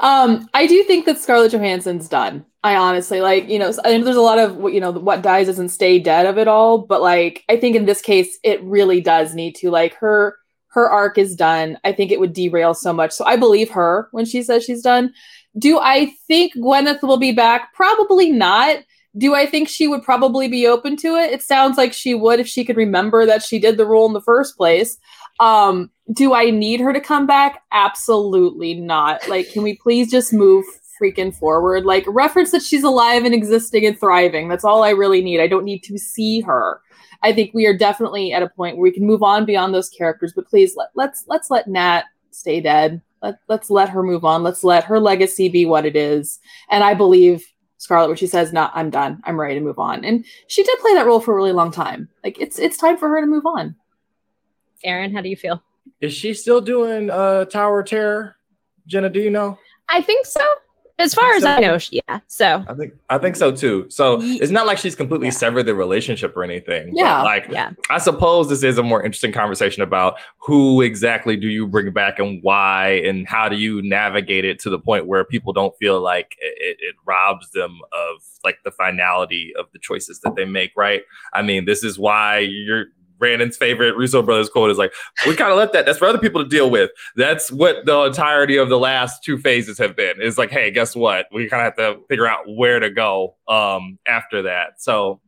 Um, 0.00 0.48
I 0.52 0.66
do 0.66 0.82
think 0.82 1.06
that 1.06 1.18
Scarlett 1.18 1.52
Johansson's 1.52 2.08
done. 2.08 2.44
I 2.64 2.74
honestly 2.74 3.20
like, 3.20 3.48
you 3.48 3.58
know, 3.58 3.72
I 3.84 3.96
know 3.96 4.04
there's 4.04 4.16
a 4.16 4.20
lot 4.20 4.38
of 4.38 4.56
what 4.56 4.72
you 4.72 4.80
know, 4.80 4.90
what 4.90 5.22
dies 5.22 5.46
doesn't 5.46 5.70
stay 5.70 5.98
dead 5.98 6.26
of 6.26 6.38
it 6.38 6.48
all, 6.48 6.78
but 6.78 7.00
like, 7.00 7.44
I 7.48 7.56
think 7.56 7.76
in 7.76 7.86
this 7.86 8.02
case, 8.02 8.38
it 8.42 8.62
really 8.64 9.00
does 9.00 9.34
need 9.34 9.54
to 9.56 9.70
like 9.70 9.94
her 9.94 10.36
her 10.68 10.90
arc 10.90 11.18
is 11.18 11.36
done. 11.36 11.78
I 11.84 11.92
think 11.92 12.10
it 12.10 12.20
would 12.20 12.32
derail 12.32 12.74
so 12.74 12.92
much. 12.92 13.12
So 13.12 13.24
I 13.24 13.36
believe 13.36 13.70
her 13.70 14.08
when 14.10 14.24
she 14.24 14.42
says 14.42 14.64
she's 14.64 14.82
done. 14.82 15.12
Do 15.58 15.78
I 15.78 16.12
think 16.26 16.54
Gwyneth 16.54 17.02
will 17.02 17.18
be 17.18 17.32
back? 17.32 17.74
Probably 17.74 18.30
not. 18.30 18.78
Do 19.16 19.34
I 19.34 19.46
think 19.46 19.68
she 19.68 19.88
would 19.88 20.02
probably 20.02 20.48
be 20.48 20.66
open 20.66 20.96
to 20.98 21.16
it? 21.16 21.32
It 21.32 21.42
sounds 21.42 21.76
like 21.76 21.92
she 21.92 22.14
would 22.14 22.40
if 22.40 22.48
she 22.48 22.64
could 22.64 22.76
remember 22.76 23.26
that 23.26 23.42
she 23.42 23.58
did 23.58 23.76
the 23.76 23.86
role 23.86 24.06
in 24.06 24.14
the 24.14 24.22
first 24.22 24.56
place. 24.56 24.98
Um, 25.38 25.90
do 26.12 26.34
I 26.34 26.50
need 26.50 26.80
her 26.80 26.92
to 26.92 27.00
come 27.00 27.26
back? 27.26 27.62
Absolutely 27.72 28.74
not. 28.74 29.28
Like, 29.28 29.50
can 29.52 29.62
we 29.62 29.76
please 29.76 30.10
just 30.10 30.32
move 30.32 30.64
freaking 31.00 31.34
forward? 31.34 31.84
Like, 31.84 32.04
reference 32.06 32.52
that 32.52 32.62
she's 32.62 32.84
alive 32.84 33.24
and 33.24 33.34
existing 33.34 33.84
and 33.84 33.98
thriving. 33.98 34.48
That's 34.48 34.64
all 34.64 34.82
I 34.82 34.90
really 34.90 35.22
need. 35.22 35.40
I 35.40 35.46
don't 35.46 35.64
need 35.64 35.82
to 35.84 35.98
see 35.98 36.40
her. 36.40 36.80
I 37.22 37.32
think 37.32 37.52
we 37.54 37.66
are 37.66 37.76
definitely 37.76 38.32
at 38.32 38.42
a 38.42 38.48
point 38.48 38.76
where 38.76 38.84
we 38.84 38.92
can 38.92 39.06
move 39.06 39.22
on 39.22 39.44
beyond 39.44 39.74
those 39.74 39.88
characters, 39.88 40.32
but 40.34 40.48
please 40.48 40.74
let, 40.76 40.88
let's 40.94 41.24
let's 41.28 41.50
let 41.50 41.68
Nat 41.68 42.04
stay 42.30 42.60
dead. 42.60 43.00
Let, 43.22 43.38
let's 43.48 43.70
let 43.70 43.88
her 43.90 44.02
move 44.02 44.24
on. 44.24 44.42
Let's 44.42 44.64
let 44.64 44.84
her 44.84 44.98
legacy 44.98 45.48
be 45.48 45.64
what 45.64 45.86
it 45.86 45.94
is. 45.94 46.40
And 46.70 46.82
I 46.82 46.94
believe 46.94 47.46
Scarlett 47.82 48.10
when 48.10 48.16
she 48.16 48.28
says, 48.28 48.52
"No, 48.52 48.70
I'm 48.74 48.90
done. 48.90 49.20
I'm 49.24 49.40
ready 49.40 49.56
to 49.56 49.60
move 49.60 49.80
on." 49.80 50.04
And 50.04 50.24
she 50.46 50.62
did 50.62 50.78
play 50.78 50.94
that 50.94 51.04
role 51.04 51.18
for 51.18 51.32
a 51.32 51.34
really 51.34 51.50
long 51.50 51.72
time. 51.72 52.08
Like 52.22 52.40
it's 52.40 52.60
it's 52.60 52.76
time 52.76 52.96
for 52.96 53.08
her 53.08 53.20
to 53.20 53.26
move 53.26 53.44
on. 53.44 53.74
Aaron, 54.84 55.12
how 55.12 55.20
do 55.20 55.28
you 55.28 55.34
feel? 55.34 55.60
Is 56.00 56.14
she 56.14 56.32
still 56.32 56.60
doing 56.60 57.10
uh 57.10 57.44
Tower 57.46 57.80
of 57.80 57.86
Terror? 57.86 58.36
Jenna, 58.86 59.10
do 59.10 59.18
you 59.18 59.30
know? 59.30 59.58
I 59.88 60.00
think 60.00 60.26
so. 60.26 60.40
As 60.98 61.14
far 61.14 61.32
as 61.32 61.42
so. 61.42 61.48
I 61.48 61.58
know, 61.60 61.78
she- 61.78 62.02
yeah. 62.08 62.20
So 62.28 62.64
I 62.68 62.74
think 62.74 62.92
I 63.10 63.18
think 63.18 63.36
so 63.36 63.50
too. 63.50 63.86
So 63.88 64.18
it's 64.22 64.52
not 64.52 64.66
like 64.66 64.78
she's 64.78 64.94
completely 64.94 65.28
Yeah. 65.28 65.32
severed 65.32 65.64
the 65.64 65.74
relationship 65.74 66.36
or 66.36 66.44
anything. 66.44 66.92
Yeah. 66.96 67.22
like 67.22 67.46
yeah, 67.50 67.70
I 67.90 67.98
suppose 67.98 68.48
this 68.48 68.62
is 68.62 68.78
a 68.78 68.82
more 68.82 69.02
interesting 69.02 69.32
conversation 69.32 69.82
about 69.82 70.18
who 70.38 70.80
exactly 70.82 71.36
do 71.36 71.48
you 71.48 71.66
bring 71.66 71.90
back 71.92 72.18
and 72.18 72.38
why, 72.42 73.02
and 73.04 73.26
how 73.26 73.48
do 73.48 73.56
you 73.56 73.82
navigate 73.82 74.44
it 74.44 74.58
to 74.60 74.70
the 74.70 74.78
point 74.78 75.06
where 75.06 75.24
people 75.24 75.52
don't 75.52 75.74
feel 75.78 76.00
like 76.00 76.36
it, 76.40 76.76
it 76.80 76.94
robs 77.06 77.50
them 77.50 77.78
of 77.92 78.22
like 78.44 78.58
the 78.64 78.70
finality 78.70 79.52
of 79.58 79.66
the 79.72 79.78
choices 79.78 80.20
that 80.20 80.36
they 80.36 80.44
make. 80.44 80.70
Right? 80.76 81.02
I 81.32 81.42
mean, 81.42 81.64
this 81.64 81.82
is 81.82 81.98
why 81.98 82.38
you're. 82.38 82.86
Brandon's 83.22 83.56
favorite 83.56 83.96
Russo 83.96 84.20
brothers 84.20 84.48
quote 84.48 84.72
is 84.72 84.78
like, 84.78 84.92
"We 85.28 85.36
kind 85.36 85.52
of 85.52 85.56
let 85.56 85.72
that. 85.74 85.86
That's 85.86 85.96
for 85.96 86.06
other 86.06 86.18
people 86.18 86.42
to 86.42 86.48
deal 86.48 86.68
with. 86.68 86.90
That's 87.14 87.52
what 87.52 87.86
the 87.86 88.02
entirety 88.02 88.56
of 88.56 88.68
the 88.68 88.80
last 88.80 89.22
two 89.22 89.38
phases 89.38 89.78
have 89.78 89.94
been. 89.94 90.16
It's 90.18 90.38
like, 90.38 90.50
hey, 90.50 90.72
guess 90.72 90.96
what? 90.96 91.26
We 91.32 91.48
kind 91.48 91.64
of 91.64 91.66
have 91.66 91.76
to 91.76 92.04
figure 92.08 92.26
out 92.26 92.40
where 92.48 92.80
to 92.80 92.90
go 92.90 93.36
um, 93.46 94.00
after 94.08 94.42
that. 94.42 94.82
So 94.82 95.20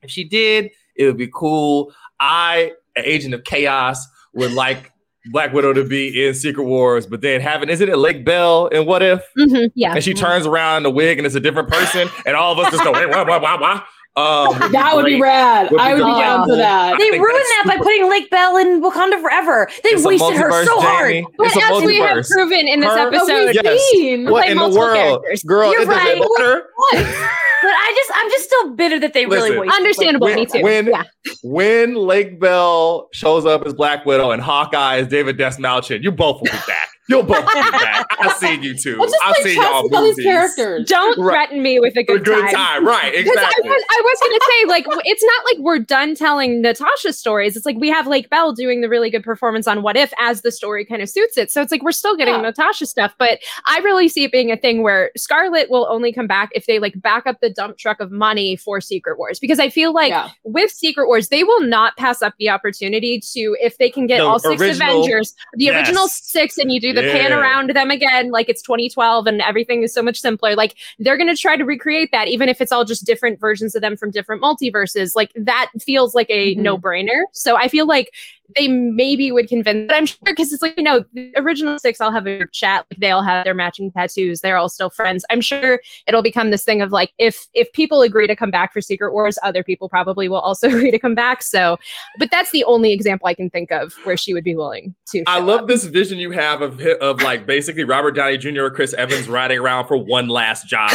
if 0.00 0.10
she 0.10 0.24
did, 0.24 0.70
it 0.96 1.04
would 1.04 1.18
be 1.18 1.28
cool. 1.30 1.92
I, 2.18 2.72
an 2.96 3.04
agent 3.04 3.34
of 3.34 3.44
chaos, 3.44 4.06
would 4.32 4.52
like 4.52 4.90
Black 5.26 5.52
Widow 5.52 5.74
to 5.74 5.84
be 5.84 6.26
in 6.26 6.32
Secret 6.32 6.64
Wars, 6.64 7.06
but 7.06 7.20
then 7.20 7.42
having 7.42 7.68
isn't 7.68 7.88
it 7.90 7.98
Lake 7.98 8.24
Bell 8.24 8.70
and 8.72 8.86
What 8.86 9.02
If? 9.02 9.22
Mhm, 9.38 9.70
yeah. 9.74 9.92
And 9.94 10.02
she 10.02 10.14
turns 10.14 10.46
around 10.46 10.78
in 10.78 10.82
the 10.84 10.90
wig 10.90 11.18
and 11.18 11.26
it's 11.26 11.36
a 11.36 11.40
different 11.40 11.68
person, 11.68 12.08
and 12.24 12.34
all 12.34 12.52
of 12.52 12.58
us 12.58 12.72
just 12.72 12.82
go, 12.82 12.90
wait, 12.92 13.10
wah, 13.10 13.24
wah, 13.24 13.38
wah, 13.38 13.60
wah. 13.60 13.82
Um, 14.14 14.58
That 14.72 14.92
would 14.94 15.06
be 15.06 15.20
rad. 15.20 15.70
Would 15.70 15.78
be 15.78 15.82
I 15.82 15.94
would 15.94 16.04
be 16.04 16.20
down 16.20 16.46
for 16.46 16.56
that. 16.56 16.98
They 16.98 17.10
ruined 17.18 17.34
that 17.34 17.64
by 17.66 17.76
putting 17.78 18.10
Lake 18.10 18.28
Bell 18.30 18.56
in 18.58 18.82
Wakanda 18.82 19.20
forever. 19.22 19.68
They 19.82 19.90
It's 19.90 20.04
wasted 20.04 20.36
her 20.36 20.50
multiverse, 20.50 20.64
so 20.66 20.80
hard. 20.80 21.10
Jamie. 21.12 21.26
But 21.38 21.46
It's 21.46 21.56
as 21.56 21.82
we 21.82 21.96
have 21.98 22.24
proven 22.28 22.68
in 22.68 22.80
this 22.80 22.90
Her- 22.90 23.08
episode, 23.08 23.54
Yes. 23.62 23.90
Seen. 23.92 24.28
What 24.30 24.42
play 24.42 24.50
in 24.52 24.56
the 24.58 24.62
multiple 24.64 24.80
world, 24.86 25.22
characters. 25.22 25.42
girl? 25.44 25.72
You're 25.72 25.82
It 25.82 25.88
right. 25.88 26.18
matter. 26.18 26.66
But 26.92 27.70
I 27.70 27.92
just, 27.96 28.10
I'm 28.16 28.28
just 28.30 28.44
still 28.44 28.70
bitter 28.74 28.98
that 29.00 29.12
they 29.14 29.24
really 29.26 29.56
wasted. 29.56 29.74
Understandable. 29.76 30.26
when, 30.26 30.34
me 30.36 30.46
too. 30.46 30.62
When 30.62 30.86
Yeah. 30.88 31.02
when 31.42 31.94
Lake 31.94 32.40
Bell 32.40 33.08
shows 33.12 33.46
up 33.46 33.64
as 33.64 33.72
Black 33.72 34.04
Widow 34.04 34.32
and 34.32 34.42
Hawkeye 34.42 34.96
as 34.98 35.06
David 35.06 35.38
Dastmalchian, 35.38 36.02
you 36.02 36.10
both 36.10 36.40
will 36.40 36.46
be 36.50 36.58
back. 36.66 36.88
You'll 37.08 37.24
both 37.24 37.44
be 37.46 37.60
back. 37.60 38.06
I've 38.20 38.36
seen 38.36 38.62
you 38.62 38.76
two. 38.78 38.96
Let's 38.96 39.12
just 39.12 39.24
I've 39.26 39.34
play 39.36 39.54
seen 39.54 39.62
y'all 39.62 39.82
with 39.82 39.92
all 39.92 40.02
these 40.02 40.16
movies. 40.18 40.24
characters. 40.24 40.88
Don't 40.88 41.18
Right. 41.18 41.32
threaten 41.34 41.62
me 41.62 41.80
with 41.80 41.96
a 41.96 42.00
A 42.00 42.04
good, 42.04 42.24
good 42.24 42.50
time, 42.52 42.86
right? 42.86 43.12
Because 43.16 43.36
I 43.36 43.40
Exactly. 43.42 43.68
was, 43.70 43.82
I 43.90 44.00
was 44.04 44.18
going 44.20 44.32
to 44.32 44.40
say, 44.48 44.68
like, 44.68 45.04
it's 45.04 45.24
not 45.24 45.44
like 45.44 45.58
we're 45.58 45.78
done 45.80 46.14
telling 46.14 46.62
Natasha's 46.62 47.18
stories. 47.18 47.56
It's 47.56 47.66
like 47.66 47.76
we 47.76 47.88
have 47.90 48.06
Lake 48.06 48.30
Bell 48.30 48.52
doing 48.52 48.82
the 48.82 48.88
really 48.88 49.10
good 49.10 49.24
performance 49.24 49.66
on 49.66 49.82
What 49.82 49.96
If 49.96 50.12
as 50.20 50.42
the 50.42 50.52
story 50.52 50.84
kind 50.84 51.02
of 51.02 51.10
suits 51.10 51.36
it. 51.36 51.50
So 51.50 51.60
it's 51.60 51.72
like 51.72 51.82
we're 51.82 51.90
still 51.92 52.16
getting 52.16 52.34
Yeah. 52.34 52.40
Natasha 52.42 52.86
stuff, 52.86 53.14
but 53.18 53.40
I 53.66 53.78
really 53.80 54.08
see 54.08 54.22
it 54.24 54.30
being 54.32 54.52
a 54.52 54.56
thing 54.56 54.82
where 54.84 55.10
Scarlet 55.16 55.70
will 55.70 55.86
only 55.90 56.12
come 56.12 56.28
back 56.28 56.50
if 56.54 56.66
they 56.66 56.78
like 56.78 57.00
back 57.02 57.26
up 57.26 57.40
the 57.40 57.50
dump 57.50 57.78
truck 57.78 57.98
of 58.00 58.12
money 58.12 58.54
for 58.56 58.80
Secret 58.80 59.18
Wars. 59.18 59.40
Because 59.40 59.58
I 59.58 59.68
feel 59.70 59.92
like 59.92 60.10
yeah. 60.10 60.30
with 60.44 60.70
Secret 60.70 61.08
Wars, 61.08 61.28
they 61.28 61.42
will 61.42 61.62
not 61.62 61.96
pass 61.96 62.22
up 62.22 62.34
the 62.38 62.48
opportunity 62.48 63.20
to, 63.32 63.56
if 63.60 63.76
they 63.78 63.90
can 63.90 64.06
get 64.06 64.18
The 64.18 64.24
all 64.24 64.38
six 64.38 64.60
original- 64.60 65.00
Avengers, 65.02 65.34
the 65.54 65.70
original 65.70 66.06
six, 66.08 66.58
and 66.58 66.70
you 66.70 66.80
do 66.80 66.91
the 66.92 67.02
pan 67.02 67.32
around 67.32 67.70
them 67.70 67.90
again, 67.90 68.30
like 68.30 68.48
it's 68.48 68.62
2012 68.62 69.26
and 69.26 69.40
everything 69.40 69.82
is 69.82 69.92
so 69.92 70.02
much 70.02 70.20
simpler. 70.20 70.54
Like 70.54 70.76
they're 70.98 71.16
going 71.16 71.34
to 71.34 71.40
try 71.40 71.56
to 71.56 71.64
recreate 71.64 72.10
that, 72.12 72.28
even 72.28 72.48
if 72.48 72.60
it's 72.60 72.72
all 72.72 72.84
just 72.84 73.04
different 73.04 73.40
versions 73.40 73.74
of 73.74 73.82
them 73.82 73.96
from 73.96 74.10
different 74.10 74.42
multiverses. 74.42 75.14
Like 75.14 75.32
that 75.36 75.70
feels 75.80 76.14
like 76.14 76.30
a 76.30 76.54
Mhm. 76.54 76.58
no 76.58 76.78
brainer. 76.78 77.24
So 77.32 77.56
I 77.56 77.68
feel 77.68 77.86
like 77.86 78.12
they 78.56 78.68
maybe 78.68 79.30
would 79.32 79.48
convince, 79.48 79.86
but 79.88 79.96
I'm 79.96 80.06
sure 80.06 80.18
because 80.24 80.52
it's 80.52 80.62
like, 80.62 80.74
you 80.76 80.82
know, 80.82 81.04
the 81.12 81.32
original 81.36 81.78
six 81.78 82.00
all 82.00 82.10
have 82.12 82.26
a 82.26 82.46
chat, 82.48 82.86
like 82.90 82.98
they 83.00 83.10
all 83.10 83.22
have 83.22 83.44
their 83.44 83.54
matching 83.54 83.90
tattoos, 83.92 84.40
they're 84.40 84.56
all 84.56 84.68
still 84.68 84.90
friends. 84.90 85.24
I'm 85.30 85.40
sure 85.40 85.80
it'll 86.06 86.22
become 86.22 86.50
this 86.50 86.64
thing 86.64 86.82
of 86.82 86.92
like, 86.92 87.12
if 87.18 87.46
if 87.54 87.72
people 87.72 88.02
agree 88.02 88.26
to 88.26 88.36
come 88.36 88.50
back 88.50 88.72
for 88.72 88.80
Secret 88.80 89.12
Wars, 89.12 89.38
other 89.42 89.62
people 89.62 89.88
probably 89.88 90.28
will 90.28 90.40
also 90.40 90.68
agree 90.72 90.90
to 90.90 90.98
come 90.98 91.14
back. 91.14 91.42
So, 91.42 91.78
but 92.18 92.30
that's 92.30 92.50
the 92.50 92.64
only 92.64 92.92
example 92.92 93.26
I 93.28 93.34
can 93.34 93.50
think 93.50 93.70
of 93.70 93.92
where 94.04 94.16
she 94.16 94.34
would 94.34 94.44
be 94.44 94.54
willing 94.54 94.94
to. 95.08 95.22
I 95.26 95.38
love 95.40 95.62
up. 95.62 95.66
this 95.68 95.84
vision 95.84 96.18
you 96.18 96.30
have 96.32 96.62
of 96.62 96.80
hi- 96.80 96.96
of 97.00 97.22
like 97.22 97.46
basically 97.46 97.84
Robert 97.84 98.12
Downey 98.12 98.38
Jr. 98.38 98.62
or 98.64 98.70
Chris 98.70 98.92
Evans 98.94 99.28
riding 99.28 99.58
around 99.58 99.86
for 99.86 99.96
one 99.96 100.28
last 100.28 100.66
job, 100.66 100.90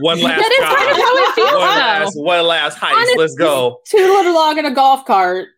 one 0.00 0.20
last 0.22 0.38
That 0.40 0.52
is 0.52 0.58
job, 0.58 0.76
kind 0.76 0.90
of 0.90 0.96
how 0.96 1.16
it 1.16 1.34
feels, 1.34 1.50
one 1.52 1.60
though. 1.60 1.66
last 1.66 2.16
one 2.16 2.46
last 2.46 2.78
heist. 2.78 2.92
Honestly- 2.96 3.16
Let's 3.18 3.34
go. 3.34 3.80
Two 3.88 3.96
little 3.98 4.32
dog 4.34 4.58
in 4.58 4.66
a 4.66 4.70
golf 4.74 5.04
cart. 5.04 5.48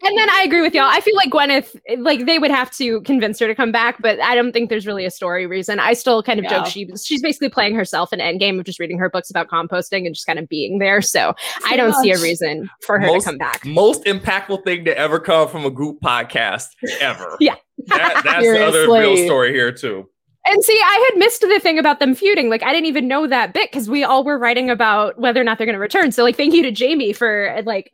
And 0.00 0.16
then 0.16 0.30
I 0.30 0.42
agree 0.44 0.62
with 0.62 0.74
y'all. 0.74 0.84
I 0.88 1.00
feel 1.00 1.16
like 1.16 1.28
Gwyneth, 1.30 1.74
like 1.98 2.24
they 2.24 2.38
would 2.38 2.52
have 2.52 2.70
to 2.76 3.00
convince 3.02 3.40
her 3.40 3.48
to 3.48 3.54
come 3.54 3.72
back, 3.72 4.00
but 4.00 4.20
I 4.20 4.36
don't 4.36 4.52
think 4.52 4.70
there's 4.70 4.86
really 4.86 5.04
a 5.04 5.10
story 5.10 5.44
reason. 5.44 5.80
I 5.80 5.94
still 5.94 6.22
kind 6.22 6.38
of 6.38 6.44
Yeah. 6.44 6.58
joke 6.60 6.66
she 6.66 6.88
she's 7.04 7.20
basically 7.20 7.48
playing 7.48 7.74
herself 7.74 8.12
in 8.12 8.20
Endgame 8.20 8.60
of 8.60 8.64
just 8.64 8.78
reading 8.78 8.96
her 8.98 9.10
books 9.10 9.28
about 9.28 9.48
composting 9.48 10.06
and 10.06 10.14
just 10.14 10.24
kind 10.24 10.38
of 10.38 10.48
being 10.48 10.78
there. 10.78 11.02
So 11.02 11.34
I 11.66 11.76
don't 11.76 11.94
see 11.94 12.12
a 12.12 12.18
reason 12.20 12.70
for 12.86 13.00
her 13.00 13.06
Most- 13.08 13.24
to 13.24 13.30
come 13.30 13.38
back. 13.38 13.66
Most 13.66 14.04
impactful 14.04 14.62
thing 14.62 14.84
to 14.84 14.96
ever 14.96 15.18
come 15.18 15.48
from 15.48 15.64
a 15.66 15.70
group 15.70 16.00
podcast 16.00 16.66
ever. 17.00 17.36
Yeah. 17.40 17.56
That, 17.88 18.22
that's 18.24 18.44
the 18.46 18.64
other 18.66 18.82
real 18.90 19.16
story 19.26 19.52
here 19.52 19.72
too. 19.72 20.08
And 20.48 20.64
see, 20.64 20.80
I 20.82 21.10
had 21.10 21.18
missed 21.18 21.42
the 21.42 21.60
thing 21.60 21.78
about 21.78 22.00
them 22.00 22.14
feuding. 22.14 22.48
Like, 22.48 22.62
I 22.62 22.72
didn't 22.72 22.86
even 22.86 23.06
know 23.06 23.26
that 23.26 23.52
bit 23.52 23.70
because 23.70 23.90
we 23.90 24.02
all 24.02 24.24
were 24.24 24.38
writing 24.38 24.70
about 24.70 25.18
whether 25.18 25.40
or 25.40 25.44
not 25.44 25.58
they're 25.58 25.66
going 25.66 25.74
to 25.74 25.80
return. 25.80 26.10
So, 26.10 26.22
like, 26.22 26.36
thank 26.36 26.54
you 26.54 26.62
to 26.62 26.70
Jamie 26.70 27.12
for 27.12 27.60
like 27.66 27.92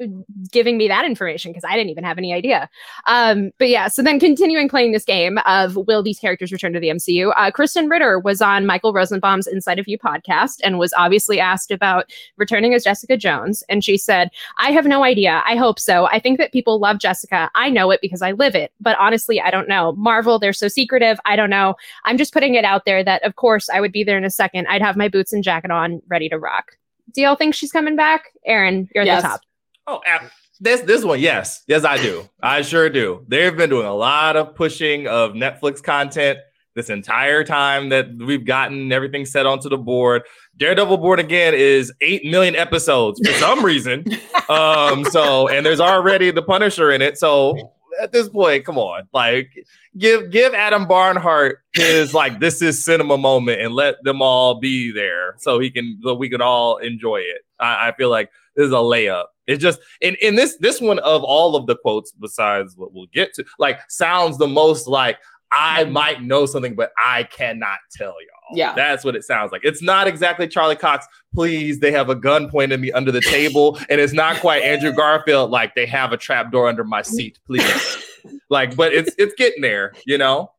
giving 0.52 0.78
me 0.78 0.86
that 0.86 1.04
information 1.04 1.50
because 1.50 1.64
I 1.64 1.74
didn't 1.74 1.90
even 1.90 2.04
have 2.04 2.16
any 2.16 2.32
idea. 2.32 2.68
Um, 3.06 3.50
but 3.58 3.68
yeah, 3.68 3.88
so 3.88 4.02
then 4.02 4.20
continuing 4.20 4.68
playing 4.68 4.92
this 4.92 5.04
game 5.04 5.38
of 5.46 5.76
will 5.76 6.02
these 6.02 6.20
characters 6.20 6.52
return 6.52 6.72
to 6.74 6.80
the 6.80 6.90
MCU? 6.90 7.32
Uh, 7.36 7.50
Krysten 7.50 7.90
Ritter 7.90 8.20
was 8.20 8.40
on 8.40 8.66
Michael 8.66 8.92
Rosenbaum's 8.92 9.48
Inside 9.48 9.80
of 9.80 9.88
You 9.88 9.98
podcast 9.98 10.60
and 10.62 10.78
was 10.78 10.94
obviously 10.96 11.40
asked 11.40 11.72
about 11.72 12.12
returning 12.36 12.72
as 12.72 12.84
Jessica 12.84 13.16
Jones, 13.16 13.64
and 13.68 13.82
she 13.82 13.98
said, 13.98 14.30
"I 14.58 14.70
have 14.70 14.86
no 14.86 15.02
idea. 15.02 15.42
I 15.44 15.56
hope 15.56 15.80
so. 15.80 16.06
I 16.06 16.20
think 16.20 16.38
that 16.38 16.52
people 16.52 16.78
love 16.78 16.98
Jessica. 16.98 17.50
I 17.56 17.68
know 17.68 17.90
it 17.90 18.00
because 18.00 18.22
I 18.22 18.30
live 18.32 18.54
it. 18.54 18.72
But 18.80 18.96
honestly, 18.98 19.40
I 19.40 19.50
don't 19.50 19.68
know. 19.68 19.92
Marvel, 19.92 20.38
they're 20.38 20.52
so 20.52 20.68
secretive. 20.68 21.18
I 21.24 21.34
don't 21.34 21.50
know. 21.50 21.74
I'm 22.04 22.16
just 22.16 22.32
putting 22.32 22.43
it 22.52 22.66
out 22.66 22.84
there 22.84 23.02
that, 23.02 23.24
of 23.24 23.36
course, 23.36 23.70
I 23.70 23.80
would 23.80 23.92
be 23.92 24.04
there 24.04 24.18
in 24.18 24.24
a 24.24 24.30
second. 24.30 24.66
I'd 24.68 24.82
have 24.82 24.94
my 24.98 25.08
boots 25.08 25.32
and 25.32 25.42
jacket 25.42 25.70
on, 25.70 26.02
ready 26.06 26.28
to 26.28 26.38
rock. 26.38 26.72
Do 27.14 27.22
y'all 27.22 27.34
think 27.36 27.54
she's 27.54 27.72
coming 27.72 27.96
back? 27.96 28.24
Aaron, 28.44 28.90
you're 28.94 29.00
at 29.02 29.06
Yes. 29.06 29.22
the 29.22 29.28
top. 29.28 29.40
Oh, 29.86 30.00
ab- 30.06 30.30
this 30.60 30.82
this 30.82 31.02
one, 31.04 31.18
yes, 31.20 31.62
yes, 31.66 31.84
I 31.84 31.96
do. 31.96 32.28
I 32.42 32.60
sure 32.62 32.90
do. 32.90 33.24
They've 33.26 33.56
been 33.56 33.70
doing 33.70 33.86
a 33.86 33.94
lot 33.94 34.36
of 34.36 34.54
pushing 34.54 35.06
of 35.06 35.32
Netflix 35.32 35.82
content 35.82 36.38
this 36.74 36.90
entire 36.90 37.44
time 37.44 37.88
that 37.90 38.06
we've 38.18 38.44
gotten 38.44 38.90
everything 38.92 39.24
set 39.26 39.46
onto 39.46 39.68
the 39.68 39.76
board. 39.78 40.22
Daredevil 40.56 40.96
Born 40.98 41.18
Again 41.20 41.54
is 41.54 41.92
eight 42.00 42.24
million 42.24 42.56
episodes 42.56 43.20
for 43.26 43.32
some 43.38 43.64
reason. 43.64 44.04
Um, 44.46 45.06
so 45.06 45.48
and 45.48 45.64
there's 45.64 45.80
already 45.80 46.30
the 46.30 46.42
Punisher 46.42 46.90
in 46.90 47.00
it. 47.00 47.16
So 47.16 47.72
at 48.00 48.12
this 48.12 48.28
point, 48.28 48.64
come 48.64 48.78
on, 48.78 49.08
like 49.12 49.50
give 49.96 50.30
give 50.30 50.54
Adam 50.54 50.86
Barnhardt 50.86 51.54
his 51.74 52.14
like 52.14 52.40
this 52.40 52.62
is 52.62 52.82
cinema 52.82 53.16
moment 53.16 53.60
and 53.60 53.74
let 53.74 54.02
them 54.04 54.22
all 54.22 54.60
be 54.60 54.92
there 54.92 55.34
so 55.38 55.58
he 55.58 55.70
can 55.70 56.00
so 56.02 56.14
we 56.14 56.28
can 56.28 56.40
all 56.40 56.78
enjoy 56.78 57.18
it. 57.18 57.42
I, 57.58 57.88
I 57.88 57.92
feel 57.96 58.10
like 58.10 58.30
this 58.56 58.66
is 58.66 58.72
a 58.72 58.76
layup. 58.76 59.26
It's 59.46 59.62
just 59.62 59.80
in 60.00 60.16
in 60.22 60.36
this 60.36 60.56
this 60.58 60.80
one 60.80 60.98
of 61.00 61.22
all 61.22 61.56
of 61.56 61.66
the 61.66 61.76
quotes 61.76 62.12
besides 62.12 62.76
what 62.76 62.92
we'll 62.92 63.06
get 63.12 63.34
to 63.34 63.44
like 63.58 63.78
sounds 63.90 64.38
the 64.38 64.48
most 64.48 64.86
like 64.86 65.18
I 65.52 65.84
might 65.84 66.22
know 66.22 66.46
something, 66.46 66.74
but 66.74 66.92
I 67.02 67.24
cannot 67.24 67.78
tell 67.92 68.08
y'all. 68.08 68.56
Yeah. 68.56 68.74
That's 68.74 69.04
what 69.04 69.16
it 69.16 69.24
sounds 69.24 69.52
like. 69.52 69.62
It's 69.64 69.82
not 69.82 70.06
exactly 70.06 70.48
Charlie 70.48 70.76
Cox. 70.76 71.06
Please, 71.34 71.80
they 71.80 71.92
have 71.92 72.10
a 72.10 72.14
gun 72.14 72.50
pointed 72.50 72.72
at 72.72 72.80
me 72.80 72.92
under 72.92 73.12
the 73.12 73.20
table. 73.20 73.78
And 73.88 74.00
it's 74.00 74.12
not 74.12 74.36
quite 74.40 74.62
Andrew 74.62 74.92
Garfield, 74.92 75.50
like 75.50 75.74
they 75.74 75.86
have 75.86 76.12
a 76.12 76.16
trap 76.16 76.52
door 76.52 76.68
under 76.68 76.84
my 76.84 77.02
seat, 77.02 77.38
please. 77.46 78.04
like, 78.50 78.76
but 78.76 78.92
it's 78.92 79.14
it's 79.18 79.34
getting 79.34 79.62
there, 79.62 79.92
you 80.06 80.18
know? 80.18 80.50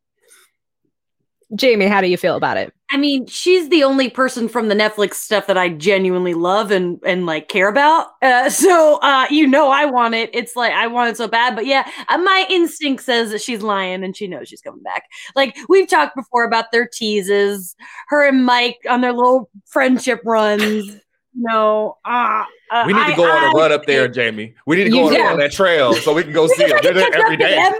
Jamie, 1.55 1.87
how 1.87 2.01
do 2.01 2.07
you 2.07 2.17
feel 2.17 2.35
about 2.35 2.57
it? 2.57 2.73
I 2.91 2.97
mean, 2.97 3.25
she's 3.27 3.69
the 3.69 3.83
only 3.83 4.09
person 4.09 4.47
from 4.47 4.67
the 4.67 4.75
Netflix 4.75 5.15
stuff 5.15 5.47
that 5.47 5.57
I 5.57 5.69
genuinely 5.69 6.33
love 6.35 6.69
and 6.71 6.99
and 7.05 7.25
like 7.25 7.47
care 7.49 7.67
about. 7.67 8.07
Uh, 8.21 8.49
so 8.51 8.99
uh, 9.01 9.25
you 9.29 9.47
know, 9.47 9.69
I 9.69 9.85
want 9.85 10.13
it. 10.15 10.29
It's 10.33 10.55
like 10.55 10.71
I 10.73 10.87
want 10.87 11.09
it 11.09 11.17
so 11.17 11.27
bad. 11.27 11.55
But 11.55 11.65
yeah, 11.65 11.89
uh, 12.09 12.17
my 12.17 12.45
instinct 12.49 13.03
says 13.03 13.31
that 13.31 13.41
she's 13.41 13.61
lying 13.61 14.03
and 14.03 14.15
she 14.15 14.27
knows 14.27 14.47
she's 14.49 14.61
coming 14.61 14.83
back. 14.83 15.03
Like 15.35 15.55
we've 15.67 15.87
talked 15.87 16.15
before 16.15 16.43
about 16.45 16.71
their 16.71 16.87
teases, 16.87 17.75
her 18.09 18.27
and 18.27 18.45
Mike 18.45 18.77
on 18.89 19.01
their 19.01 19.13
little 19.13 19.49
friendship 19.65 20.21
runs. 20.25 20.97
No, 21.37 21.97
uh, 22.05 22.45
uh, 22.71 22.83
We 22.87 22.93
need 22.93 23.07
to 23.07 23.13
I- 23.13 23.15
go 23.15 23.23
on 23.29 23.43
a 23.43 23.47
I- 23.47 23.51
run 23.51 23.71
up 23.73 23.85
there, 23.85 24.07
Jamie. 24.07 24.53
We 24.65 24.77
need 24.77 24.85
to 24.85 24.89
go 24.91 25.07
on, 25.07 25.13
do. 25.13 25.21
on 25.21 25.37
that 25.39 25.51
trail 25.51 25.93
so 25.93 26.13
we 26.13 26.23
can 26.23 26.31
go 26.31 26.47
see 26.55 26.63
If 26.63 26.69
them. 26.69 26.77
I 26.77 26.81
They're 26.81 26.93
there 26.93 27.09
catch 27.11 27.19
every 27.19 27.33
up 27.35 27.39
to 27.41 27.45
day. 27.45 27.55
them, 27.55 27.73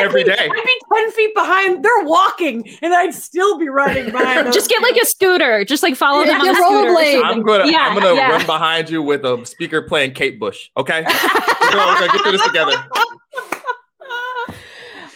Every 0.00 0.22
I'd 0.22 0.24
be- 0.24 0.24
day. 0.24 0.36
I'd 0.38 0.50
be 0.50 0.80
10 0.94 1.10
feet 1.12 1.34
behind. 1.34 1.84
They're 1.84 2.04
walking 2.04 2.68
and 2.82 2.92
I'd 2.94 3.14
still 3.14 3.58
be 3.58 3.68
running 3.68 4.06
behind 4.10 4.46
them. 4.46 4.52
Just 4.52 4.68
get 4.68 4.82
like 4.82 4.96
a 4.96 5.06
scooter. 5.06 5.64
Just 5.64 5.82
like 5.82 5.96
follow 5.96 6.20
Yeah, 6.24 6.38
them 6.38 6.40
on 6.40 6.46
get 6.46 6.54
a 6.54 6.56
scooter. 6.56 6.90
rollerblade. 6.90 7.22
I'm 7.24 7.42
gonna 7.42 7.70
Yeah, 7.70 7.78
I'm 7.88 7.94
gonna 8.00 8.14
yeah. 8.14 8.30
run 8.32 8.46
behind 8.46 8.90
you 8.90 9.02
with 9.02 9.24
a 9.24 9.44
speaker 9.46 9.82
playing 9.82 10.12
Kate 10.14 10.38
Bush. 10.40 10.68
Okay, 10.76 11.02
we're 11.06 11.70
gonna, 11.70 11.86
we're 11.86 11.98
gonna 12.00 12.12
get 12.12 12.22
through 12.22 12.32
this 12.32 12.46
together. 12.46 12.72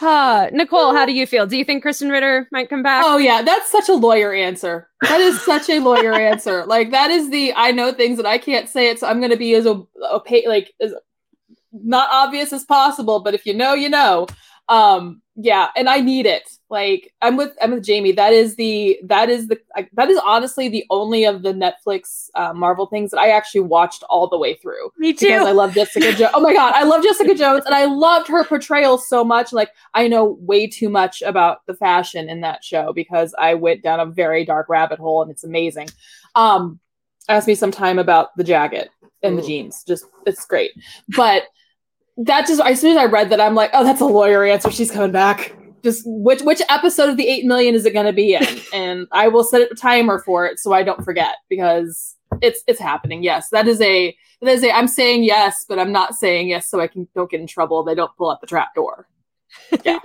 Uh, 0.00 0.48
Nicole, 0.52 0.92
how 0.92 1.06
do 1.06 1.12
you 1.12 1.28
feel? 1.28 1.46
Do 1.46 1.56
you 1.56 1.64
think 1.64 1.84
Krysten 1.84 2.10
Ritter 2.10 2.48
might 2.50 2.68
come 2.68 2.82
back? 2.82 3.04
Oh 3.06 3.18
yeah, 3.18 3.40
that's 3.42 3.70
such 3.70 3.88
a 3.88 3.92
lawyer 3.94 4.32
answer. 4.32 4.88
That 5.02 5.20
is 5.20 5.40
such 5.42 5.70
a 5.70 5.78
lawyer 5.78 6.12
answer. 6.12 6.64
Like 6.66 6.90
that 6.90 7.12
is 7.12 7.30
the 7.30 7.52
I 7.54 7.70
know 7.70 7.92
things 7.92 8.16
that 8.16 8.26
I 8.26 8.36
can't 8.38 8.68
say 8.68 8.88
it, 8.90 8.98
so 8.98 9.06
I'm 9.06 9.20
going 9.20 9.30
to 9.30 9.36
be 9.36 9.54
as 9.54 9.64
opaque, 9.64 10.48
like 10.48 10.72
as 10.80 10.92
not 11.72 12.08
obvious 12.10 12.52
as 12.52 12.64
possible. 12.64 13.20
But 13.20 13.34
if 13.34 13.46
you 13.46 13.54
know, 13.54 13.74
you 13.74 13.88
know. 13.88 14.26
Um, 14.68 15.22
yeah, 15.34 15.68
and 15.76 15.88
I 15.88 16.00
need 16.00 16.26
it. 16.26 16.48
Like 16.68 17.12
I'm 17.22 17.36
with 17.36 17.52
I'm 17.60 17.72
with 17.72 17.84
Jamie. 17.84 18.12
That 18.12 18.32
is 18.32 18.56
the 18.56 18.98
that 19.04 19.30
is 19.30 19.48
the 19.48 19.58
I, 19.74 19.88
that 19.94 20.10
is 20.10 20.20
honestly 20.24 20.68
the 20.68 20.84
only 20.90 21.24
of 21.24 21.42
the 21.42 21.52
Netflix 21.52 22.28
uh, 22.34 22.52
Marvel 22.52 22.86
things 22.86 23.10
that 23.10 23.18
I 23.18 23.30
actually 23.30 23.62
watched 23.62 24.02
all 24.10 24.28
the 24.28 24.38
way 24.38 24.54
through. 24.54 24.90
Me 24.98 25.12
too. 25.14 25.26
Because 25.26 25.46
I 25.46 25.52
love 25.52 25.74
Jessica 25.74 26.12
Jones. 26.12 26.32
Oh 26.34 26.40
my 26.40 26.52
god, 26.52 26.74
I 26.74 26.84
love 26.84 27.02
Jessica 27.02 27.34
Jones, 27.34 27.64
and 27.64 27.74
I 27.74 27.86
loved 27.86 28.28
her 28.28 28.44
portrayal 28.44 28.98
so 28.98 29.24
much. 29.24 29.52
Like 29.52 29.70
I 29.94 30.06
know 30.06 30.36
way 30.40 30.66
too 30.66 30.90
much 30.90 31.22
about 31.22 31.64
the 31.66 31.74
fashion 31.74 32.28
in 32.28 32.42
that 32.42 32.62
show 32.62 32.92
because 32.92 33.34
I 33.38 33.54
went 33.54 33.82
down 33.82 34.00
a 34.00 34.06
very 34.06 34.44
dark 34.44 34.68
rabbit 34.68 34.98
hole, 34.98 35.22
and 35.22 35.30
it's 35.30 35.44
amazing. 35.44 35.88
Um, 36.34 36.78
ask 37.28 37.46
me 37.46 37.54
sometime 37.54 37.98
about 37.98 38.36
the 38.36 38.44
jacket 38.44 38.90
and 39.22 39.38
the 39.38 39.42
jeans. 39.42 39.82
Just 39.86 40.04
it's 40.26 40.44
great, 40.44 40.72
but 41.16 41.44
that 42.18 42.46
just 42.46 42.60
as 42.60 42.80
soon 42.80 42.92
as 42.92 42.98
I 42.98 43.04
read 43.06 43.30
that, 43.30 43.40
I'm 43.40 43.54
like, 43.54 43.70
oh, 43.72 43.84
that's 43.84 44.00
a 44.00 44.06
lawyer 44.06 44.44
answer. 44.44 44.70
She's 44.70 44.90
coming 44.90 45.12
back. 45.12 45.54
Just 45.82 46.04
which 46.06 46.42
which 46.42 46.62
episode 46.68 47.08
of 47.08 47.16
the 47.16 47.26
eight 47.26 47.44
million 47.44 47.74
is 47.74 47.84
it 47.84 47.92
going 47.92 48.06
to 48.06 48.12
be 48.12 48.34
in? 48.34 48.46
and 48.72 49.06
I 49.12 49.28
will 49.28 49.44
set 49.44 49.62
a 49.62 49.74
timer 49.74 50.20
for 50.20 50.46
it 50.46 50.58
so 50.58 50.72
I 50.72 50.82
don't 50.82 51.04
forget 51.04 51.36
because 51.48 52.16
it's 52.40 52.62
it's 52.66 52.80
happening. 52.80 53.22
Yes, 53.22 53.48
that 53.50 53.66
is 53.66 53.80
a 53.80 54.16
that 54.40 54.50
is 54.50 54.62
a. 54.62 54.70
I'm 54.70 54.88
saying 54.88 55.24
yes, 55.24 55.64
but 55.68 55.78
I'm 55.78 55.92
not 55.92 56.14
saying 56.14 56.48
yes 56.48 56.68
so 56.68 56.80
I 56.80 56.86
can 56.86 57.08
don't 57.14 57.30
get 57.30 57.40
in 57.40 57.46
trouble. 57.46 57.82
They 57.82 57.94
don't 57.94 58.14
pull 58.16 58.30
out 58.30 58.40
the 58.40 58.46
trap 58.46 58.74
door. 58.74 59.08
Yeah, 59.84 59.98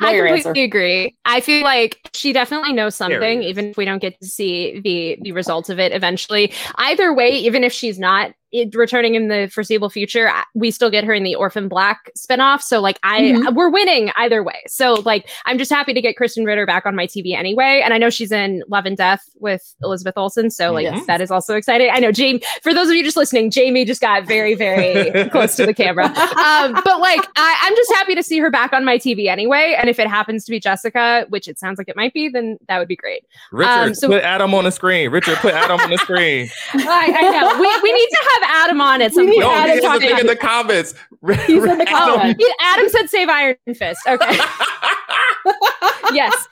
I 0.00 0.14
completely 0.16 0.48
answer. 0.48 0.52
agree. 0.62 1.16
I 1.24 1.40
feel 1.40 1.62
like 1.64 1.98
she 2.14 2.32
definitely 2.32 2.72
knows 2.72 2.94
something, 2.94 3.42
even 3.42 3.66
if 3.66 3.76
we 3.76 3.84
don't 3.84 4.00
get 4.00 4.18
to 4.20 4.26
see 4.26 4.80
the 4.80 5.18
the 5.22 5.32
results 5.32 5.68
of 5.68 5.78
it 5.78 5.92
eventually. 5.92 6.52
Either 6.76 7.12
way, 7.14 7.30
even 7.30 7.64
if 7.64 7.72
she's 7.72 7.98
not 7.98 8.32
it, 8.56 8.74
returning 8.74 9.14
in 9.14 9.28
the 9.28 9.48
foreseeable 9.52 9.90
future, 9.90 10.30
we 10.54 10.70
still 10.70 10.90
get 10.90 11.04
her 11.04 11.12
in 11.14 11.22
the 11.22 11.34
Orphan 11.34 11.68
Black 11.68 12.10
spinoff. 12.16 12.60
So 12.62 12.80
like, 12.80 12.98
I 13.02 13.20
Mhm. 13.20 13.54
we're 13.54 13.68
winning 13.70 14.10
either 14.16 14.42
way. 14.42 14.62
So 14.66 14.94
like, 15.04 15.28
I'm 15.44 15.58
just 15.58 15.70
happy 15.72 15.92
to 15.94 16.00
get 16.00 16.16
Krysten 16.16 16.46
Ritter 16.46 16.66
back 16.66 16.86
on 16.86 16.94
my 16.94 17.06
TV 17.06 17.34
anyway. 17.34 17.80
And 17.84 17.92
I 17.94 17.98
know 17.98 18.10
she's 18.10 18.32
in 18.32 18.62
Love 18.68 18.86
and 18.86 18.96
Death 18.96 19.22
with 19.38 19.74
Elizabeth 19.82 20.14
Olsen, 20.16 20.50
so 20.50 20.72
like 20.72 20.84
Yes. 20.84 21.06
that 21.06 21.20
is 21.20 21.30
also 21.30 21.56
exciting. 21.56 21.90
I 21.92 21.98
know 21.98 22.12
Jamie. 22.12 22.40
For 22.62 22.72
those 22.74 22.88
of 22.88 22.94
you 22.94 23.02
just 23.04 23.16
listening, 23.16 23.50
Jamie 23.50 23.84
just 23.84 24.00
got 24.00 24.24
very 24.26 24.54
very 24.54 25.28
close 25.30 25.56
to 25.56 25.66
the 25.66 25.74
camera 25.74 26.06
um, 26.06 26.72
but 26.84 27.00
like 27.00 27.20
I, 27.36 27.58
I'm 27.62 27.74
just 27.76 27.92
happy 27.92 28.14
to 28.14 28.22
see 28.22 28.38
her 28.38 28.50
back 28.50 28.72
on 28.72 28.84
my 28.84 28.98
TV 28.98 29.26
anyway. 29.28 29.74
And 29.78 29.88
if 29.90 29.98
it 29.98 30.08
happens 30.08 30.44
to 30.44 30.50
be 30.50 30.60
Jessica, 30.60 31.26
which 31.28 31.48
it 31.48 31.58
sounds 31.58 31.78
like 31.78 31.88
it 31.88 31.96
might 31.96 32.12
be, 32.12 32.28
then 32.28 32.58
that 32.68 32.78
would 32.78 32.88
be 32.88 32.96
great. 32.96 33.24
Richard, 33.52 33.70
Um, 33.70 33.94
so- 33.94 34.08
put 34.08 34.22
Adam 34.22 34.54
on 34.54 34.64
the 34.64 34.70
screen. 34.72 35.10
Richard, 35.10 35.36
put 35.38 35.54
Adam 35.54 35.80
on 35.80 35.90
the 35.90 35.98
screen. 35.98 36.48
I, 36.74 37.12
I 37.16 37.30
know 37.30 37.60
we, 37.60 37.80
we 37.82 37.92
need 37.92 38.08
to 38.08 38.28
have 38.34 38.45
Adam 38.46 38.80
on 38.80 39.00
it. 39.00 39.12
some 39.12 39.26
We 39.26 39.32
need. 39.32 39.40
No, 39.40 39.50
Adam 39.50 39.64
he 39.64 39.70
has 39.74 39.82
talking. 39.82 40.08
thing 40.08 40.18
in 40.18 40.26
the 40.26 40.36
comments. 40.36 40.94
He's 41.46 41.62
in 41.64 41.78
the 41.78 41.88
Adam- 41.88 42.14
comments. 42.18 42.44
He- 42.44 42.54
Adam 42.60 42.88
said 42.88 43.08
save 43.10 43.28
Iron 43.28 43.56
Fist. 43.74 44.00
Okay. 44.06 44.36
yes. 46.12 46.48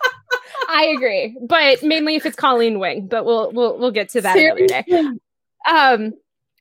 I 0.69 0.93
agree. 0.97 1.37
But 1.47 1.83
mainly 1.83 2.15
if 2.17 2.27
it's 2.27 2.37
Colleen 2.37 2.79
Wing, 2.79 3.07
but 3.07 3.25
we'll 3.25 3.53
we'll 3.53 3.79
we'll 3.79 3.91
get 3.91 4.09
to 4.11 4.21
that 4.23 4.37
another 4.37 4.67
day. 4.67 4.85
Um, 5.69 6.13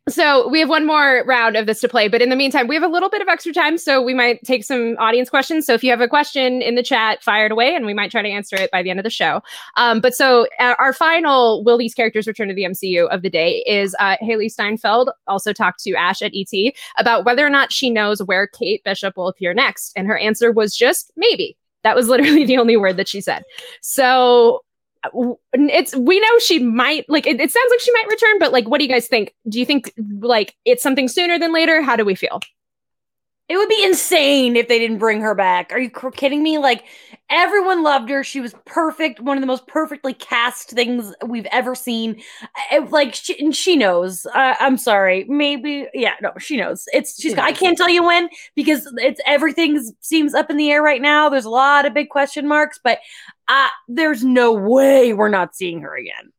so 0.10 0.50
we 0.50 0.60
have 0.60 0.68
one 0.68 0.86
more 0.86 1.24
round 1.26 1.56
of 1.56 1.66
this 1.66 1.80
to 1.80 1.88
play, 1.88 2.10
but 2.10 2.22
in 2.22 2.30
the 2.30 2.36
meantime, 2.36 2.68
we 2.68 2.76
have 2.76 2.84
a 2.84 2.90
little 2.90 3.10
bit 3.10 3.22
of 3.22 3.30
extra 3.30 3.54
time, 3.54 3.78
so 3.78 4.02
we 4.02 4.14
might 4.14 4.44
take 4.44 4.66
some 4.66 4.98
audience 5.00 5.30
questions. 5.30 5.66
So 5.66 5.74
if 5.74 5.84
you 5.84 5.92
have 5.92 6.02
a 6.02 6.10
question 6.10 6.62
in 6.62 6.76
the 6.76 6.84
chat, 6.84 7.24
fire 7.24 7.46
it 7.46 7.54
away, 7.54 7.74
and 7.74 7.86
we 7.86 7.94
might 7.94 8.12
try 8.12 8.22
to 8.22 8.28
answer 8.28 8.58
it 8.58 8.70
by 8.70 8.84
the 8.84 8.90
end 8.90 9.00
of 9.00 9.06
the 9.06 9.10
show. 9.10 9.42
Um, 9.78 10.02
but 10.02 10.14
so 10.14 10.46
uh, 10.60 10.76
our 10.78 10.92
final 10.92 11.64
"Will 11.64 11.78
these 11.78 11.94
characters 11.94 12.28
return 12.28 12.50
to 12.50 12.54
the 12.54 12.64
MCU?" 12.64 13.08
of 13.10 13.22
the 13.22 13.30
day 13.30 13.64
is 13.66 13.96
uh, 13.98 14.18
Hailee 14.22 14.52
Steinfeld 14.52 15.10
also 15.28 15.54
talked 15.54 15.82
to 15.84 15.96
Ash 15.96 16.22
at 16.22 16.34
ET 16.36 16.74
about 16.98 17.24
whether 17.24 17.46
or 17.46 17.50
not 17.50 17.72
she 17.72 17.90
knows 17.90 18.22
where 18.22 18.48
Kate 18.48 18.84
Bishop 18.84 19.16
will 19.16 19.30
appear 19.30 19.54
next, 19.54 19.94
and 19.96 20.06
her 20.08 20.18
answer 20.18 20.52
was 20.52 20.76
just 20.76 21.14
maybe. 21.16 21.58
That 21.84 21.96
was 21.96 22.10
literally 22.10 22.46
the 22.46 22.58
only 22.58 22.76
word 22.76 22.98
that 22.98 23.08
she 23.08 23.22
said. 23.22 23.44
So 23.82 24.64
it's 25.54 25.96
we 25.96 26.20
know 26.20 26.40
she 26.40 26.60
might 26.60 27.06
like 27.10 27.28
it, 27.28 27.40
it 27.40 27.52
sounds 27.52 27.70
like 27.70 27.80
she 27.80 27.92
might 27.92 28.08
return 28.08 28.40
but 28.40 28.52
like 28.54 28.68
what 28.70 28.80
do 28.80 28.86
you 28.86 28.92
guys 28.92 29.08
think 29.08 29.34
do 29.50 29.60
you 29.60 29.66
think 29.66 29.94
like 30.22 30.56
it's 30.66 30.84
something 30.84 31.08
sooner 31.08 31.38
than 31.38 31.54
later 31.54 31.82
how 31.82 31.96
do 31.96 32.06
we 32.06 32.16
feel 32.16 32.40
It 33.50 33.58
would 33.58 33.68
be 33.70 33.84
insane 33.84 34.56
if 34.56 34.70
they 34.70 34.80
didn't 34.80 35.00
bring 35.00 35.20
her 35.20 35.36
back. 35.36 35.74
Are 35.74 35.80
you 35.80 35.90
kidding 35.90 36.42
me? 36.42 36.58
Like 36.58 36.86
everyone 37.30 37.84
loved 37.84 38.10
her. 38.10 38.24
She 38.24 38.40
was 38.40 38.56
perfect. 38.66 39.20
One 39.20 39.38
of 39.38 39.42
the 39.42 39.48
most 39.48 39.68
perfectly 39.68 40.14
cast 40.14 40.70
things 40.70 41.14
we've 41.28 41.46
ever 41.52 41.76
seen. 41.76 42.22
I- 42.72 42.80
like 42.80 43.14
she, 43.14 43.38
and 43.44 43.54
she 43.54 43.76
knows. 43.76 44.26
Uh, 44.34 44.56
I'm 44.62 44.78
sorry. 44.78 45.26
Maybe 45.26 45.88
yeah. 45.94 46.14
No, 46.22 46.32
she 46.40 46.56
knows. 46.56 46.86
It's 46.94 47.22
she's. 47.22 47.38
I 47.38 47.52
can't 47.52 47.78
tell 47.78 47.90
you 47.90 48.04
when 48.04 48.30
because 48.56 48.92
it's 48.98 49.20
everything 49.26 49.84
seems 50.00 50.34
up 50.34 50.50
in 50.50 50.56
the 50.56 50.72
air 50.72 50.82
right 50.82 51.02
now. 51.02 51.28
There's 51.28 51.46
a 51.46 51.50
lot 51.50 51.86
of 51.86 51.94
big 51.94 52.10
question 52.10 52.48
marks, 52.48 52.80
but 52.82 53.00
uh, 53.48 53.70
there's 53.88 54.24
no 54.24 54.54
way 54.54 55.14
we're 55.14 55.30
not 55.30 55.56
seeing 55.56 55.82
her 55.82 55.96
again. 55.96 56.32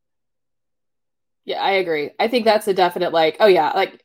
Yeah, 1.45 1.61
I 1.61 1.73
agree. 1.73 2.11
I 2.19 2.29
think 2.29 2.45
that's 2.45 2.69
a 2.69 2.75
definite 2.75 3.13
like, 3.13 3.37
oh 3.41 3.47
yeah, 3.47 3.71
like 3.73 4.03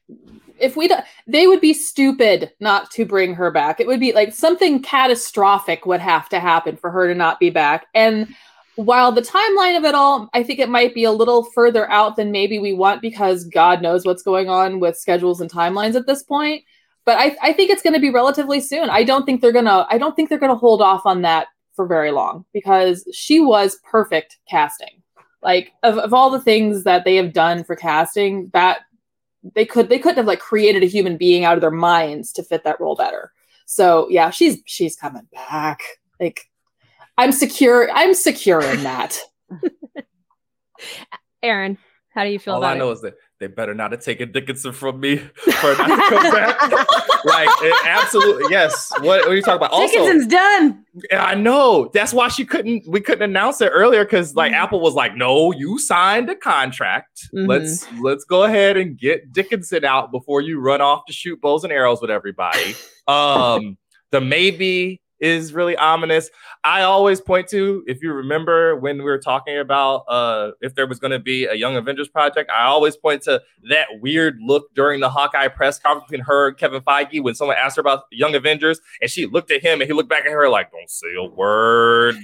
if 0.59 0.75
we 0.75 0.89
they 1.25 1.47
would 1.47 1.61
be 1.61 1.73
stupid 1.73 2.51
not 2.59 2.91
to 2.91 3.05
bring 3.05 3.35
her 3.35 3.51
back. 3.51 3.79
It 3.79 3.87
would 3.87 3.99
be 3.99 4.11
like 4.11 4.33
something 4.33 4.81
catastrophic 4.81 5.85
would 5.85 6.01
have 6.01 6.29
to 6.29 6.39
happen 6.39 6.75
for 6.75 6.91
her 6.91 7.07
to 7.07 7.15
not 7.15 7.39
be 7.39 7.49
back. 7.49 7.87
And 7.93 8.35
while 8.75 9.11
the 9.11 9.21
timeline 9.21 9.77
of 9.77 9.83
it 9.83 9.95
all, 9.95 10.29
I 10.33 10.43
think 10.43 10.59
it 10.59 10.69
might 10.69 10.93
be 10.93 11.03
a 11.03 11.11
little 11.11 11.43
further 11.43 11.89
out 11.89 12.15
than 12.15 12.31
maybe 12.31 12.59
we 12.59 12.73
want 12.73 13.01
because 13.01 13.43
God 13.45 13.81
knows 13.81 14.05
what's 14.05 14.23
going 14.23 14.49
on 14.49 14.79
with 14.79 14.97
schedules 14.97 15.41
and 15.41 15.51
timelines 15.51 15.95
at 15.95 16.07
this 16.07 16.23
point. 16.23 16.63
But 17.05 17.17
I, 17.17 17.35
I 17.41 17.53
think 17.53 17.71
it's 17.71 17.81
going 17.81 17.93
to 17.93 17.99
be 17.99 18.09
relatively 18.09 18.59
soon. 18.59 18.89
I 18.89 19.03
don't 19.03 19.25
think 19.25 19.41
they're 19.41 19.51
gonna. 19.51 19.87
I 19.89 19.97
don't 19.97 20.15
think 20.15 20.29
they're 20.29 20.37
gonna 20.37 20.55
hold 20.55 20.81
off 20.81 21.05
on 21.05 21.23
that 21.23 21.47
for 21.79 21.85
very 21.85 22.11
long 22.11 22.43
because 22.51 23.07
she 23.13 23.39
was 23.39 23.79
perfect 23.89 24.37
casting. 24.49 25.01
Like 25.41 25.71
of, 25.81 25.97
of 25.97 26.13
all 26.13 26.29
the 26.29 26.41
things 26.41 26.83
that 26.83 27.05
they 27.05 27.15
have 27.15 27.31
done 27.31 27.63
for 27.63 27.77
casting 27.77 28.49
that 28.51 28.79
they 29.55 29.63
could 29.63 29.87
they 29.87 29.97
couldn't 29.97 30.17
have 30.17 30.25
like 30.25 30.41
created 30.41 30.83
a 30.83 30.87
human 30.87 31.15
being 31.15 31.45
out 31.45 31.55
of 31.55 31.61
their 31.61 31.71
minds 31.71 32.33
to 32.33 32.43
fit 32.43 32.65
that 32.65 32.81
role 32.81 32.97
better. 32.97 33.31
So 33.65 34.09
yeah 34.09 34.29
she's 34.29 34.57
she's 34.65 34.97
coming 34.97 35.25
back. 35.31 35.79
Like 36.19 36.49
i'm 37.17 37.31
secure 37.31 37.89
i'm 37.93 38.13
secure 38.13 38.61
in 38.61 38.83
that. 38.83 39.17
Aaron 41.41 41.77
how 42.09 42.25
do 42.25 42.29
you 42.29 42.39
feel 42.39 42.55
All 42.55 42.59
about 42.59 42.75
I 42.75 42.77
know 42.77 42.89
it? 42.89 42.95
is 42.95 43.01
that 43.03 43.13
they 43.39 43.47
better 43.47 43.73
not 43.73 43.91
have 43.91 44.01
taken 44.01 44.31
Dickinson 44.31 44.73
from 44.73 44.99
me 44.99 45.17
for 45.33 45.75
not 45.75 45.87
to 45.87 46.09
come 46.09 46.31
back. 46.31 46.61
like, 47.25 47.49
it, 47.61 47.85
absolutely, 47.85 48.45
yes. 48.49 48.91
What, 48.99 49.03
what 49.03 49.27
are 49.29 49.35
you 49.35 49.41
talking 49.41 49.57
about? 49.57 49.71
Also, 49.71 49.93
Dickinson's 49.93 50.27
done. 50.27 50.85
I 51.13 51.35
know. 51.35 51.89
That's 51.93 52.13
why 52.13 52.27
she 52.27 52.45
couldn't. 52.45 52.83
We 52.87 52.99
couldn't 52.99 53.23
announce 53.29 53.61
it 53.61 53.67
earlier 53.73 54.03
because 54.03 54.35
like 54.35 54.51
Mhm. 54.51 54.55
Apple 54.57 54.81
was 54.81 54.93
like, 54.93 55.15
"No, 55.15 55.53
you 55.53 55.79
signed 55.79 56.29
a 56.29 56.35
contract. 56.35 57.29
Mhm. 57.33 57.47
Let's 57.47 57.87
let's 58.01 58.25
go 58.25 58.43
ahead 58.43 58.75
and 58.75 58.97
get 58.97 59.31
Dickinson 59.31 59.85
out 59.85 60.11
before 60.11 60.41
you 60.41 60.59
run 60.59 60.81
off 60.81 61.05
to 61.07 61.13
shoot 61.13 61.39
bows 61.39 61.63
and 61.63 61.71
arrows 61.71 62.01
with 62.01 62.09
everybody." 62.11 62.75
um, 63.07 63.77
the 64.11 64.19
maybe 64.19 65.01
is 65.19 65.53
really 65.53 65.75
ominous. 65.77 66.29
I 66.63 66.81
always 66.81 67.21
point 67.21 67.47
to 67.49 67.83
if 67.87 68.01
you 68.01 68.11
remember 68.11 68.75
when 68.75 68.97
we 68.97 69.03
were 69.05 69.19
talking 69.19 69.57
about 69.57 70.05
uh 70.07 70.51
if 70.61 70.75
there 70.75 70.87
was 70.87 70.99
going 70.99 71.11
to 71.11 71.19
be 71.19 71.45
a 71.45 71.55
Young 71.55 71.75
Avengers 71.75 72.07
project, 72.07 72.49
I 72.49 72.65
always 72.65 72.95
point 72.95 73.23
to 73.23 73.41
that 73.69 73.87
weird 74.01 74.37
look 74.41 74.73
during 74.75 74.99
the 74.99 75.09
Hawkeye 75.09 75.47
press 75.47 75.79
conference 75.79 76.09
between 76.09 76.25
her 76.25 76.49
and 76.49 76.57
Kevin 76.57 76.81
Feige 76.81 77.23
when 77.23 77.35
someone 77.35 77.57
asked 77.57 77.77
her 77.77 77.81
about 77.81 78.03
Young 78.11 78.35
Avengers 78.35 78.79
and 79.01 79.09
she 79.09 79.25
looked 79.25 79.51
at 79.51 79.61
him 79.61 79.81
and 79.81 79.87
he 79.87 79.93
looked 79.93 80.09
back 80.09 80.25
at 80.25 80.31
her 80.31 80.49
like, 80.49 80.71
"Don't 80.71 80.89
say 80.89 81.07
a 81.17 81.25
word." 81.25 82.17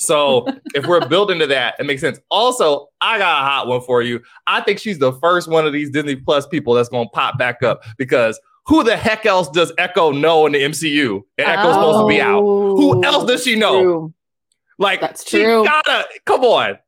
So 0.00 0.46
if 0.74 0.86
we're 0.86 1.06
building 1.06 1.38
to 1.40 1.46
that, 1.48 1.76
it 1.78 1.84
makes 1.84 2.00
sense. 2.00 2.18
Also, 2.30 2.88
I 3.00 3.18
got 3.18 3.42
a 3.42 3.46
hot 3.46 3.66
one 3.66 3.82
for 3.82 4.02
you. 4.02 4.20
I 4.46 4.62
think 4.62 4.78
she's 4.78 4.98
the 4.98 5.12
first 5.14 5.48
one 5.48 5.66
of 5.66 5.72
these 5.72 5.90
Disney 5.90 6.16
Plus 6.16 6.46
people 6.46 6.74
that's 6.74 6.88
going 6.88 7.06
to 7.06 7.10
pop 7.10 7.38
back 7.38 7.62
up 7.62 7.82
because 7.98 8.40
who 8.70 8.84
the 8.84 8.96
heck 8.96 9.26
else 9.26 9.48
does 9.50 9.72
Echo 9.78 10.12
know 10.12 10.46
in 10.46 10.52
the 10.52 10.60
MCU? 10.62 11.22
And 11.38 11.48
Echo's 11.48 11.74
supposed 11.74 12.04
to 12.04 12.06
be 12.06 12.20
out. 12.20 12.40
Who 12.40 12.98
oh, 12.98 13.00
else 13.02 13.24
does 13.24 13.42
she 13.42 13.56
know? 13.56 13.74
Oh, 13.74 13.82
True. 13.82 14.14
Like 14.78 15.00
That's 15.00 15.28
she 15.28 15.42
true. 15.42 15.64
gotta 15.64 16.06
come 16.24 16.42
on. 16.42 16.78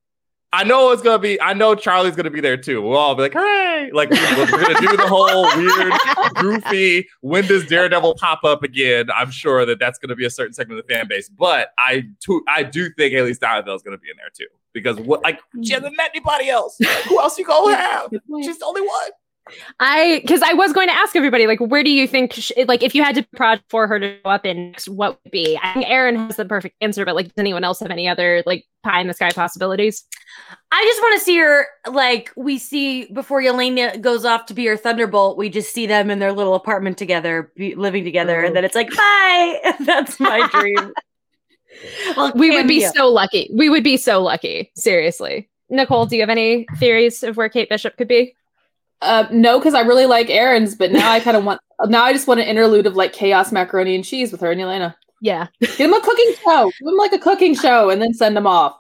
I 0.53 0.64
know 0.64 0.93
it's 0.93 1.03
gonna 1.03 1.18
be. 1.18 1.41
I 1.41 1.55
know 1.55 1.74
Charlie's 1.74 2.14
gonna 2.14 2.30
be 2.30 2.41
there 2.41 2.57
too. 2.57 2.80
We'll 2.80 2.97
all 2.97 3.14
be 3.14 3.22
like, 3.22 3.33
"Hey!" 3.33 3.91
Like 3.93 4.11
we're, 4.11 4.39
we're 4.39 4.62
gonna 4.62 4.80
do 4.80 4.97
the 4.97 5.07
whole 5.07 5.45
weird, 5.57 5.93
goofy. 6.62 7.09
When 7.20 7.47
does 7.47 7.66
Daredevil 7.66 8.14
pop 8.14 8.45
up 8.45 8.62
again? 8.62 9.11
I'm 9.14 9.30
sure 9.30 9.66
that 9.66 9.78
that's 9.78 9.99
gonna 9.99 10.14
be 10.14 10.24
a 10.24 10.30
certain 10.30 10.55
segment 10.55 10.80
of 10.80 10.87
the 10.87 10.95
fan 10.95 11.09
base. 11.09 11.28
But 11.28 11.72
I, 11.78 12.05
too, 12.20 12.43
I 12.49 12.62
do 12.62 12.91
think 12.97 13.12
Hailee 13.12 13.35
Steinfeld 13.35 13.76
is 13.76 13.83
gonna 13.83 13.99
be 13.99 14.09
in 14.11 14.16
there 14.16 14.30
too 14.33 14.47
because 14.72 14.99
what? 14.99 15.22
Like 15.22 15.41
she 15.62 15.72
hasn't 15.72 15.97
met 15.97 16.12
anybody 16.14 16.49
else. 16.49 16.78
Who 17.09 17.20
else 17.20 17.39
you 17.39 17.45
gonna 17.45 17.76
have? 17.76 18.11
She's 18.43 18.59
the 18.59 18.66
only 18.66 18.83
one. 18.83 19.11
I 19.80 20.20
because 20.22 20.43
I 20.43 20.53
was 20.53 20.72
going 20.72 20.88
to 20.88 20.95
ask 20.95 21.16
everybody 21.16 21.47
like, 21.47 21.61
where 21.61 21.82
do 21.82 21.90
you 21.90 22.07
think 22.07 22.32
sh- 22.34 22.53
like 22.66 22.82
if 22.82 22.95
you 22.95 23.03
had 23.03 23.16
to 23.16 23.26
prod 23.34 23.62
for 23.68 23.86
her 23.86 23.99
to 23.99 24.16
go 24.22 24.30
up 24.30 24.47
in 24.47 24.70
next, 24.70 24.88
what 24.88 25.18
would 25.22 25.32
be? 25.32 25.59
I 25.61 25.74
think 25.74 25.88
Aaron 25.88 26.16
has 26.16 26.36
the 26.36 26.45
perfect 26.45 26.76
answer, 26.80 27.05
but 27.05 27.16
like, 27.16 27.26
does 27.26 27.34
anyone 27.38 27.64
else 27.64 27.80
have 27.80 27.90
any 27.90 28.09
other 28.09 28.43
like 28.47 28.64
pie 28.84 29.01
in 29.01 29.09
the 29.09 29.14
sky 29.14 29.30
possibilities? 29.30 30.05
I 30.70 30.82
just 30.84 31.01
want 31.01 31.18
to 31.18 31.24
see 31.24 31.38
her 31.38 31.66
like 31.90 32.30
we 32.36 32.59
see 32.59 33.07
before 33.12 33.43
Yelena 33.43 34.01
goes 34.01 34.24
off 34.24 34.47
to 34.47 34.55
be 34.55 34.66
her 34.66 34.76
Thunderbolt. 34.76 35.36
We 35.36 35.49
just 35.49 35.74
see 35.74 35.86
them 35.86 36.11
in 36.11 36.20
their 36.20 36.32
little 36.32 36.55
apartment 36.55 36.97
together, 36.97 37.53
be, 37.57 37.74
living 37.74 38.05
together, 38.05 38.40
and 38.40 38.51
oh. 38.51 38.55
then 38.55 38.64
it's 38.64 38.76
like 38.76 38.90
bye. 38.90 39.74
That's 39.80 40.20
my 40.20 40.47
dream. 40.53 40.93
well, 42.16 42.32
We 42.36 42.51
would 42.53 42.68
be 42.68 42.80
cameo. 42.80 42.93
so 42.95 43.09
lucky. 43.09 43.51
We 43.53 43.68
would 43.68 43.84
be 43.84 43.97
so 43.97 44.22
lucky. 44.22 44.70
Seriously, 44.76 45.51
Nicole, 45.68 46.07
do 46.07 46.14
you 46.14 46.22
have 46.22 46.30
any 46.30 46.66
theories 46.78 47.24
of 47.24 47.36
where 47.36 47.49
Kate 47.49 47.68
Bishop 47.68 47.97
could 47.97 48.09
be? 48.09 48.36
Uh, 49.03 49.26
no, 49.32 49.59
because 49.59 49.74
I 49.74 49.80
really 49.80 50.07
like 50.07 50.30
Aaron's, 50.30 50.74
but 50.74 50.92
now 50.92 51.11
I 51.11 51.20
kind 51.20 51.36
of 51.36 51.44
want. 51.44 51.61
Now 51.86 52.05
I 52.05 52.12
just 52.12 52.28
want 52.28 52.40
an 52.40 52.46
interlude 52.46 52.86
of 52.86 52.94
like 52.94 53.12
chaos 53.12 53.50
macaroni 53.50 53.96
and 53.96 54.05
cheese 54.05 54.30
with 54.30 54.40
her 54.40 54.53
and 54.53 54.61
Yelena. 54.61 54.94
Yeah, 55.20 55.46
Give 55.61 55.76
them 55.78 55.94
a 55.94 56.00
cooking 56.00 56.34
show. 56.44 56.70
Give 56.78 56.86
them 56.86 56.96
like 56.96 57.12
a 57.12 57.18
cooking 57.18 57.55
show, 57.55 57.90
and 57.90 58.00
then 58.00 58.14
send 58.14 58.36
them 58.36 58.46
off. 58.46 58.76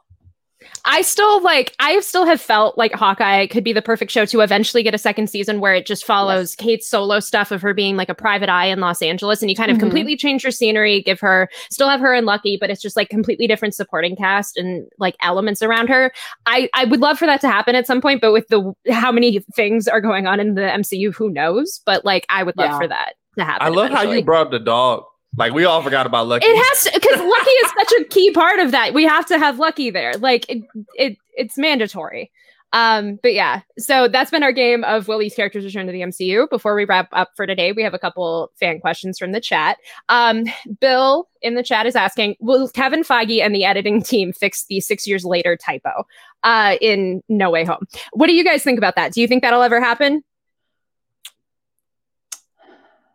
I 0.84 1.02
still 1.02 1.42
like 1.42 1.74
I 1.78 2.00
still 2.00 2.24
have 2.26 2.40
felt 2.40 2.76
like 2.78 2.92
Hawkeye 2.94 3.46
could 3.46 3.64
be 3.64 3.72
the 3.72 3.82
perfect 3.82 4.10
show 4.10 4.24
to 4.26 4.40
eventually 4.40 4.82
get 4.82 4.94
a 4.94 4.98
second 4.98 5.28
season 5.28 5.60
where 5.60 5.74
it 5.74 5.86
just 5.86 6.04
follows 6.04 6.54
Kate's 6.54 6.88
solo 6.88 7.20
stuff 7.20 7.50
of 7.50 7.62
her 7.62 7.72
being 7.74 7.96
like 7.96 8.08
a 8.08 8.14
private 8.14 8.48
eye 8.48 8.66
in 8.66 8.80
Los 8.80 9.02
Angeles 9.02 9.42
and 9.42 9.50
you 9.50 9.56
kind 9.56 9.70
of 9.70 9.76
Mhm. 9.76 9.80
completely 9.80 10.16
change 10.16 10.42
your 10.44 10.50
scenery, 10.52 11.02
give 11.02 11.20
her 11.20 11.48
still 11.70 11.88
have 11.88 12.00
her 12.00 12.14
in 12.14 12.24
Lucky, 12.24 12.56
but 12.60 12.70
it's 12.70 12.82
just 12.82 12.96
like 12.96 13.08
completely 13.08 13.46
different 13.46 13.74
supporting 13.74 14.16
cast 14.16 14.56
and 14.56 14.86
like 14.98 15.16
elements 15.22 15.62
around 15.62 15.88
her. 15.88 16.12
I 16.46 16.68
I 16.74 16.84
would 16.84 17.00
love 17.00 17.18
for 17.18 17.26
that 17.26 17.40
to 17.42 17.48
happen 17.48 17.74
at 17.74 17.86
some 17.86 18.00
point, 18.00 18.20
but 18.20 18.32
with 18.32 18.48
the 18.48 18.72
how 18.90 19.12
many 19.12 19.38
things 19.54 19.88
are 19.88 20.00
going 20.00 20.26
on 20.26 20.40
in 20.40 20.54
the 20.54 20.62
MCU, 20.62 21.12
who 21.14 21.30
knows? 21.30 21.80
But 21.86 22.04
like 22.04 22.26
I 22.28 22.42
would 22.42 22.56
love 22.56 22.70
Yeah. 22.70 22.78
for 22.78 22.88
that 22.88 23.14
to 23.38 23.44
happen. 23.44 23.66
I 23.66 23.70
love 23.70 23.90
how 23.90 24.02
you 24.02 24.22
brought 24.22 24.50
the 24.50 24.58
dog. 24.58 25.04
Like 25.36 25.52
we 25.52 25.64
all 25.64 25.82
forgot 25.82 26.06
about 26.06 26.26
Lucky. 26.26 26.46
It 26.46 26.56
has 26.56 26.84
to 26.84 26.90
because 26.94 27.18
Lucky 27.18 27.50
is 27.50 27.72
such 27.78 28.00
a 28.00 28.04
key 28.04 28.30
part 28.32 28.60
of 28.60 28.70
that. 28.70 28.94
We 28.94 29.04
have 29.04 29.26
to 29.26 29.38
have 29.38 29.58
Lucky 29.58 29.90
there. 29.90 30.14
Like 30.14 30.46
it, 30.48 30.62
it 30.94 31.18
it's 31.34 31.56
mandatory. 31.56 32.30
Um, 32.74 33.18
but 33.22 33.34
yeah, 33.34 33.60
so 33.78 34.08
that's 34.08 34.30
been 34.30 34.42
our 34.42 34.52
game 34.52 34.82
of 34.84 35.06
will 35.06 35.18
these 35.18 35.34
characters 35.34 35.62
return 35.64 35.84
to 35.86 35.92
the 35.92 36.00
MCU. 36.00 36.48
Before 36.48 36.74
we 36.74 36.86
wrap 36.86 37.08
up 37.12 37.30
for 37.36 37.46
today, 37.46 37.72
we 37.72 37.82
have 37.82 37.92
a 37.92 37.98
couple 37.98 38.50
fan 38.58 38.80
questions 38.80 39.18
from 39.18 39.32
the 39.32 39.42
chat. 39.42 39.76
Um, 40.08 40.44
Bill 40.80 41.28
in 41.42 41.54
the 41.54 41.62
chat 41.62 41.84
is 41.84 41.94
asking, 41.94 42.36
will 42.40 42.70
Kevin 42.70 43.02
Feige 43.02 43.42
and 43.42 43.54
the 43.54 43.66
editing 43.66 44.02
team 44.02 44.32
fix 44.32 44.64
the 44.64 44.80
six 44.80 45.06
years 45.06 45.22
later 45.22 45.54
typo 45.54 46.06
uh, 46.44 46.76
in 46.80 47.22
No 47.28 47.50
Way 47.50 47.66
Home? 47.66 47.86
What 48.14 48.28
do 48.28 48.34
you 48.34 48.42
guys 48.42 48.62
think 48.62 48.78
about 48.78 48.96
that? 48.96 49.12
Do 49.12 49.20
you 49.20 49.28
think 49.28 49.42
that'll 49.42 49.60
ever 49.60 49.80
happen? 49.80 50.24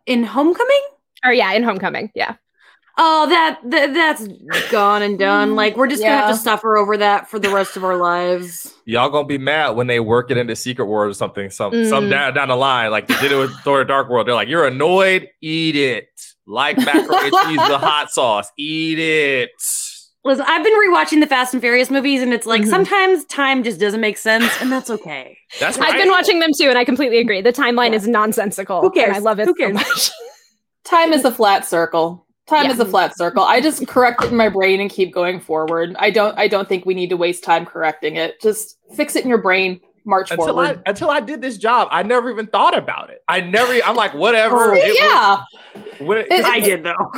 in 0.08 0.24
Homecoming. 0.24 0.82
Or 1.24 1.32
yeah, 1.32 1.52
in 1.52 1.62
Homecoming, 1.62 2.10
yeah. 2.14 2.34
Oh, 3.00 3.28
that, 3.28 3.60
that 3.66 3.94
that's 3.94 4.26
gone 4.72 5.02
and 5.02 5.18
done. 5.18 5.54
Like 5.54 5.76
we're 5.76 5.86
just 5.86 6.02
gonna 6.02 6.16
have 6.16 6.30
to 6.30 6.36
suffer 6.36 6.76
over 6.76 6.96
that 6.96 7.30
for 7.30 7.38
the 7.38 7.48
rest 7.48 7.76
of 7.76 7.84
our 7.84 7.96
lives. 7.96 8.74
Y'all 8.86 9.08
gonna 9.08 9.26
be 9.26 9.38
mad 9.38 9.70
when 9.76 9.86
they 9.86 10.00
work 10.00 10.32
it 10.32 10.36
into 10.36 10.56
Secret 10.56 10.86
Wars 10.86 11.12
or 11.12 11.14
something. 11.14 11.48
Some 11.50 11.84
some 11.84 12.06
Mm. 12.06 12.10
down, 12.10 12.34
down 12.34 12.48
the 12.48 12.56
line, 12.56 12.90
like 12.90 13.06
they 13.06 13.14
did 13.20 13.30
it 13.30 13.36
with 13.36 13.52
Thor: 13.64 13.84
Dark 13.84 14.08
World. 14.08 14.26
They're 14.26 14.34
like, 14.34 14.48
"You're 14.48 14.66
annoyed, 14.66 15.28
eat 15.40 15.76
it." 15.76 16.08
Like 16.44 16.76
macaroni 16.78 17.26
and 17.28 17.32
cheese, 17.46 17.68
the 17.68 17.78
hot 17.78 18.10
sauce, 18.10 18.50
eat 18.58 18.98
it. 18.98 19.50
Listen, 20.24 20.44
I've 20.48 20.64
been 20.64 20.72
rewatching 20.72 21.20
the 21.20 21.26
Fast 21.28 21.52
and 21.54 21.60
Furious 21.62 21.90
movies, 21.90 22.20
and 22.20 22.32
it's 22.34 22.46
like 22.46 22.62
Mhm. 22.62 22.68
sometimes 22.68 23.24
time 23.26 23.62
just 23.62 23.78
doesn't 23.78 24.00
make 24.00 24.18
sense, 24.18 24.50
and 24.60 24.72
that's 24.72 24.90
okay. 24.90 25.38
That's. 25.60 25.78
I've 25.78 25.94
been 25.94 26.10
watching 26.10 26.40
them 26.40 26.50
too, 26.58 26.68
and 26.68 26.76
I 26.76 26.84
completely 26.84 27.18
agree. 27.18 27.42
The 27.42 27.52
timeline 27.52 27.92
is 27.92 28.08
nonsensical. 28.08 28.80
Who 28.80 28.90
cares? 28.90 29.08
And 29.08 29.16
I 29.16 29.20
love 29.20 29.38
it 29.38 29.46
Who 29.46 29.54
so 29.56 29.68
much. 29.70 30.10
Time 30.84 31.12
is 31.12 31.24
a 31.24 31.30
flat 31.30 31.64
circle. 31.66 32.26
Time 32.46 32.64
Yeah. 32.66 32.72
is 32.72 32.80
a 32.80 32.86
flat 32.86 33.16
circle. 33.16 33.42
I 33.42 33.60
just 33.60 33.86
correct 33.86 34.24
it 34.24 34.30
in 34.30 34.36
my 34.36 34.48
brain 34.48 34.80
and 34.80 34.88
keep 34.90 35.12
going 35.12 35.38
forward. 35.40 35.94
I 35.98 36.10
don't. 36.10 36.36
I 36.38 36.48
don't 36.48 36.66
think 36.68 36.86
we 36.86 36.94
need 36.94 37.10
to 37.10 37.16
waste 37.16 37.44
time 37.44 37.66
correcting 37.66 38.16
it. 38.16 38.40
Just 38.40 38.78
fix 38.94 39.14
it 39.16 39.22
in 39.24 39.28
your 39.28 39.42
brain. 39.42 39.80
March 40.06 40.30
until 40.30 40.46
forward. 40.46 40.80
I 40.86 40.90
until 40.90 41.10
I 41.10 41.20
did 41.20 41.42
this 41.42 41.58
job, 41.58 41.88
I 41.90 42.02
never 42.02 42.30
even 42.30 42.46
thought 42.46 42.76
about 42.78 43.10
it. 43.10 43.18
I 43.28 43.42
never. 43.42 43.74
I'm 43.84 43.94
like, 43.96 44.14
whatever. 44.14 44.56
Oh, 44.56 44.74
it 44.74 44.88
was- 44.88 44.98
yeah. 44.98 45.42
what 46.06 46.16
it- 46.18 46.28
It- 46.30 46.44
I 46.46 46.60
did 46.60 46.82
though. 46.82 47.10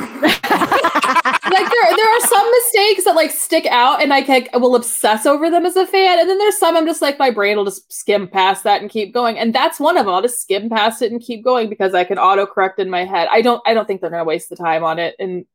like 1.61 1.71
there, 1.71 1.97
there 1.97 2.17
are 2.17 2.21
some 2.21 2.51
mistakes 2.51 3.05
that 3.05 3.15
like 3.15 3.31
stick 3.31 3.65
out 3.67 4.01
and 4.01 4.13
I 4.13 4.21
can, 4.21 4.47
I 4.53 4.57
will 4.57 4.75
obsess 4.75 5.25
over 5.25 5.49
them 5.49 5.65
as 5.65 5.75
a 5.75 5.85
fan. 5.85 6.19
And 6.19 6.29
then 6.29 6.37
there's 6.37 6.57
some 6.57 6.75
i'm 6.75 6.85
just 6.85 7.01
like 7.01 7.19
my 7.19 7.31
brain 7.31 7.57
will 7.57 7.65
just 7.65 7.91
skim 7.91 8.27
past 8.27 8.63
that 8.63 8.81
and 8.81 8.89
keep 8.89 9.13
going. 9.13 9.37
And 9.37 9.53
that's 9.53 9.79
one 9.79 9.97
of 9.97 10.05
them. 10.05 10.13
I'll 10.13 10.21
just 10.21 10.41
skim 10.41 10.69
past 10.69 11.01
it 11.01 11.11
and 11.11 11.21
keep 11.21 11.43
going 11.43 11.69
because 11.69 11.93
i 11.93 12.03
can 12.03 12.17
auto 12.17 12.45
correct 12.45 12.79
in 12.79 12.89
my 12.89 13.05
head. 13.05 13.27
I 13.31 13.41
don't 13.41 13.61
i 13.65 13.73
don't 13.73 13.87
think 13.87 14.01
they're 14.01 14.09
to 14.09 14.23
waste 14.23 14.49
the 14.49 14.55
time 14.55 14.83
on 14.83 14.99
it. 14.99 15.15
And 15.19 15.45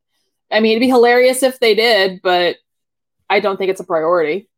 i 0.50 0.60
mean 0.60 0.72
it'd 0.72 0.80
be 0.80 0.88
hilarious 0.88 1.42
if 1.42 1.58
they 1.58 1.74
did 1.74 2.20
but 2.22 2.56
i 3.28 3.40
don't 3.40 3.56
think 3.56 3.70
it's 3.70 3.80
a 3.80 3.84
priority 3.84 4.48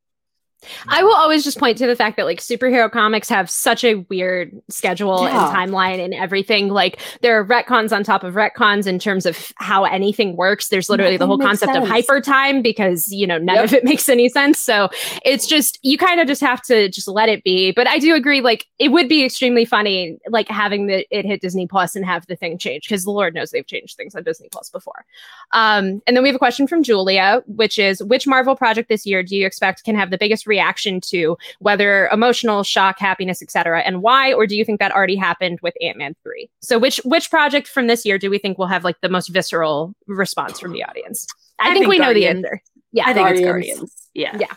I 0.89 1.05
will 1.05 1.15
always 1.15 1.45
just 1.45 1.59
point 1.59 1.79
to 1.79 1.87
the 1.87 1.95
fact 1.95 2.17
that 2.17 2.25
like 2.27 2.41
superhero 2.41 2.91
comics 2.91 3.29
have 3.29 3.49
such 3.49 3.85
a 3.85 3.95
weird 4.11 4.51
schedule 4.69 5.23
Yeah. 5.23 5.49
and 5.55 5.57
timeline 5.73 6.03
and 6.05 6.13
everything. 6.13 6.69
Like 6.69 6.99
there 7.23 7.39
are 7.39 7.45
retcons 7.45 7.93
on 7.95 8.03
top 8.03 8.25
of 8.25 8.35
retcons 8.35 8.87
in 8.87 8.99
terms 8.99 9.25
of 9.25 9.53
how 9.57 9.85
anything 9.85 10.35
works. 10.37 10.69
There's 10.69 10.91
literally 10.91 11.17
the 11.17 11.27
whole 11.29 11.39
concept 11.39 11.71
of 11.77 11.85
sense. 11.85 11.89
hyper 11.89 12.21
time 12.21 12.61
because 12.61 13.07
you 13.13 13.27
know 13.27 13.39
none 13.39 13.55
Yep. 13.57 13.65
of 13.67 13.73
it 13.75 13.85
makes 13.91 14.09
any 14.09 14.29
sense. 14.29 14.59
So 14.59 14.89
it's 15.25 15.47
just 15.47 15.79
you 15.83 15.97
kind 15.97 16.21
of 16.21 16.27
just 16.27 16.41
have 16.41 16.61
to 16.63 16.89
just 16.89 17.07
let 17.07 17.29
it 17.29 17.45
be. 17.45 17.71
But 17.71 17.87
I 17.87 17.99
do 18.01 18.15
agree, 18.17 18.41
like 18.41 18.67
it 18.81 18.89
would 18.89 19.09
be 19.09 19.25
extremely 19.25 19.65
funny, 19.65 20.19
like 20.29 20.49
having 20.49 20.87
the 20.89 21.07
it 21.17 21.25
hit 21.25 21.41
Disney 21.41 21.69
Plus 21.69 21.95
and 21.95 22.05
have 22.05 22.27
the 22.27 22.35
thing 22.37 22.59
change 22.59 22.83
because 22.89 23.05
the 23.05 23.13
Lord 23.13 23.33
knows 23.33 23.53
they've 23.53 23.67
changed 23.67 23.97
things 23.97 24.15
on 24.17 24.25
Disney 24.25 24.49
Plus 24.51 24.71
before. 24.71 25.05
Um, 25.53 26.03
and 26.07 26.17
then 26.17 26.23
we 26.23 26.29
have 26.29 26.37
a 26.37 26.41
question 26.41 26.67
from 26.67 26.83
Julia, 26.83 27.43
which 27.47 27.79
is 27.79 28.03
which 28.03 28.27
Marvel 28.27 28.57
project 28.57 28.89
this 28.89 29.07
year 29.07 29.23
do 29.23 29.37
you 29.37 29.47
expect 29.47 29.85
can 29.85 29.95
have 29.95 30.11
the 30.11 30.19
biggest 30.19 30.47
reaction 30.49 31.01
to 31.11 31.37
whether 31.61 32.09
emotional, 32.09 32.63
shock, 32.63 32.99
happiness, 32.99 33.43
etc., 33.43 33.83
and 33.83 34.03
why? 34.03 34.33
Or 34.33 34.47
do 34.47 34.57
you 34.57 34.65
think 34.65 34.81
that 34.81 34.93
already 34.93 35.17
happened 35.17 35.61
with 35.63 35.75
Ant 35.81 35.99
Man 35.99 36.17
three? 36.23 36.51
So 36.61 36.79
which 36.79 36.97
which 37.05 37.31
project 37.31 37.69
from 37.69 37.87
this 37.87 38.05
year 38.05 38.19
do 38.19 38.31
we 38.31 38.39
think 38.39 38.59
will 38.59 38.67
have 38.67 38.85
like 38.85 39.01
the 39.01 39.09
most 39.09 39.29
visceral 39.29 39.95
response 40.07 40.59
from 40.59 40.73
the 40.73 40.83
audience? 40.83 41.27
I, 41.61 41.71
I 41.71 41.73
think, 41.73 41.85
think 41.85 41.91
we 41.91 41.99
know 41.99 42.15
the 42.15 42.27
answer. 42.27 42.63
Yeah, 42.93 43.05
I 43.07 43.15
think 43.15 43.31
it's 43.31 43.41
Guardians. 43.41 43.79
Guardians. 43.79 44.09
Yeah. 44.15 44.37
Yeah. 44.41 44.55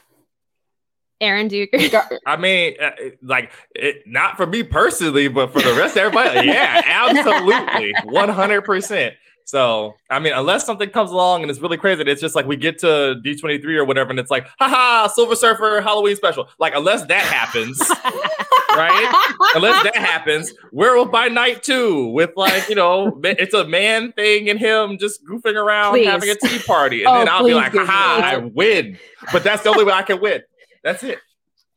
Aaron, 1.19 1.47
do 1.47 1.55
you 1.55 1.67
agree? 1.71 1.91
I 2.25 2.35
mean, 2.35 2.75
uh, 2.81 2.91
like, 3.21 3.51
it, 3.75 4.07
not 4.07 4.37
for 4.37 4.47
me 4.47 4.63
personally, 4.63 5.27
but 5.27 5.53
for 5.53 5.61
the 5.61 5.73
rest 5.75 5.95
of 5.95 6.01
everybody, 6.01 6.47
yeah, 6.47 6.81
absolutely, 6.83 7.93
one 8.05 8.29
hundred 8.29 8.63
percent. 8.63 9.13
So, 9.45 9.95
I 10.09 10.19
mean, 10.19 10.33
unless 10.33 10.65
something 10.65 10.89
comes 10.89 11.11
along 11.11 11.41
and 11.41 11.51
it's 11.51 11.59
really 11.59 11.77
crazy, 11.77 12.03
it's 12.03 12.21
just 12.21 12.35
like 12.35 12.45
we 12.45 12.55
get 12.55 12.79
to 12.79 13.15
D 13.23 13.35
twenty 13.35 13.57
three 13.57 13.75
or 13.77 13.83
whatever, 13.85 14.09
and 14.11 14.19
it's 14.19 14.31
like, 14.31 14.47
haha, 14.59 15.07
Silver 15.07 15.35
Surfer 15.35 15.81
Halloween 15.81 16.15
special. 16.15 16.47
Like, 16.59 16.73
unless 16.75 17.05
that 17.07 17.23
happens, 17.23 17.79
right? 18.71 19.31
unless 19.55 19.83
that 19.83 19.95
happens, 19.95 20.53
Werewolf 20.71 21.11
by 21.11 21.27
Night 21.27 21.63
two 21.63 22.07
with 22.07 22.31
like, 22.35 22.69
you 22.69 22.75
know, 22.75 23.19
it's 23.23 23.53
a 23.53 23.65
man 23.67 24.11
thing 24.13 24.49
and 24.49 24.59
him 24.59 24.97
just 24.97 25.25
goofing 25.25 25.55
around 25.55 25.93
Please. 25.93 26.05
having 26.07 26.29
a 26.29 26.35
tea 26.35 26.59
party, 26.59 27.03
and 27.03 27.09
Oh, 27.13 27.19
then 27.19 27.29
I'll 27.29 27.45
be 27.45 27.53
like, 27.53 27.73
haha. 27.73 28.25
I 28.25 28.37
win. 28.37 28.97
But 29.33 29.43
that's 29.43 29.63
the 29.63 29.69
only 29.69 29.83
way 29.83 29.93
I 29.93 30.03
can 30.03 30.21
win. 30.21 30.41
That's 30.83 31.03
it. 31.03 31.19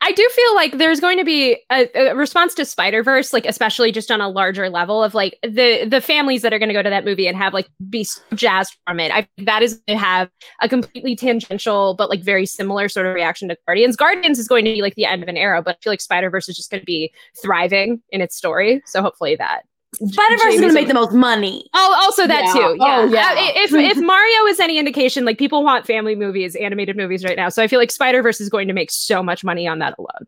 I 0.04 0.12
do 0.12 0.28
feel 0.32 0.54
like 0.54 0.76
there's 0.76 1.00
going 1.00 1.16
to 1.16 1.24
be 1.24 1.56
a, 1.72 1.88
a 1.94 2.14
response 2.14 2.52
to 2.56 2.66
Spider 2.66 3.02
Verse, 3.02 3.32
like 3.32 3.46
especially 3.46 3.90
just 3.90 4.10
on 4.10 4.20
a 4.20 4.28
larger 4.28 4.68
level 4.68 5.02
of 5.02 5.14
like 5.14 5.38
the 5.42 5.86
the 5.88 6.02
families 6.02 6.42
that 6.42 6.52
are 6.52 6.58
going 6.58 6.68
to 6.68 6.74
go 6.74 6.82
to 6.82 6.90
that 6.90 7.06
movie 7.06 7.26
and 7.26 7.38
have 7.38 7.54
like 7.54 7.70
be 7.88 8.06
jazzed 8.34 8.76
from 8.86 9.00
it. 9.00 9.10
I 9.10 9.26
that 9.38 9.62
is 9.62 9.80
going 9.88 9.98
to 9.98 10.04
have 10.04 10.28
a 10.60 10.68
completely 10.68 11.16
tangential 11.16 11.94
but 11.94 12.10
like 12.10 12.22
very 12.22 12.44
similar 12.44 12.90
sort 12.90 13.06
of 13.06 13.14
reaction 13.14 13.48
to 13.48 13.56
Guardians. 13.66 13.96
Guardians 13.96 14.38
is 14.38 14.46
going 14.46 14.66
to 14.66 14.74
be 14.74 14.82
like 14.82 14.94
the 14.94 15.06
end 15.06 15.22
of 15.22 15.28
an 15.30 15.38
era, 15.38 15.62
but 15.62 15.76
I 15.76 15.78
feel 15.82 15.92
like 15.92 16.02
Spider 16.02 16.28
Verse 16.28 16.50
is 16.50 16.56
just 16.56 16.70
going 16.70 16.82
to 16.82 16.86
be 16.86 17.10
thriving 17.40 18.02
in 18.10 18.20
its 18.20 18.36
story. 18.36 18.82
So 18.84 19.00
hopefully 19.00 19.36
that 19.36 19.62
Spider 19.94 20.36
Verse 20.42 20.54
is 20.54 20.60
gonna 20.60 20.72
make 20.72 20.88
the 20.88 20.94
most 20.94 21.12
money. 21.12 21.68
Oh, 21.74 21.96
also 22.02 22.26
that 22.26 22.44
Yeah. 22.44 22.52
too. 22.52 22.76
Yeah. 22.78 22.98
Oh, 23.00 23.04
yeah. 23.06 23.30
Uh, 23.32 23.52
If 23.56 23.72
if 23.72 23.96
Mario 23.98 24.46
is 24.46 24.60
any 24.60 24.78
indication, 24.78 25.24
like 25.24 25.38
people 25.38 25.64
want 25.64 25.86
family 25.86 26.14
movies, 26.14 26.54
animated 26.56 26.96
movies 26.96 27.24
right 27.24 27.36
now. 27.36 27.48
So 27.48 27.62
I 27.62 27.68
feel 27.68 27.80
like 27.80 27.90
Spider 27.92 28.22
Verse 28.22 28.40
is 28.40 28.48
going 28.48 28.68
to 28.68 28.74
make 28.74 28.90
so 28.90 29.22
much 29.22 29.44
money 29.44 29.66
on 29.66 29.78
that 29.80 29.94
alone. 29.98 30.26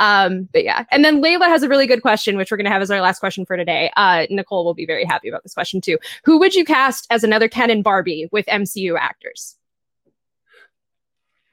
Um, 0.00 0.48
but 0.52 0.62
yeah. 0.62 0.84
And 0.92 1.04
then 1.04 1.20
Layla 1.20 1.48
has 1.48 1.64
a 1.64 1.68
really 1.68 1.88
good 1.88 2.02
question, 2.02 2.36
which 2.36 2.50
we're 2.50 2.56
gonna 2.56 2.70
have 2.70 2.82
as 2.82 2.90
our 2.90 3.00
last 3.00 3.18
question 3.18 3.44
for 3.44 3.56
today. 3.56 3.90
Uh, 3.96 4.26
Nicole 4.30 4.64
will 4.64 4.74
be 4.74 4.86
very 4.86 5.04
happy 5.04 5.28
about 5.28 5.42
this 5.42 5.54
question 5.54 5.80
too. 5.80 5.98
Who 6.24 6.38
would 6.38 6.54
you 6.54 6.64
cast 6.64 7.06
as 7.10 7.24
another 7.24 7.48
Ken 7.48 7.70
and 7.70 7.82
Barbie 7.82 8.28
with 8.32 8.46
MCU 8.46 8.96
actors? 8.98 9.56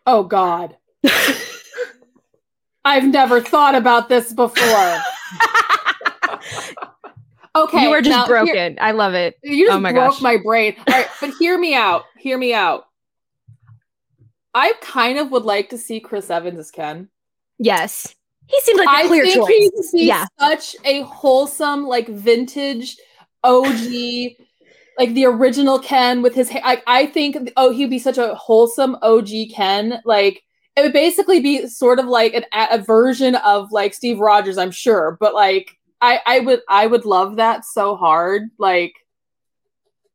oh 0.07 0.24
God. 0.24 0.76
I've 2.86 3.05
never 3.07 3.41
thought 3.41 3.74
about 3.74 4.09
this 4.09 4.32
before. 4.32 4.97
Okay, 7.56 7.84
you 7.84 7.89
are 7.91 8.01
just 8.01 8.10
now 8.10 8.26
here- 8.26 8.43
broken. 8.45 8.78
I 8.82 8.91
love 8.91 9.14
it. 9.14 9.38
You 9.43 9.66
just 9.68 9.78
Oh 9.78 9.80
my 9.80 9.91
broke 9.93 10.12
gosh. 10.14 10.22
my 10.22 10.38
brain. 10.38 10.76
All 10.80 10.93
right, 10.93 11.08
but 11.22 11.32
hear 11.39 11.58
me 11.58 11.74
out. 11.74 12.03
Hear 12.18 12.38
me 12.38 12.53
out. 12.53 12.86
I 14.53 14.74
kind 14.82 15.18
of 15.20 15.32
would 15.32 15.43
like 15.43 15.70
to 15.70 15.78
see 15.78 15.99
Chris 15.99 16.30
Evans 16.30 16.60
as 16.60 16.72
Ken. 16.72 17.10
Yes. 17.58 18.16
He 18.47 18.60
seemed 18.62 18.80
like 18.80 18.88
a 18.88 18.91
I 18.91 19.08
clear 19.08 19.24
think 19.26 19.36
choice. 19.38 19.47
he 19.49 19.72
would 19.74 19.86
be 19.93 20.03
Yeah. 20.06 20.26
such 20.39 20.76
a 20.86 21.01
wholesome, 21.01 21.86
like 21.88 22.08
vintage 22.08 22.97
OG, 23.43 24.38
like 24.97 25.14
the 25.14 25.26
original 25.26 25.80
Ken 25.80 26.22
with 26.22 26.36
his 26.36 26.49
hair. 26.49 26.62
I, 26.64 26.82
I 26.88 27.06
think 27.08 27.51
oh 27.58 27.72
he'd 27.72 27.89
be 27.89 27.99
such 27.99 28.18
a 28.18 28.36
wholesome 28.36 28.97
OG 29.01 29.30
Ken. 29.53 30.01
Like 30.06 30.41
it 30.78 30.82
would 30.84 30.93
basically 30.93 31.39
be 31.39 31.68
sort 31.68 31.99
of 31.99 32.06
like 32.06 32.34
an, 32.34 32.45
a 32.53 32.78
version 32.80 33.36
of 33.36 33.72
like 33.72 33.93
Steve 33.93 34.20
Rogers, 34.20 34.58
I'm 34.58 34.72
sure. 34.72 35.18
But 35.20 35.34
like 35.34 35.72
I 36.02 36.20
I 36.26 36.39
would 36.39 36.62
I 36.70 36.88
would 36.88 37.06
love 37.06 37.38
that 37.38 37.66
so 37.66 37.96
hard. 37.96 38.50
Like 38.58 38.93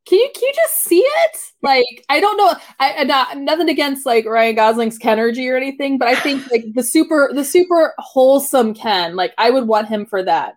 can 0.06 0.18
you 0.18 0.30
can 0.34 0.42
you 0.42 0.52
just 0.54 0.82
see 0.82 1.00
it? 1.00 1.38
Like 1.62 2.04
I 2.08 2.20
don't 2.20 2.36
know. 2.36 2.54
I, 2.78 2.94
I 2.98 3.04
not 3.04 3.38
nothing 3.38 3.68
against 3.68 4.06
like 4.06 4.24
Ryan 4.24 4.56
Gosling's 4.56 4.98
Kenergy 4.98 5.50
or 5.50 5.56
anything, 5.56 5.98
but 5.98 6.08
I 6.08 6.16
think 6.16 6.50
like 6.50 6.64
the 6.74 6.82
super 6.82 7.30
the 7.32 7.44
super 7.44 7.94
wholesome 7.98 8.74
Ken. 8.74 9.14
Like 9.14 9.32
I 9.38 9.50
would 9.50 9.68
want 9.68 9.88
him 9.88 10.06
for 10.06 10.22
that. 10.22 10.56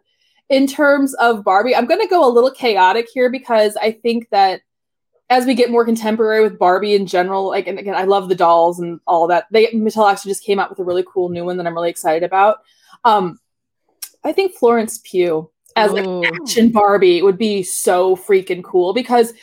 In 0.50 0.68
terms 0.68 1.14
of 1.16 1.44
Barbie, 1.44 1.76
I'm 1.76 1.86
gonna 1.86 2.08
go 2.08 2.28
a 2.28 2.32
little 2.32 2.52
chaotic 2.52 3.08
here 3.14 3.30
because 3.30 3.76
I 3.78 3.92
think 3.92 4.30
that 4.32 4.62
as 5.30 5.46
we 5.46 5.56
get 5.56 5.72
more 5.72 5.86
contemporary 5.86 6.42
with 6.42 6.60
Barbie 6.60 6.96
in 6.96 7.06
general, 7.06 7.48
like 7.48 7.68
and 7.68 7.80
again, 7.80 7.96
I 7.96 8.04
love 8.04 8.30
the 8.30 8.36
dolls 8.36 8.80
and 8.80 9.00
all 9.06 9.28
that. 9.28 9.46
They 9.52 9.68
Mattel 9.68 10.10
actually 10.10 10.32
just 10.32 10.44
came 10.44 10.60
out 10.60 10.70
with 10.70 10.80
a 10.80 10.84
really 10.84 11.06
cool 11.12 11.30
new 11.30 11.46
one 11.46 11.58
that 11.58 11.68
I'm 11.68 11.76
really 11.76 11.90
excited 11.90 12.24
about. 12.24 12.60
Um, 13.04 13.40
I 14.24 14.32
think 14.32 14.54
Florence 14.54 15.00
Pugh 15.04 15.50
as 15.76 15.92
like 15.92 16.06
Ooh. 16.06 16.24
action 16.24 16.72
Barbie 16.72 17.22
would 17.22 17.38
be 17.38 17.64
so 17.64 18.16
freaking 18.16 18.64
cool 18.64 18.94
because 18.94 19.34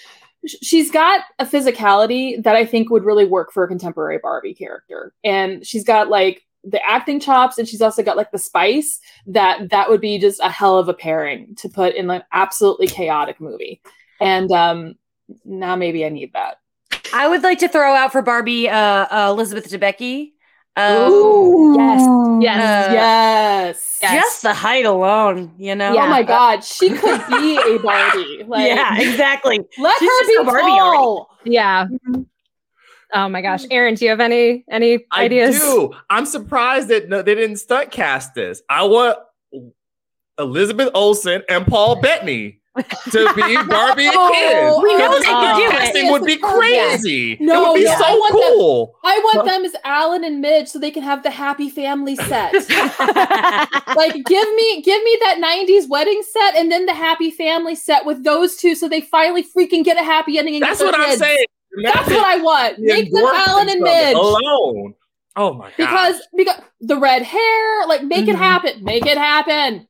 she's 0.46 0.90
got 0.90 1.22
a 1.38 1.44
physicality 1.44 2.42
that 2.42 2.56
I 2.56 2.64
think 2.64 2.90
would 2.90 3.04
really 3.04 3.24
work 3.24 3.52
for 3.52 3.64
a 3.64 3.68
contemporary 3.68 4.18
Barbie 4.22 4.54
character. 4.54 5.12
And 5.24 5.66
she's 5.66 5.84
got 5.84 6.08
like 6.08 6.46
the 6.62 6.84
acting 6.86 7.20
chops 7.20 7.58
and 7.58 7.66
she's 7.66 7.82
also 7.82 8.02
got 8.02 8.16
like 8.16 8.30
the 8.32 8.38
spice 8.38 9.00
that 9.26 9.70
that 9.70 9.88
would 9.88 10.00
be 10.00 10.18
just 10.18 10.40
a 10.40 10.50
hell 10.50 10.78
of 10.78 10.88
a 10.88 10.94
pairing 10.94 11.54
to 11.56 11.68
put 11.68 11.94
in 11.94 12.10
an 12.10 12.22
absolutely 12.32 12.86
chaotic 12.86 13.40
movie. 13.40 13.80
And 14.20 14.50
um 14.52 14.94
now 15.44 15.76
maybe 15.76 16.04
I 16.04 16.08
need 16.08 16.32
that. 16.32 16.58
I 17.12 17.28
would 17.28 17.42
like 17.42 17.58
to 17.60 17.68
throw 17.68 17.94
out 17.94 18.12
for 18.12 18.22
Barbie 18.22 18.68
uh, 18.68 18.76
uh, 18.76 19.28
Elizabeth 19.30 19.70
Debicki. 19.70 20.32
Um, 20.80 21.74
Yes. 21.76 22.00
Yes. 22.42 22.88
Uh, 22.88 22.92
yes. 22.92 23.98
Yes. 24.02 24.14
Just 24.14 24.42
the 24.42 24.54
height 24.54 24.86
alone, 24.86 25.52
you 25.58 25.74
know? 25.74 25.92
Yeah. 25.92 26.06
Oh 26.06 26.08
my 26.08 26.22
god, 26.22 26.64
she 26.64 26.88
could 26.90 27.20
be 27.28 27.58
a 27.58 27.78
Barbie. 27.82 28.44
Like 28.46 28.66
yeah, 28.66 28.98
exactly. 28.98 29.60
let 29.78 29.98
She's 29.98 30.08
her 30.08 30.26
be 30.26 30.36
a 30.40 30.44
Barbie 30.44 30.62
already. 30.62 30.96
tall. 30.98 31.30
Yeah. 31.44 31.86
Oh 33.12 33.28
my 33.28 33.42
gosh, 33.42 33.64
Aaron, 33.70 33.94
do 33.96 34.04
you 34.04 34.10
have 34.10 34.20
any 34.20 34.64
any 34.70 35.04
I 35.10 35.24
ideas? 35.24 35.56
I 35.56 35.58
do. 35.58 35.92
I'm 36.08 36.24
surprised 36.26 36.88
that 36.88 37.08
no, 37.08 37.22
they 37.22 37.34
didn't 37.34 37.56
stunt 37.56 37.90
cast 37.90 38.34
this. 38.34 38.62
I 38.70 38.84
want 38.84 39.18
Elizabeth 40.38 40.90
Olsen 40.94 41.42
and 41.48 41.66
Paul 41.66 42.00
Bettany 42.00 42.59
to 42.76 43.32
be 43.34 43.56
Barbie 43.68 44.06
and 44.06 44.14
Oh, 44.16 44.30
Ken. 44.32 44.82
we 44.82 44.96
know 44.96 45.18
they 45.18 45.24
could 45.26 45.56
do 45.56 45.62
it. 45.64 45.70
casting 45.70 46.10
would 46.12 46.24
be 46.24 46.32
Yes, 46.32 46.42
of 46.42 46.48
course, 46.50 46.66
yes. 46.70 47.00
crazy. 47.02 47.36
No, 47.40 47.64
it 47.64 47.68
would 47.68 47.74
be 47.78 47.82
yeah, 47.82 47.94
I 47.94 47.98
so 48.12 48.16
want 48.18 48.32
them- 48.34 48.42
cool. 48.58 48.94
I 49.04 49.18
want 49.18 49.46
them 49.48 49.64
as 49.64 49.74
Alan 49.84 50.24
and 50.24 50.40
Midge 50.40 50.68
so 50.68 50.78
they 50.78 50.90
can 50.90 51.02
have 51.02 51.22
the 51.22 51.30
happy 51.30 51.68
family 51.68 52.16
set. 52.16 52.52
like 53.96 54.14
give 54.24 54.54
me 54.54 54.82
give 54.82 55.02
me 55.02 55.18
that 55.22 55.38
90s 55.42 55.88
wedding 55.88 56.22
set 56.30 56.56
and 56.56 56.70
then 56.70 56.86
the 56.86 56.94
happy 56.94 57.30
family 57.30 57.74
set 57.74 58.04
with 58.04 58.22
those 58.24 58.56
two 58.56 58.74
so 58.74 58.88
they 58.88 59.00
finally 59.00 59.42
freaking 59.42 59.84
get 59.84 59.96
a 60.00 60.04
happy 60.04 60.38
ending 60.38 60.60
That's 60.60 60.80
what 60.80 60.92
their 60.92 61.00
I'm 61.02 61.16
saying. 61.18 61.46
That's 61.82 62.08
what 62.08 62.24
I 62.24 62.36
want. 62.38 62.78
Make 62.78 63.12
them 63.12 63.24
Alan 63.26 63.68
and 63.68 63.80
Midge. 63.80 64.14
alone. 64.16 64.94
Oh 65.36 65.52
my 65.54 65.66
god! 65.68 65.74
Because 65.76 66.20
because 66.36 66.60
the 66.80 66.96
red 66.98 67.22
hair, 67.22 67.86
like 67.86 68.02
make 68.02 68.26
it 68.26 68.34
Mhm. 68.34 68.38
happen. 68.38 68.84
Make 68.84 69.06
it 69.06 69.16
happen. 69.16 69.86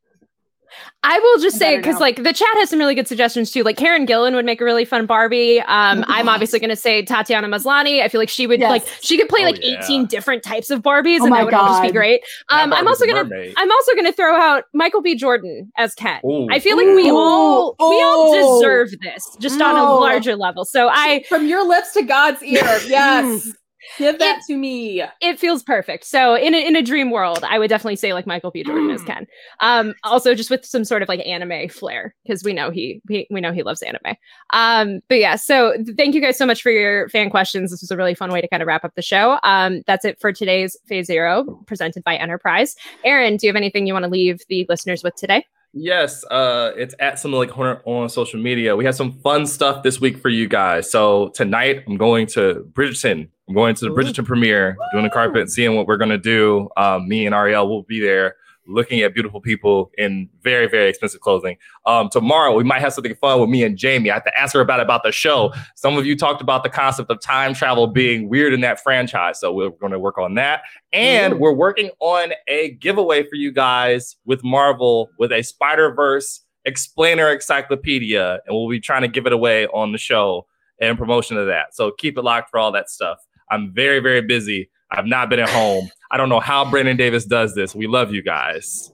I 1.03 1.18
will 1.18 1.39
just 1.41 1.57
say 1.59 1.71
better 1.77 1.83
because 1.83 2.01
like 2.01 2.16
the 2.16 2.33
chat 2.33 2.49
has 2.55 2.68
some 2.71 2.79
really 2.79 2.95
good 2.95 3.09
suggestions 3.09 3.51
too. 3.51 3.62
Like 3.62 3.77
Karen 3.79 4.07
Gillan 4.07 4.35
would 4.35 4.45
make 4.45 4.61
a 4.61 4.64
really 4.64 4.85
fun 4.85 5.07
Barbie. 5.07 5.61
Um, 5.61 6.05
I'm 6.09 6.29
obviously 6.29 6.59
going 6.59 6.71
to 6.71 6.77
say 6.77 7.03
Tatiana 7.05 7.49
Maslany. 7.49 8.03
I 8.03 8.09
feel 8.09 8.21
like 8.21 8.29
she 8.29 8.47
would 8.47 8.61
Yes. 8.61 8.71
like 8.71 8.87
she 9.01 9.16
could 9.16 9.29
play 9.29 9.41
Oh, 9.43 9.47
like 9.47 9.64
yeah. 9.64 9.83
18 9.83 10.07
different 10.07 10.43
types 10.43 10.71
of 10.71 10.83
Barbies, 10.83 11.21
Oh 11.21 11.25
and 11.25 11.31
my 11.31 11.39
that 11.39 11.45
would 11.47 11.55
all 11.55 11.68
just 11.68 11.83
be 11.83 11.91
great. 11.93 12.23
Um, 12.51 12.73
I'm 12.73 12.87
also 12.87 13.07
gonna 13.07 13.25
mermaid. 13.25 13.55
I'm 13.57 13.71
also 13.73 13.95
gonna 13.95 14.12
throw 14.12 14.35
out 14.39 14.64
Michael 14.75 15.01
B. 15.01 15.14
Jordan 15.14 15.73
as 15.79 15.95
Ken. 15.95 16.21
Ooh. 16.27 16.47
I 16.51 16.59
feel 16.61 16.77
like 16.77 16.87
we 16.87 17.09
Ooh. 17.09 17.16
all 17.16 17.77
we 17.79 18.03
all 18.03 18.61
deserve 18.61 18.91
this, 19.03 19.37
just 19.41 19.61
on 19.62 19.77
a 19.77 19.85
larger 19.95 20.37
level. 20.37 20.64
So 20.66 20.89
I 20.91 21.25
From 21.29 21.47
your 21.47 21.66
lips 21.66 21.93
to 21.95 22.03
God's 22.03 22.43
ear. 22.43 22.61
Yes. 22.87 23.51
Give 23.99 24.18
that 24.18 24.43
to 24.47 24.57
me. 24.57 25.03
it 25.20 25.39
feels 25.39 25.62
perfect. 25.62 26.05
So 26.05 26.35
in 26.35 26.55
a, 26.55 26.66
in 26.66 26.76
a 26.76 26.83
dream 26.83 27.11
world, 27.11 27.45
I 27.45 27.59
would 27.59 27.68
definitely 27.68 27.97
say 27.97 28.12
like 28.12 28.26
Michael 28.26 28.51
B. 28.51 28.62
Jordan 28.62 28.91
as 28.91 29.03
Ken. 29.03 29.26
Um, 29.61 29.95
also 30.05 30.35
just 30.35 30.51
with 30.51 30.64
some 30.64 30.85
sort 30.85 31.03
of 31.03 31.09
like 31.09 31.20
anime 31.26 31.68
flair 31.68 32.14
because 32.22 32.45
we 32.45 32.53
know 32.53 32.70
he, 32.70 33.01
he 33.09 33.26
we 33.31 33.41
know 33.41 33.53
he 33.53 33.62
loves 33.62 33.83
anime. 33.83 34.16
Um, 34.53 35.01
but 35.09 35.18
yeah, 35.18 35.37
so 35.37 35.74
thank 35.97 36.14
you 36.14 36.20
guys 36.20 36.37
so 36.37 36.47
much 36.47 36.62
for 36.62 36.70
your 36.70 37.09
fan 37.09 37.31
questions. 37.31 37.70
This 37.70 37.81
was 37.81 37.91
a 37.91 37.97
really 37.97 38.14
fun 38.14 38.33
way 38.33 38.41
to 38.41 38.49
kind 38.49 38.62
of 38.62 38.66
wrap 38.66 38.85
up 38.85 38.95
the 38.95 39.03
show. 39.03 39.39
Um, 39.43 39.83
that's 39.87 40.05
it 40.05 40.20
for 40.20 40.33
today's 40.33 40.76
Phase 40.87 41.07
Zero 41.07 41.45
presented 41.66 42.05
by 42.05 42.16
Enterprise. 42.16 42.76
Aaron, 43.05 43.37
do 43.37 43.47
you 43.47 43.49
have 43.51 43.57
anything 43.57 43.87
you 43.87 43.93
want 43.93 44.05
to 44.05 44.11
leave 44.11 44.41
the 44.49 44.66
listeners 44.68 45.03
with 45.03 45.14
today? 45.16 45.45
Yes, 45.72 46.24
uh, 46.24 46.72
it's 46.76 46.97
at 46.99 47.20
some 47.20 47.33
like 47.33 47.51
Horner 47.51 47.81
on 47.85 48.09
social 48.09 48.41
media. 48.41 48.74
We 48.74 48.85
have 48.87 48.97
some 48.97 49.12
fun 49.20 49.47
stuff 49.47 49.85
this 49.85 50.01
week 50.01 50.18
for 50.18 50.28
you 50.28 50.49
guys. 50.49 50.91
So 50.91 51.28
tonight 51.28 51.85
I'm 51.87 51.97
going 51.97 52.26
to 52.28 52.68
Bridgerton. 52.72 53.28
I'm 53.51 53.55
going 53.57 53.74
to 53.74 53.84
the. 53.86 53.90
Bridgerton 53.90 54.24
premiere, 54.24 54.76
doing 54.92 55.03
the 55.03 55.11
carpet, 55.11 55.51
seeing 55.51 55.74
what 55.74 55.88
we're 55.88 55.96
gonna 55.96 56.16
do. 56.16 56.68
Um, 56.76 57.09
me 57.09 57.26
and 57.26 57.34
Ariel 57.34 57.68
will 57.68 57.82
be 57.82 57.98
there, 58.01 58.36
looking 58.68 59.01
at 59.01 59.12
beautiful 59.12 59.40
people 59.40 59.90
in 59.98 60.28
very 60.40 60.68
very 60.68 60.88
expensive 60.88 61.20
clothing. 61.20 61.57
Um, 61.84 62.09
tomorrow 62.11 62.55
we 62.55 62.62
might 62.62 62.78
have 62.78 62.92
something 62.92 63.16
fun 63.16 63.40
with 63.40 63.51
me 63.51 63.64
and 63.64 63.76
Jamie. 63.76 64.09
I 64.09 64.14
have 64.14 64.24
to 64.24 64.38
ask 64.38 64.55
her 64.55 64.61
about 64.61 64.78
about 64.78 65.03
the 65.03 65.11
show. 65.11 65.53
Some 65.74 65.98
of 65.98 66.07
you 66.07 66.16
talked 66.16 66.40
about 66.40 66.62
the 66.62 66.68
concept 66.68 67.11
of 67.11 67.20
time 67.20 67.53
travel 67.53 67.88
being 67.88 68.28
weird 68.28 68.55
in 68.55 68.61
that 68.61 68.80
franchise, 68.80 69.40
so 69.40 69.53
we're 69.53 69.70
going 69.70 69.90
to 69.90 69.98
work 69.98 70.16
on 70.16 70.36
that. 70.36 70.62
And 70.92 71.40
we're 71.40 71.53
working 71.53 71.90
on 71.98 72.32
a 72.46 72.70
giveaway 72.74 73.24
for 73.28 73.34
you 73.34 73.51
guys 73.51 74.14
with 74.24 74.44
Marvel 74.44 75.11
with 75.18 75.32
a 75.32 75.42
Spider 75.42 75.92
Verse 75.92 76.44
explainer 76.64 77.28
encyclopedia, 77.32 78.38
and 78.46 78.57
we'll 78.57 78.68
be 78.68 78.78
trying 78.78 79.03
to 79.03 79.09
give 79.09 79.26
it 79.26 79.32
away 79.32 79.66
on 79.66 79.90
the 79.90 79.98
show 79.98 80.46
and 80.80 80.96
promotion 80.96 81.36
of 81.36 81.48
that. 81.48 81.74
So 81.74 81.90
keep 81.90 82.16
it 82.16 82.22
locked 82.22 82.48
for 82.48 82.61
all 82.61 82.70
that 82.72 82.88
stuff. 82.88 83.18
I'm 83.51 83.72
very, 83.74 84.01
very 84.01 84.22
busy. 84.22 84.70
I've 84.90 85.07
not 85.07 85.30
been 85.30 85.40
at 85.40 85.48
home. 85.48 85.88
I 86.11 86.16
don't 86.16 86.28
know 86.28 86.40
how 86.40 86.68
Brandon 86.68 86.96
Davis 86.96 87.24
does 87.24 87.55
this. 87.55 87.74
We 87.74 87.86
love 87.86 88.12
you 88.12 88.22
guys. 88.22 88.92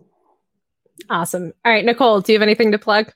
Awesome. 1.08 1.52
All 1.64 1.72
right, 1.72 1.84
Nicole, 1.84 2.20
do 2.20 2.32
you 2.32 2.38
have 2.38 2.42
anything 2.42 2.72
to 2.72 2.78
plug? 2.78 3.12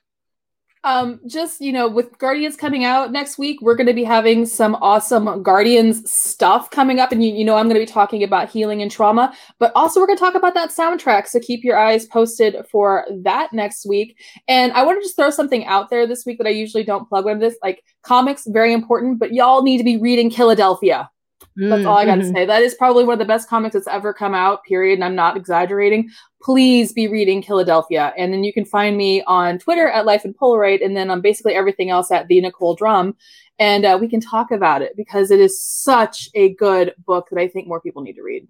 Um, 0.83 1.19
just 1.27 1.61
you 1.61 1.71
know, 1.71 1.87
with 1.87 2.17
Guardians 2.17 2.55
coming 2.55 2.83
out 2.83 3.11
next 3.11 3.37
week, 3.37 3.61
we're 3.61 3.75
going 3.75 3.87
to 3.87 3.93
be 3.93 4.03
having 4.03 4.47
some 4.47 4.75
awesome 4.81 5.43
Guardians 5.43 6.09
stuff 6.09 6.71
coming 6.71 6.99
up, 6.99 7.11
and 7.11 7.23
you, 7.23 7.31
you 7.31 7.45
know, 7.45 7.55
I'm 7.55 7.67
going 7.67 7.79
to 7.79 7.85
be 7.85 7.91
talking 7.91 8.23
about 8.23 8.49
healing 8.49 8.81
and 8.81 8.89
trauma, 8.89 9.31
but 9.59 9.71
also 9.75 9.99
we're 9.99 10.07
going 10.07 10.17
to 10.17 10.23
talk 10.23 10.33
about 10.33 10.55
that 10.55 10.71
soundtrack. 10.71 11.27
So 11.27 11.39
keep 11.39 11.63
your 11.63 11.77
eyes 11.77 12.07
posted 12.07 12.55
for 12.71 13.05
that 13.23 13.53
next 13.53 13.85
week. 13.85 14.17
And 14.47 14.71
I 14.73 14.83
want 14.83 14.99
to 14.99 15.05
just 15.05 15.15
throw 15.15 15.29
something 15.29 15.65
out 15.65 15.91
there 15.91 16.07
this 16.07 16.25
week 16.25 16.39
that 16.39 16.47
I 16.47 16.51
usually 16.51 16.83
don't 16.83 17.07
plug 17.07 17.25
when 17.25 17.37
this, 17.37 17.57
like 17.61 17.83
comics, 18.01 18.47
very 18.47 18.73
important, 18.73 19.19
but 19.19 19.33
y'all 19.33 19.61
need 19.61 19.77
to 19.77 19.83
be 19.83 19.97
reading 19.97 20.31
Philadelphia. 20.31 21.11
That's 21.57 21.85
all 21.85 21.97
I 21.97 22.05
got 22.05 22.15
to 22.15 22.21
Mhm. 22.21 22.33
say. 22.33 22.45
That 22.45 22.61
is 22.61 22.73
probably 22.75 23.03
one 23.03 23.13
of 23.13 23.19
the 23.19 23.25
best 23.25 23.49
comics 23.49 23.73
that's 23.73 23.87
ever 23.87 24.13
come 24.13 24.33
out, 24.33 24.63
period. 24.63 24.95
And 24.95 25.03
I'm 25.03 25.15
not 25.15 25.35
exaggerating. 25.35 26.09
Please 26.41 26.93
be 26.93 27.07
reading 27.07 27.43
Philadelphia. 27.43 28.13
And 28.17 28.33
then 28.33 28.43
you 28.43 28.53
can 28.53 28.65
find 28.65 28.95
me 28.97 29.21
on 29.23 29.59
Twitter 29.59 29.87
at 29.89 30.05
Life 30.05 30.23
and 30.25 30.35
Polaroid, 30.37 30.83
and 30.83 30.95
then 30.95 31.09
on 31.09 31.21
basically 31.21 31.53
everything 31.53 31.89
else 31.89 32.11
at 32.11 32.27
the 32.27 32.39
Nicole 32.41 32.75
Drum. 32.75 33.15
And 33.59 33.85
uh, 33.85 33.97
we 33.99 34.07
can 34.07 34.21
talk 34.21 34.49
about 34.51 34.81
it 34.81 34.93
because 34.95 35.29
it 35.29 35.39
is 35.39 35.61
such 35.61 36.29
a 36.33 36.53
good 36.55 36.95
book 37.05 37.27
that 37.31 37.39
I 37.39 37.47
think 37.47 37.67
more 37.67 37.81
people 37.81 38.01
need 38.01 38.15
to 38.15 38.23
read. 38.23 38.47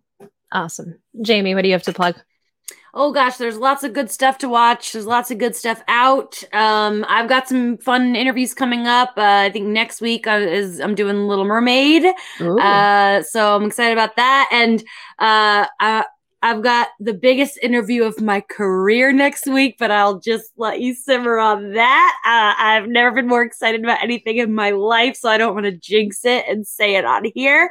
Awesome. 0.53 0.99
Jamie, 1.21 1.55
what 1.55 1.63
do 1.63 1.67
you 1.69 1.73
have 1.73 1.83
to 1.83 1.93
plug? 1.93 2.15
Oh 2.93 3.13
gosh, 3.13 3.37
there's 3.37 3.57
lots 3.57 3.83
of 3.83 3.93
good 3.93 4.11
stuff 4.11 4.37
to 4.39 4.49
watch. 4.49 4.91
There's 4.91 5.05
lots 5.05 5.31
of 5.31 5.37
good 5.37 5.55
stuff 5.55 5.81
out. 5.87 6.43
Um, 6.53 7.05
I've 7.07 7.29
got 7.29 7.47
some 7.47 7.77
fun 7.77 8.15
interviews 8.17 8.53
coming 8.53 8.85
up. 8.85 9.13
Uh, 9.17 9.21
I 9.45 9.49
think 9.49 9.67
next 9.67 10.01
week 10.01 10.27
uh, 10.27 10.31
is 10.41 10.79
I'm 10.81 10.95
doing 10.95 11.27
Little 11.27 11.45
Mermaid. 11.45 12.05
Uh, 12.59 13.21
so 13.23 13.55
I'm 13.55 13.63
excited 13.63 13.93
about 13.93 14.17
that. 14.17 14.49
And 14.51 14.81
uh, 15.19 15.67
I, 15.79 16.05
I've 16.43 16.63
got 16.63 16.87
the 16.99 17.13
biggest 17.13 17.59
interview 17.61 18.03
of 18.03 18.19
my 18.19 18.41
career 18.41 19.11
next 19.11 19.45
week, 19.45 19.75
but 19.77 19.91
I'll 19.91 20.19
just 20.19 20.51
let 20.57 20.81
you 20.81 20.95
simmer 20.95 21.37
on 21.37 21.73
that. 21.73 22.17
Uh, 22.25 22.53
I've 22.57 22.87
never 22.87 23.11
been 23.11 23.27
more 23.27 23.43
excited 23.43 23.83
about 23.83 24.01
anything 24.01 24.37
in 24.37 24.55
my 24.55 24.71
life, 24.71 25.15
so 25.15 25.29
I 25.29 25.37
don't 25.37 25.53
want 25.53 25.65
to 25.65 25.71
jinx 25.71 26.25
it 26.25 26.45
and 26.47 26.65
say 26.65 26.95
it 26.95 27.05
on 27.05 27.25
here. 27.35 27.69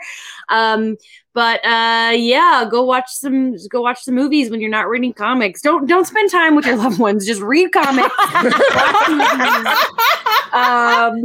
Um, 0.49 0.97
but 1.33 1.65
uh, 1.65 2.13
yeah, 2.15 2.65
go 2.71 2.85
watch 2.85 3.09
some 3.09 3.57
go 3.71 3.81
watch 3.81 4.03
some 4.03 4.15
movies 4.15 4.51
when 4.51 4.61
you're 4.61 4.71
not 4.71 4.89
reading 4.89 5.13
comics. 5.13 5.63
Don't 5.63 5.87
don't 5.87 6.07
spend 6.07 6.31
time 6.31 6.55
with 6.55 6.67
your 6.67 6.77
loved 6.77 6.99
ones. 6.99 7.27
Just 7.27 7.43
read 7.43 7.73
comics. 7.73 8.15
um, 10.53 11.23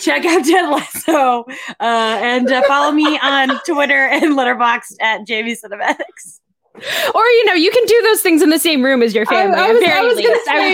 check 0.00 0.24
out 0.24 0.44
Ted 0.44 0.68
Lasso 0.68 1.44
uh, 1.80 2.18
and 2.22 2.50
uh, 2.50 2.62
follow 2.68 2.92
me 2.92 3.18
on 3.20 3.60
Twitter 3.66 4.06
and 4.06 4.36
Letterboxd 4.36 4.96
at 5.00 5.26
Jamie 5.26 5.56
Cinematics. 5.56 6.40
Or 7.14 7.22
you 7.22 7.44
know, 7.44 7.54
you 7.54 7.70
can 7.70 7.84
do 7.86 8.02
those 8.02 8.20
things 8.20 8.42
in 8.42 8.50
the 8.50 8.58
same 8.58 8.84
room 8.84 9.02
as 9.02 9.14
your 9.14 9.26
family. 9.26 9.56
I, 9.56 9.68
I 9.68 9.72
was, 9.72 9.80
very 9.80 9.98
I 9.98 10.02
was 10.02 10.14
gonna 10.14 10.38
say, 10.44 10.72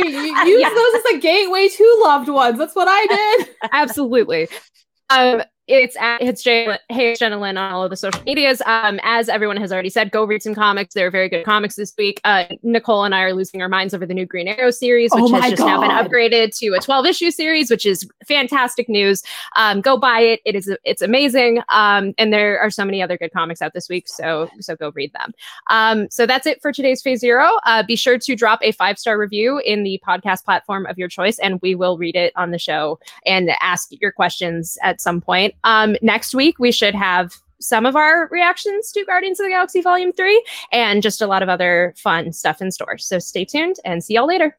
use 0.48 0.60
yeah. 0.60 0.68
those 0.68 0.94
as 0.94 1.04
a 1.14 1.18
gateway 1.18 1.68
to 1.68 2.00
loved 2.02 2.28
ones. 2.28 2.58
That's 2.58 2.74
what 2.74 2.88
I 2.88 3.06
did. 3.06 3.56
Absolutely. 3.72 4.48
Um, 5.10 5.42
it's 5.66 5.96
at 5.96 6.20
it's 6.20 6.42
Jay, 6.42 6.66
hey 6.90 7.12
it's 7.12 7.20
Jenna 7.20 7.40
Lynn 7.40 7.56
on 7.56 7.72
all 7.72 7.82
of 7.82 7.90
the 7.90 7.96
social 7.96 8.22
medias. 8.24 8.60
Um, 8.66 9.00
as 9.02 9.28
everyone 9.28 9.56
has 9.56 9.72
already 9.72 9.88
said, 9.88 10.10
go 10.10 10.24
read 10.24 10.42
some 10.42 10.54
comics. 10.54 10.94
There 10.94 11.06
are 11.06 11.10
very 11.10 11.28
good 11.28 11.44
comics 11.44 11.76
this 11.76 11.94
week. 11.96 12.20
Uh, 12.24 12.44
Nicole 12.62 13.04
and 13.04 13.14
I 13.14 13.22
are 13.22 13.32
losing 13.32 13.62
our 13.62 13.68
minds 13.68 13.94
over 13.94 14.04
the 14.04 14.12
new 14.12 14.26
Green 14.26 14.46
Arrow 14.46 14.70
series, 14.70 15.10
Oh 15.14 15.22
which 15.22 15.32
my 15.32 15.40
has 15.40 15.50
just 15.52 15.64
now 15.64 15.80
been 15.80 15.90
upgraded 15.90 16.56
to 16.58 16.74
a 16.74 16.80
12 16.80 17.06
issue 17.06 17.30
series, 17.30 17.70
which 17.70 17.86
is 17.86 18.06
fantastic 18.26 18.88
news. 18.90 19.22
Um, 19.56 19.80
go 19.80 19.96
buy 19.96 20.20
it. 20.20 20.40
It 20.44 20.54
is 20.54 20.70
it's 20.84 21.00
amazing. 21.00 21.62
Um, 21.70 22.12
and 22.18 22.30
there 22.32 22.60
are 22.60 22.70
so 22.70 22.84
many 22.84 23.02
other 23.02 23.16
good 23.16 23.32
comics 23.32 23.62
out 23.62 23.72
this 23.72 23.88
week, 23.88 24.06
so 24.06 24.50
so 24.60 24.76
go 24.76 24.92
read 24.94 25.12
them. 25.14 25.32
Um, 25.70 26.10
so 26.10 26.26
that's 26.26 26.46
it 26.46 26.60
for 26.60 26.72
today's 26.72 27.00
Phase 27.00 27.20
Zero. 27.20 27.50
Uh, 27.64 27.82
be 27.82 27.96
sure 27.96 28.18
to 28.18 28.36
drop 28.36 28.58
a 28.62 28.72
five 28.72 28.98
star 28.98 29.18
review 29.18 29.62
in 29.64 29.82
the 29.82 30.00
podcast 30.06 30.44
platform 30.44 30.84
of 30.86 30.98
your 30.98 31.08
choice, 31.08 31.38
and 31.38 31.58
we 31.62 31.74
will 31.74 31.96
read 31.96 32.16
it 32.16 32.34
on 32.36 32.50
the 32.50 32.58
show 32.58 32.98
and 33.24 33.50
ask 33.60 33.88
your 33.92 34.12
questions 34.12 34.76
at 34.82 35.00
some 35.00 35.22
point. 35.22 35.53
Um, 35.62 35.96
next 36.02 36.34
week, 36.34 36.58
we 36.58 36.72
should 36.72 36.94
have 36.94 37.34
some 37.60 37.86
of 37.86 37.96
our 37.96 38.28
reactions 38.30 38.92
to 38.92 39.04
Guardians 39.04 39.40
of 39.40 39.44
the 39.44 39.50
Galaxy 39.50 39.80
Volume 39.80 40.12
3 40.12 40.44
and 40.72 41.02
just 41.02 41.22
a 41.22 41.26
lot 41.26 41.42
of 41.42 41.48
other 41.48 41.94
fun 41.96 42.32
stuff 42.32 42.60
in 42.60 42.70
store. 42.70 42.98
So 42.98 43.18
stay 43.18 43.44
tuned 43.44 43.76
and 43.84 44.02
see 44.04 44.14
y'all 44.14 44.26
later. 44.26 44.56